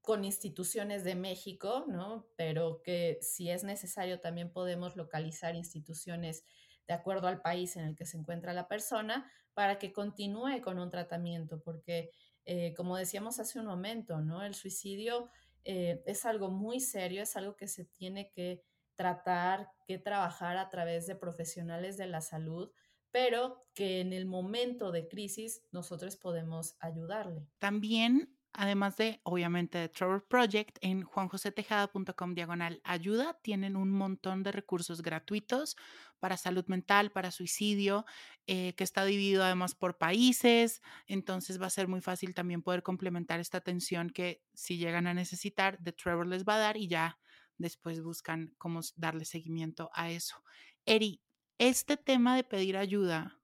con 0.07 0.23
instituciones 0.23 1.03
de 1.03 1.15
México, 1.15 1.85
¿no? 1.87 2.27
Pero 2.37 2.81
que 2.81 3.17
si 3.21 3.49
es 3.49 3.63
necesario 3.65 4.21
también 4.21 4.51
podemos 4.51 4.95
localizar 4.95 5.55
instituciones 5.55 6.45
de 6.87 6.93
acuerdo 6.93 7.27
al 7.27 7.41
país 7.41 7.75
en 7.75 7.83
el 7.83 7.95
que 7.95 8.05
se 8.05 8.17
encuentra 8.17 8.53
la 8.53 8.67
persona 8.67 9.29
para 9.53 9.77
que 9.77 9.91
continúe 9.91 10.61
con 10.61 10.79
un 10.79 10.89
tratamiento, 10.89 11.61
porque 11.61 12.11
eh, 12.45 12.73
como 12.75 12.95
decíamos 12.95 13.39
hace 13.39 13.59
un 13.59 13.65
momento, 13.65 14.21
¿no? 14.21 14.43
El 14.43 14.55
suicidio 14.55 15.29
eh, 15.65 16.01
es 16.05 16.25
algo 16.25 16.49
muy 16.49 16.79
serio, 16.79 17.23
es 17.23 17.35
algo 17.35 17.57
que 17.57 17.67
se 17.67 17.83
tiene 17.83 18.31
que 18.31 18.63
tratar, 18.97 19.71
que 19.87 19.97
trabajar 19.97 20.57
a 20.57 20.67
través 20.69 21.07
de 21.07 21.15
profesionales 21.15 21.95
de 21.95 22.07
la 22.07 22.19
salud, 22.19 22.71
pero 23.11 23.65
que 23.73 24.01
en 24.01 24.11
el 24.11 24.25
momento 24.25 24.91
de 24.91 25.07
crisis 25.07 25.63
nosotros 25.71 26.17
podemos 26.17 26.75
ayudarle. 26.81 27.47
También 27.59 28.37
Además 28.59 28.97
de, 28.97 29.21
obviamente, 29.21 29.77
de 29.77 29.87
Trevor 29.87 30.25
Project, 30.27 30.79
en 30.81 31.03
juanjosetejada.com 31.03 32.33
diagonal 32.33 32.81
ayuda 32.83 33.39
tienen 33.43 33.75
un 33.75 33.91
montón 33.91 34.41
de 34.41 34.51
recursos 34.51 35.03
gratuitos 35.03 35.75
para 36.19 36.37
salud 36.37 36.65
mental, 36.65 37.11
para 37.11 37.29
suicidio, 37.29 38.03
eh, 38.47 38.73
que 38.73 38.83
está 38.83 39.05
dividido 39.05 39.43
además 39.43 39.75
por 39.75 39.99
países. 39.99 40.81
Entonces 41.05 41.61
va 41.61 41.67
a 41.67 41.69
ser 41.69 41.87
muy 41.87 42.01
fácil 42.01 42.33
también 42.33 42.63
poder 42.63 42.81
complementar 42.81 43.39
esta 43.39 43.59
atención 43.59 44.09
que 44.09 44.41
si 44.55 44.79
llegan 44.79 45.05
a 45.05 45.13
necesitar, 45.13 45.77
de 45.77 45.91
Trevor 45.91 46.25
les 46.25 46.43
va 46.43 46.55
a 46.55 46.59
dar 46.59 46.77
y 46.77 46.87
ya 46.87 47.19
después 47.57 48.01
buscan 48.01 48.53
cómo 48.57 48.81
darle 48.95 49.25
seguimiento 49.25 49.89
a 49.93 50.11
eso. 50.11 50.41
Eri, 50.85 51.21
este 51.57 51.97
tema 51.97 52.35
de 52.35 52.43
pedir 52.43 52.77
ayuda 52.77 53.39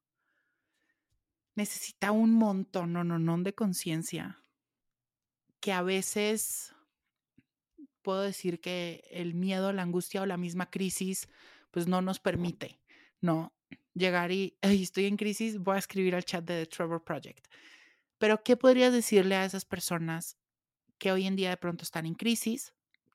necesita 1.56 2.12
un 2.12 2.34
montón, 2.34 2.94
no, 2.94 3.04
no, 3.04 3.20
no 3.20 3.38
de 3.40 3.54
conciencia 3.54 4.44
que 5.60 5.72
a 5.72 5.82
veces 5.82 6.76
puedo 8.02 8.22
decir 8.22 8.60
que 8.60 9.08
el 9.10 9.34
miedo, 9.34 9.72
la 9.72 9.82
angustia 9.82 10.22
o 10.22 10.26
la 10.26 10.36
misma 10.36 10.70
crisis, 10.70 11.30
pues 11.72 11.88
no 11.88 12.02
nos 12.02 12.20
permite, 12.20 12.82
¿no? 13.22 13.54
Llegar 13.94 14.34
y, 14.34 14.58
estoy 14.62 15.06
en 15.06 15.16
crisis, 15.16 15.58
voy 15.58 15.78
a 15.78 15.80
escribir 15.80 16.16
al 16.16 16.26
chat 16.26 16.44
de 16.44 16.66
The 16.66 16.70
Trevor 16.70 17.04
Project. 17.04 17.48
Pero, 18.18 18.44
¿qué 18.44 18.58
podrías 18.58 18.92
decirle 18.92 19.36
a 19.36 19.46
esas 19.46 19.64
personas 19.64 20.38
que 20.98 21.12
hoy 21.12 21.28
en 21.28 21.38
día 21.38 21.50
de 21.50 21.58
pronto 21.58 21.84
están 21.84 22.06
en 22.06 22.16
crisis, 22.16 22.74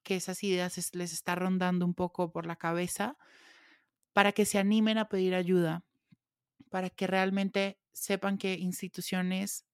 que 0.08 0.16
esas 0.16 0.42
ideas 0.42 0.94
les 0.94 1.12
está 1.12 1.34
rondando 1.34 1.84
un 1.84 1.92
poco 1.92 2.32
por 2.32 2.46
la 2.46 2.56
cabeza, 2.56 3.18
para 4.14 4.32
que 4.32 4.46
se 4.46 4.58
animen 4.58 4.96
a 4.96 5.10
pedir 5.10 5.34
ayuda, 5.34 5.84
para 6.70 6.88
que 6.88 7.06
realmente 7.06 7.78
sepan 7.92 8.38
que 8.38 8.54
instituciones 8.54 9.66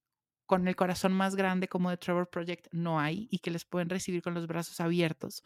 con 0.45 0.67
el 0.67 0.75
corazón 0.75 1.13
más 1.13 1.37
grande 1.37 1.69
como 1.69 1.89
de 1.89 1.95
Trevor 1.95 2.29
Project 2.29 2.67
no 2.73 2.99
hay 2.99 3.29
y 3.31 3.39
que 3.39 3.49
les 3.49 3.63
pueden 3.63 3.89
recibir 3.89 4.21
con 4.21 4.33
los 4.33 4.45
brazos 4.45 4.81
abiertos, 4.81 5.41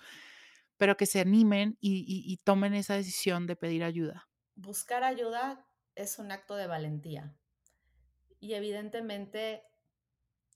pero 0.78 0.98
que 0.98 1.06
se 1.06 1.20
animen 1.20 1.78
y, 1.80 2.36
tomen 2.44 2.74
esa 2.74 2.96
decisión 2.96 3.46
de 3.46 3.56
pedir 3.56 3.84
ayuda. 3.84 4.28
Buscar 4.56 5.04
ayuda 5.04 5.68
es 5.94 6.18
un 6.18 6.32
acto 6.32 6.56
de 6.56 6.66
valentía 6.66 7.38
y 8.40 8.56
evidentemente 8.56 9.62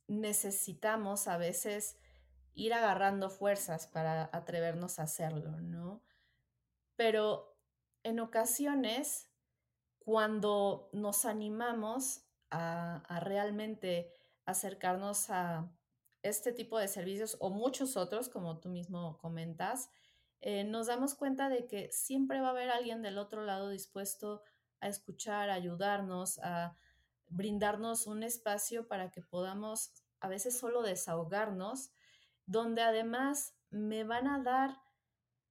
necesitamos 0.08 1.28
a 1.28 1.38
veces 1.38 1.98
ir 2.54 2.74
agarrando 2.74 3.30
fuerzas 3.30 3.88
para 3.88 4.30
atrevernos 4.32 5.00
a 5.00 5.04
hacerlo, 5.04 5.60
¿no? 5.62 6.02
Pero 6.96 7.58
en 8.04 8.20
ocasiones, 8.20 9.30
cuando 10.00 10.90
nos 10.94 11.26
animamos 11.26 12.26
a, 12.52 13.02
realmente 13.22 14.12
acercarnos 14.46 15.30
a 15.30 15.72
este 16.22 16.52
tipo 16.52 16.78
de 16.78 16.88
servicios 16.88 17.38
o 17.40 17.50
muchos 17.50 17.98
otros, 17.98 18.30
como 18.30 18.60
tú 18.60 18.70
mismo 18.70 19.18
comentas, 19.18 19.90
eh, 20.42 20.64
nos 20.64 20.88
damos 20.88 21.16
cuenta 21.16 21.50
de 21.50 21.66
que 21.66 21.92
siempre 21.92 22.42
va 22.42 22.48
a 22.48 22.52
haber 22.52 22.70
alguien 22.70 23.02
del 23.02 23.18
otro 23.18 23.44
lado 23.44 23.70
dispuesto 23.70 24.44
a 24.82 24.90
escuchar, 24.90 25.50
a 25.50 25.56
ayudarnos, 25.56 26.40
a 26.40 26.76
brindarnos 27.30 28.06
un 28.08 28.24
espacio 28.24 28.88
para 28.88 29.10
que 29.10 29.22
podamos 29.22 29.94
a 30.20 30.28
veces 30.28 30.58
solo 30.58 30.84
desahogarnos, 30.84 31.92
donde 32.46 32.82
además 32.82 33.56
me 33.70 34.04
van 34.04 34.28
a 34.28 34.40
dar 34.44 34.82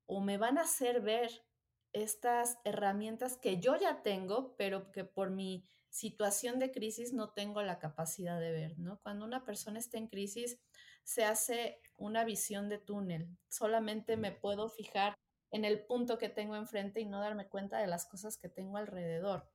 o 0.07 0.21
me 0.21 0.39
van 0.39 0.59
a 0.59 0.63
hacer 0.63 1.01
ver 1.01 1.45
estas 1.93 2.59
herramientas 2.65 3.37
que 3.37 3.61
yo 3.61 3.77
ya 3.77 4.03
tengo, 4.03 4.55
pero 4.57 4.91
que 4.93 5.05
por 5.05 5.31
mi 5.31 5.67
situación 5.91 6.59
de 6.59 6.71
crisis 6.71 7.13
no 7.13 7.31
tengo 7.31 7.63
la 7.63 7.79
capacidad 7.79 8.41
de 8.41 8.51
ver, 8.51 8.79
¿no? 8.79 8.99
Cuando 9.03 9.27
una 9.27 9.45
persona 9.45 9.79
está 9.79 9.99
en 9.99 10.09
crisis, 10.09 10.59
se 11.05 11.25
hace 11.25 11.81
una 11.99 12.25
visión 12.25 12.69
de 12.69 12.79
túnel. 12.79 13.29
Solamente 13.49 14.17
me 14.17 14.33
puedo 14.33 14.71
fijar 14.71 15.15
en 15.51 15.67
el 15.67 15.85
punto 15.85 16.17
que 16.17 16.31
tengo 16.31 16.57
enfrente 16.57 17.01
y 17.01 17.05
no 17.05 17.21
darme 17.21 17.49
cuenta 17.49 17.79
de 17.79 17.87
las 17.87 18.07
cosas 18.07 18.39
que 18.39 18.49
tengo 18.49 18.79
alrededor. 18.79 19.47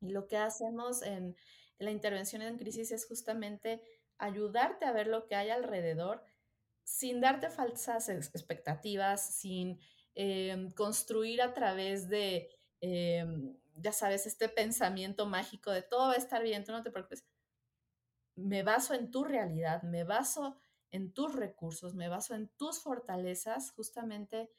Y 0.00 0.10
lo 0.10 0.26
que 0.26 0.36
hacemos 0.36 1.02
en, 1.02 1.36
la 1.78 1.92
intervención 1.92 2.42
en 2.42 2.58
crisis 2.58 2.90
es 2.90 3.06
justamente 3.06 3.82
ayudarte 4.18 4.84
a 4.84 4.92
ver 4.92 5.06
lo 5.06 5.26
que 5.26 5.36
hay 5.36 5.50
alrededor 5.50 6.24
sin 6.88 7.20
darte 7.20 7.50
falsas 7.50 8.08
expectativas, 8.08 9.20
sin 9.20 9.78
em, 10.14 10.70
construir 10.70 11.42
a 11.42 11.52
través 11.52 12.08
de 12.08 12.48
em, 12.80 13.56
ya 13.74 13.92
sabes, 13.92 14.26
este 14.26 14.48
pensamiento 14.48 15.26
mágico 15.26 15.70
de 15.70 15.82
todo 15.82 16.08
va 16.08 16.14
a 16.14 16.16
estar 16.16 16.42
bien, 16.42 16.64
tú 16.64 16.72
no 16.72 16.82
te 16.82 16.90
preocupes. 16.90 17.24
Me 18.36 18.62
baso 18.62 18.94
en 18.94 19.10
tu 19.10 19.22
realidad, 19.24 19.82
me 19.82 20.04
baso 20.04 20.58
en 20.90 21.12
tus 21.12 21.34
recursos, 21.34 21.94
me 21.94 22.08
baso 22.08 22.34
en 22.34 22.48
tus 22.56 22.80
fortalezas 22.80 23.70
justamente 23.72 24.50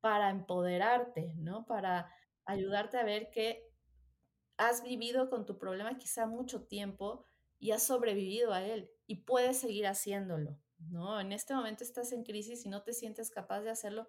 para 0.00 0.28
empoderarte, 0.28 1.32
¿no? 1.36 1.64
Para 1.64 2.12
ayudarte 2.44 2.98
a 2.98 3.04
ver 3.04 3.30
que 3.30 3.66
has 4.58 4.82
vivido 4.82 5.30
con 5.30 5.46
tu 5.46 5.58
problema 5.58 5.96
quizá 5.96 6.26
mucho 6.26 6.64
tiempo 6.66 7.26
y 7.58 7.70
has 7.70 7.82
sobrevivido 7.82 8.52
a 8.52 8.62
él 8.62 8.90
y 9.06 9.22
puedes 9.24 9.58
seguir 9.58 9.86
haciéndolo, 9.86 10.58
¿no? 10.90 11.20
En 11.20 11.32
este 11.32 11.54
momento 11.54 11.84
estás 11.84 12.12
en 12.12 12.24
crisis 12.24 12.64
y 12.64 12.68
no 12.68 12.82
te 12.82 12.92
sientes 12.92 13.30
capaz 13.30 13.60
de 13.60 13.70
hacerlo, 13.70 14.08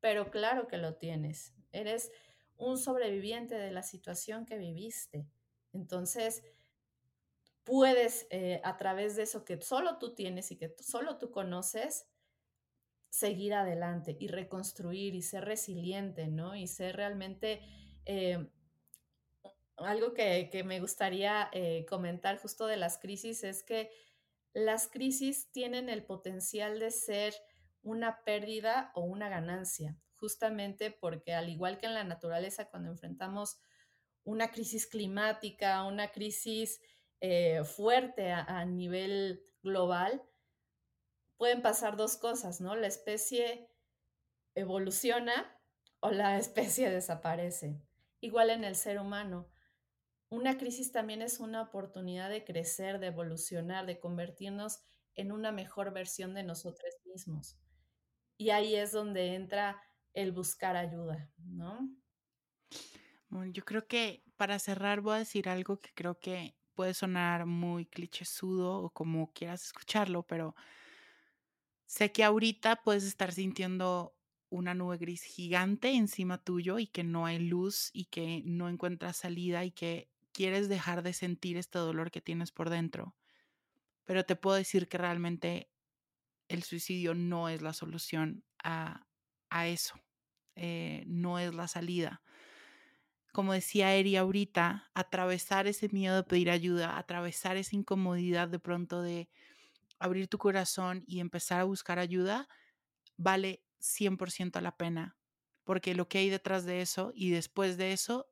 pero 0.00 0.30
claro 0.30 0.68
que 0.68 0.78
lo 0.78 0.94
tienes. 0.94 1.54
Eres 1.72 2.10
un 2.56 2.78
sobreviviente 2.78 3.56
de 3.56 3.70
la 3.70 3.82
situación 3.82 4.46
que 4.46 4.58
viviste. 4.58 5.26
Entonces, 5.72 6.42
puedes 7.64 8.26
eh, 8.30 8.60
a 8.64 8.76
través 8.76 9.16
de 9.16 9.22
eso 9.22 9.44
que 9.44 9.60
solo 9.60 9.98
tú 9.98 10.14
tienes 10.14 10.50
y 10.50 10.56
que 10.56 10.74
solo 10.80 11.18
tú 11.18 11.30
conoces, 11.30 12.06
seguir 13.08 13.54
adelante 13.54 14.16
y 14.18 14.28
reconstruir 14.28 15.14
y 15.14 15.22
ser 15.22 15.44
resiliente, 15.44 16.28
¿no? 16.28 16.56
Y 16.56 16.66
ser 16.66 16.96
realmente 16.96 17.60
eh, 18.06 18.48
algo 19.76 20.14
que, 20.14 20.62
me 20.64 20.80
gustaría 20.80 21.48
eh, 21.52 21.84
comentar 21.88 22.38
justo 22.38 22.66
de 22.66 22.76
las 22.76 22.98
crisis 22.98 23.44
es 23.44 23.62
que 23.62 23.90
las 24.52 24.88
crisis 24.88 25.50
tienen 25.52 25.88
el 25.88 26.04
potencial 26.04 26.78
de 26.78 26.90
ser 26.90 27.34
una 27.82 28.22
pérdida 28.24 28.92
o 28.94 29.02
una 29.02 29.28
ganancia 29.28 29.98
justamente 30.22 30.92
porque 30.92 31.34
al 31.34 31.48
igual 31.48 31.78
que 31.78 31.86
en 31.86 31.94
la 31.94 32.04
naturaleza, 32.04 32.70
cuando 32.70 32.90
enfrentamos 32.90 33.58
una 34.22 34.52
crisis 34.52 34.86
climática, 34.86 35.82
una 35.82 36.12
crisis 36.12 36.80
eh, 37.20 37.64
fuerte 37.64 38.30
a, 38.30 38.64
nivel 38.64 39.42
global, 39.64 40.22
pueden 41.36 41.60
pasar 41.60 41.96
dos 41.96 42.16
cosas, 42.16 42.60
¿no? 42.60 42.76
La 42.76 42.86
especie 42.86 43.68
evoluciona 44.54 45.60
o 45.98 46.12
la 46.12 46.38
especie 46.38 46.88
desaparece. 46.88 47.82
Igual 48.20 48.50
en 48.50 48.62
el 48.62 48.76
ser 48.76 49.00
humano. 49.00 49.48
Una 50.32 50.56
crisis 50.56 50.92
también 50.92 51.20
es 51.20 51.40
una 51.40 51.60
oportunidad 51.60 52.30
de 52.30 52.42
crecer, 52.42 52.98
de 52.98 53.08
evolucionar, 53.08 53.84
de 53.84 54.00
convertirnos 54.00 54.80
en 55.14 55.30
una 55.30 55.52
mejor 55.52 55.92
versión 55.92 56.32
de 56.32 56.42
nosotros 56.42 56.94
mismos. 57.04 57.58
Y 58.38 58.48
ahí 58.48 58.74
es 58.74 58.92
donde 58.92 59.34
entra 59.34 59.82
el 60.14 60.32
buscar 60.32 60.74
ayuda, 60.74 61.30
¿no? 61.36 61.86
yo 63.52 63.62
creo 63.66 63.86
que 63.86 64.24
para 64.38 64.58
cerrar 64.58 65.02
voy 65.02 65.16
a 65.16 65.18
decir 65.18 65.50
algo 65.50 65.82
que 65.82 65.90
creo 65.92 66.18
que 66.18 66.56
puede 66.74 66.94
sonar 66.94 67.44
muy 67.44 67.84
clichésudo 67.84 68.84
o 68.84 68.90
como 68.90 69.34
quieras 69.34 69.64
escucharlo, 69.64 70.22
pero 70.22 70.54
sé 71.84 72.10
que 72.10 72.24
ahorita 72.24 72.76
puedes 72.82 73.04
estar 73.04 73.32
sintiendo 73.32 74.16
una 74.48 74.72
nube 74.72 74.96
gris 74.96 75.24
gigante 75.24 75.90
encima 75.90 76.42
tuyo 76.42 76.78
y 76.78 76.86
que 76.86 77.04
no 77.04 77.26
hay 77.26 77.38
luz 77.38 77.90
y 77.92 78.06
que 78.06 78.40
no 78.46 78.70
encuentras 78.70 79.18
salida 79.18 79.64
y 79.66 79.72
que 79.72 80.11
quieres 80.32 80.68
dejar 80.68 81.02
de 81.02 81.12
sentir 81.12 81.56
este 81.56 81.78
dolor 81.78 82.10
que 82.10 82.20
tienes 82.20 82.50
por 82.50 82.70
dentro. 82.70 83.14
Pero 84.04 84.24
te 84.24 84.36
puedo 84.36 84.56
decir 84.56 84.88
que 84.88 84.98
realmente 84.98 85.70
el 86.48 86.62
suicidio 86.62 87.14
no 87.14 87.48
es 87.48 87.62
la 87.62 87.72
solución 87.72 88.44
a, 88.62 89.06
eso, 89.66 89.94
eh, 90.54 91.04
no 91.06 91.38
es 91.38 91.54
la 91.54 91.68
salida. 91.68 92.22
Como 93.32 93.54
decía 93.54 93.94
Eri 93.94 94.16
ahorita, 94.16 94.90
atravesar 94.94 95.66
ese 95.66 95.88
miedo 95.88 96.16
de 96.16 96.24
pedir 96.24 96.50
ayuda, 96.50 96.98
atravesar 96.98 97.56
esa 97.56 97.76
incomodidad 97.76 98.48
de 98.48 98.58
pronto 98.58 99.00
de 99.00 99.30
abrir 99.98 100.28
tu 100.28 100.36
corazón 100.36 101.04
y 101.06 101.20
empezar 101.20 101.60
a 101.60 101.64
buscar 101.64 101.98
ayuda, 101.98 102.48
vale 103.16 103.64
100% 103.80 104.60
la 104.60 104.76
pena, 104.76 105.16
porque 105.64 105.94
lo 105.94 106.08
que 106.08 106.18
hay 106.18 106.28
detrás 106.28 106.64
de 106.64 106.82
eso 106.82 107.12
y 107.14 107.30
después 107.30 107.76
de 107.76 107.92
eso 107.92 108.31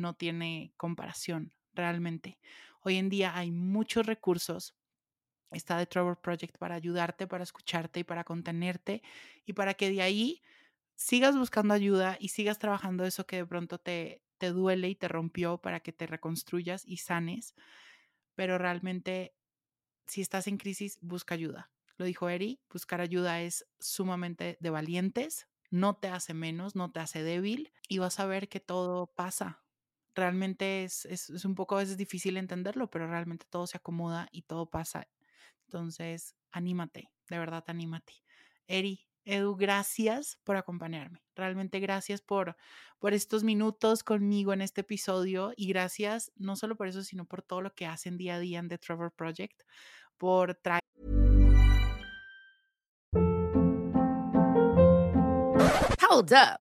no 0.00 0.14
tiene 0.14 0.72
comparación 0.76 1.54
realmente. 1.74 2.38
Hoy 2.82 2.96
en 2.96 3.08
día 3.08 3.36
hay 3.36 3.50
muchos 3.50 4.06
recursos. 4.06 4.74
Está 5.50 5.78
The 5.78 5.86
Trevor 5.86 6.20
Project 6.20 6.58
para 6.58 6.74
ayudarte, 6.74 7.26
para 7.26 7.44
escucharte 7.44 8.00
y 8.00 8.04
para 8.04 8.24
contenerte 8.24 9.02
y 9.44 9.52
para 9.52 9.74
que 9.74 9.90
de 9.90 10.02
ahí 10.02 10.42
sigas 10.96 11.36
buscando 11.36 11.74
ayuda 11.74 12.16
y 12.20 12.28
sigas 12.28 12.58
trabajando 12.58 13.04
eso 13.04 13.26
que 13.26 13.36
de 13.36 13.46
pronto 13.46 13.78
te, 13.78 14.22
te 14.38 14.50
duele 14.50 14.88
y 14.88 14.96
te 14.96 15.08
rompió 15.08 15.58
para 15.58 15.80
que 15.80 15.92
te 15.92 16.06
reconstruyas 16.06 16.84
y 16.86 16.98
sanes. 16.98 17.54
Pero 18.34 18.58
realmente, 18.58 19.34
si 20.06 20.20
estás 20.20 20.46
en 20.46 20.58
crisis, 20.58 20.98
busca 21.00 21.34
ayuda. 21.34 21.70
Lo 21.96 22.04
dijo 22.04 22.28
Eri, 22.28 22.60
buscar 22.70 23.00
ayuda 23.00 23.40
es 23.42 23.66
sumamente 23.80 24.58
de 24.60 24.70
valientes, 24.70 25.48
no 25.70 25.96
te 25.96 26.08
hace 26.08 26.34
menos, 26.34 26.76
no 26.76 26.92
te 26.92 27.00
hace 27.00 27.22
débil 27.22 27.72
y 27.88 27.98
vas 27.98 28.20
a 28.20 28.26
ver 28.26 28.48
que 28.48 28.60
todo 28.60 29.06
pasa. 29.08 29.65
Realmente 30.16 30.82
es, 30.84 31.04
es, 31.04 31.44
un 31.44 31.54
poco 31.54 31.76
a 31.76 31.80
veces 31.80 31.98
difícil 31.98 32.38
entenderlo, 32.38 32.88
pero 32.90 33.06
realmente 33.06 33.44
todo 33.50 33.66
se 33.66 33.76
acomoda 33.76 34.28
y 34.32 34.42
todo 34.42 34.64
pasa. 34.64 35.06
Entonces, 35.66 36.34
anímate, 36.50 37.10
de 37.28 37.38
verdad, 37.38 37.62
anímate. 37.66 38.14
Eri, 38.66 39.06
Edu, 39.26 39.56
gracias 39.56 40.38
por 40.42 40.56
acompañarme. 40.56 41.22
Realmente 41.34 41.80
gracias 41.80 42.22
por, 42.22 42.56
por 42.98 43.12
estos 43.12 43.44
minutos 43.44 44.02
conmigo 44.02 44.54
en 44.54 44.62
este 44.62 44.80
episodio 44.80 45.52
y 45.54 45.68
gracias 45.68 46.32
no 46.34 46.56
solo 46.56 46.76
por 46.76 46.88
eso, 46.88 47.02
sino 47.02 47.26
por 47.26 47.42
todo 47.42 47.60
lo 47.60 47.74
que 47.74 47.84
hacen 47.84 48.16
día 48.16 48.36
a 48.36 48.40
día 48.40 48.58
en 48.58 48.68
The 48.68 48.78
Trevor 48.78 49.12
Project, 49.12 49.64
por 50.16 50.54
traer. 50.54 50.80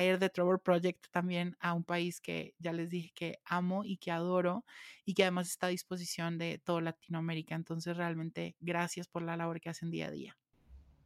de 0.00 0.30
Trevor 0.30 0.60
Project 0.60 1.06
también 1.10 1.56
a 1.60 1.74
un 1.74 1.84
país 1.84 2.20
que 2.20 2.54
ya 2.58 2.72
les 2.72 2.88
dije 2.88 3.12
que 3.14 3.38
amo 3.44 3.84
y 3.84 3.98
que 3.98 4.10
adoro 4.10 4.64
y 5.04 5.14
que 5.14 5.24
además 5.24 5.48
está 5.48 5.66
a 5.66 5.70
disposición 5.70 6.38
de 6.38 6.58
toda 6.64 6.80
Latinoamérica. 6.80 7.54
Entonces, 7.54 7.96
realmente, 7.96 8.56
gracias 8.60 9.08
por 9.08 9.22
la 9.22 9.36
labor 9.36 9.60
que 9.60 9.68
hacen 9.68 9.90
día 9.90 10.06
a 10.06 10.10
día. 10.10 10.36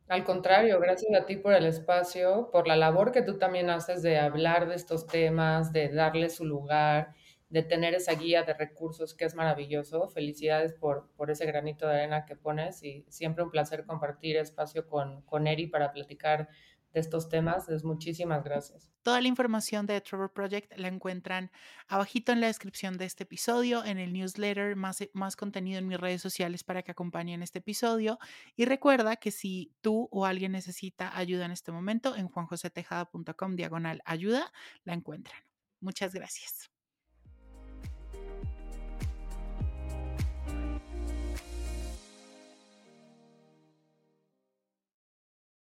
Al 0.08 0.22
contrario, 0.22 0.78
gracias 0.80 1.18
a 1.18 1.24
ti 1.24 1.36
por 1.36 1.54
el 1.54 1.64
espacio, 1.64 2.50
por 2.52 2.68
la 2.68 2.76
labor 2.76 3.10
que 3.10 3.22
tú 3.22 3.38
también 3.38 3.70
haces 3.70 4.02
de 4.02 4.18
hablar 4.18 4.68
de 4.68 4.74
estos 4.74 5.06
temas, 5.06 5.72
de 5.72 5.88
darle 5.88 6.28
su 6.28 6.44
lugar, 6.44 7.14
de 7.48 7.62
tener 7.62 7.94
esa 7.94 8.12
guía 8.14 8.42
de 8.42 8.52
recursos 8.52 9.14
que 9.14 9.24
es 9.24 9.34
maravilloso. 9.34 10.08
Felicidades 10.08 10.74
por, 10.74 11.10
por 11.16 11.30
ese 11.30 11.46
granito 11.46 11.86
de 11.86 11.94
arena 11.94 12.26
que 12.26 12.36
pones 12.36 12.82
y 12.82 13.06
siempre 13.08 13.44
un 13.44 13.50
placer 13.50 13.86
compartir 13.86 14.36
espacio 14.36 14.86
con, 14.86 15.22
con 15.22 15.46
Eri 15.46 15.68
para 15.68 15.92
platicar 15.92 16.48
de 16.94 17.00
estos 17.00 17.28
temas. 17.28 17.68
Es 17.68 17.84
muchísimas 17.84 18.42
gracias. 18.42 18.88
Toda 19.02 19.20
la 19.20 19.28
información 19.28 19.84
de 19.84 20.00
Trevor 20.00 20.32
Project 20.32 20.72
la 20.78 20.88
encuentran 20.88 21.50
abajito 21.88 22.32
en 22.32 22.40
la 22.40 22.46
descripción 22.46 22.96
de 22.96 23.04
este 23.04 23.24
episodio, 23.24 23.84
en 23.84 23.98
el 23.98 24.12
newsletter, 24.12 24.76
más, 24.76 25.04
más 25.12 25.36
contenido 25.36 25.78
en 25.78 25.88
mis 25.88 26.00
redes 26.00 26.22
sociales 26.22 26.64
para 26.64 26.82
que 26.82 26.92
acompañen 26.92 27.42
este 27.42 27.58
episodio. 27.58 28.18
Y 28.56 28.64
recuerda 28.64 29.16
que 29.16 29.30
si 29.30 29.74
tú 29.82 30.08
o 30.10 30.24
alguien 30.24 30.52
necesita 30.52 31.16
ayuda 31.16 31.44
en 31.44 31.50
este 31.50 31.72
momento, 31.72 32.16
en 32.16 32.28
juanjosetejada.com 32.28 33.56
diagonal 33.56 34.00
ayuda, 34.06 34.50
la 34.84 34.94
encuentran. 34.94 35.42
Muchas 35.80 36.14
gracias. 36.14 36.73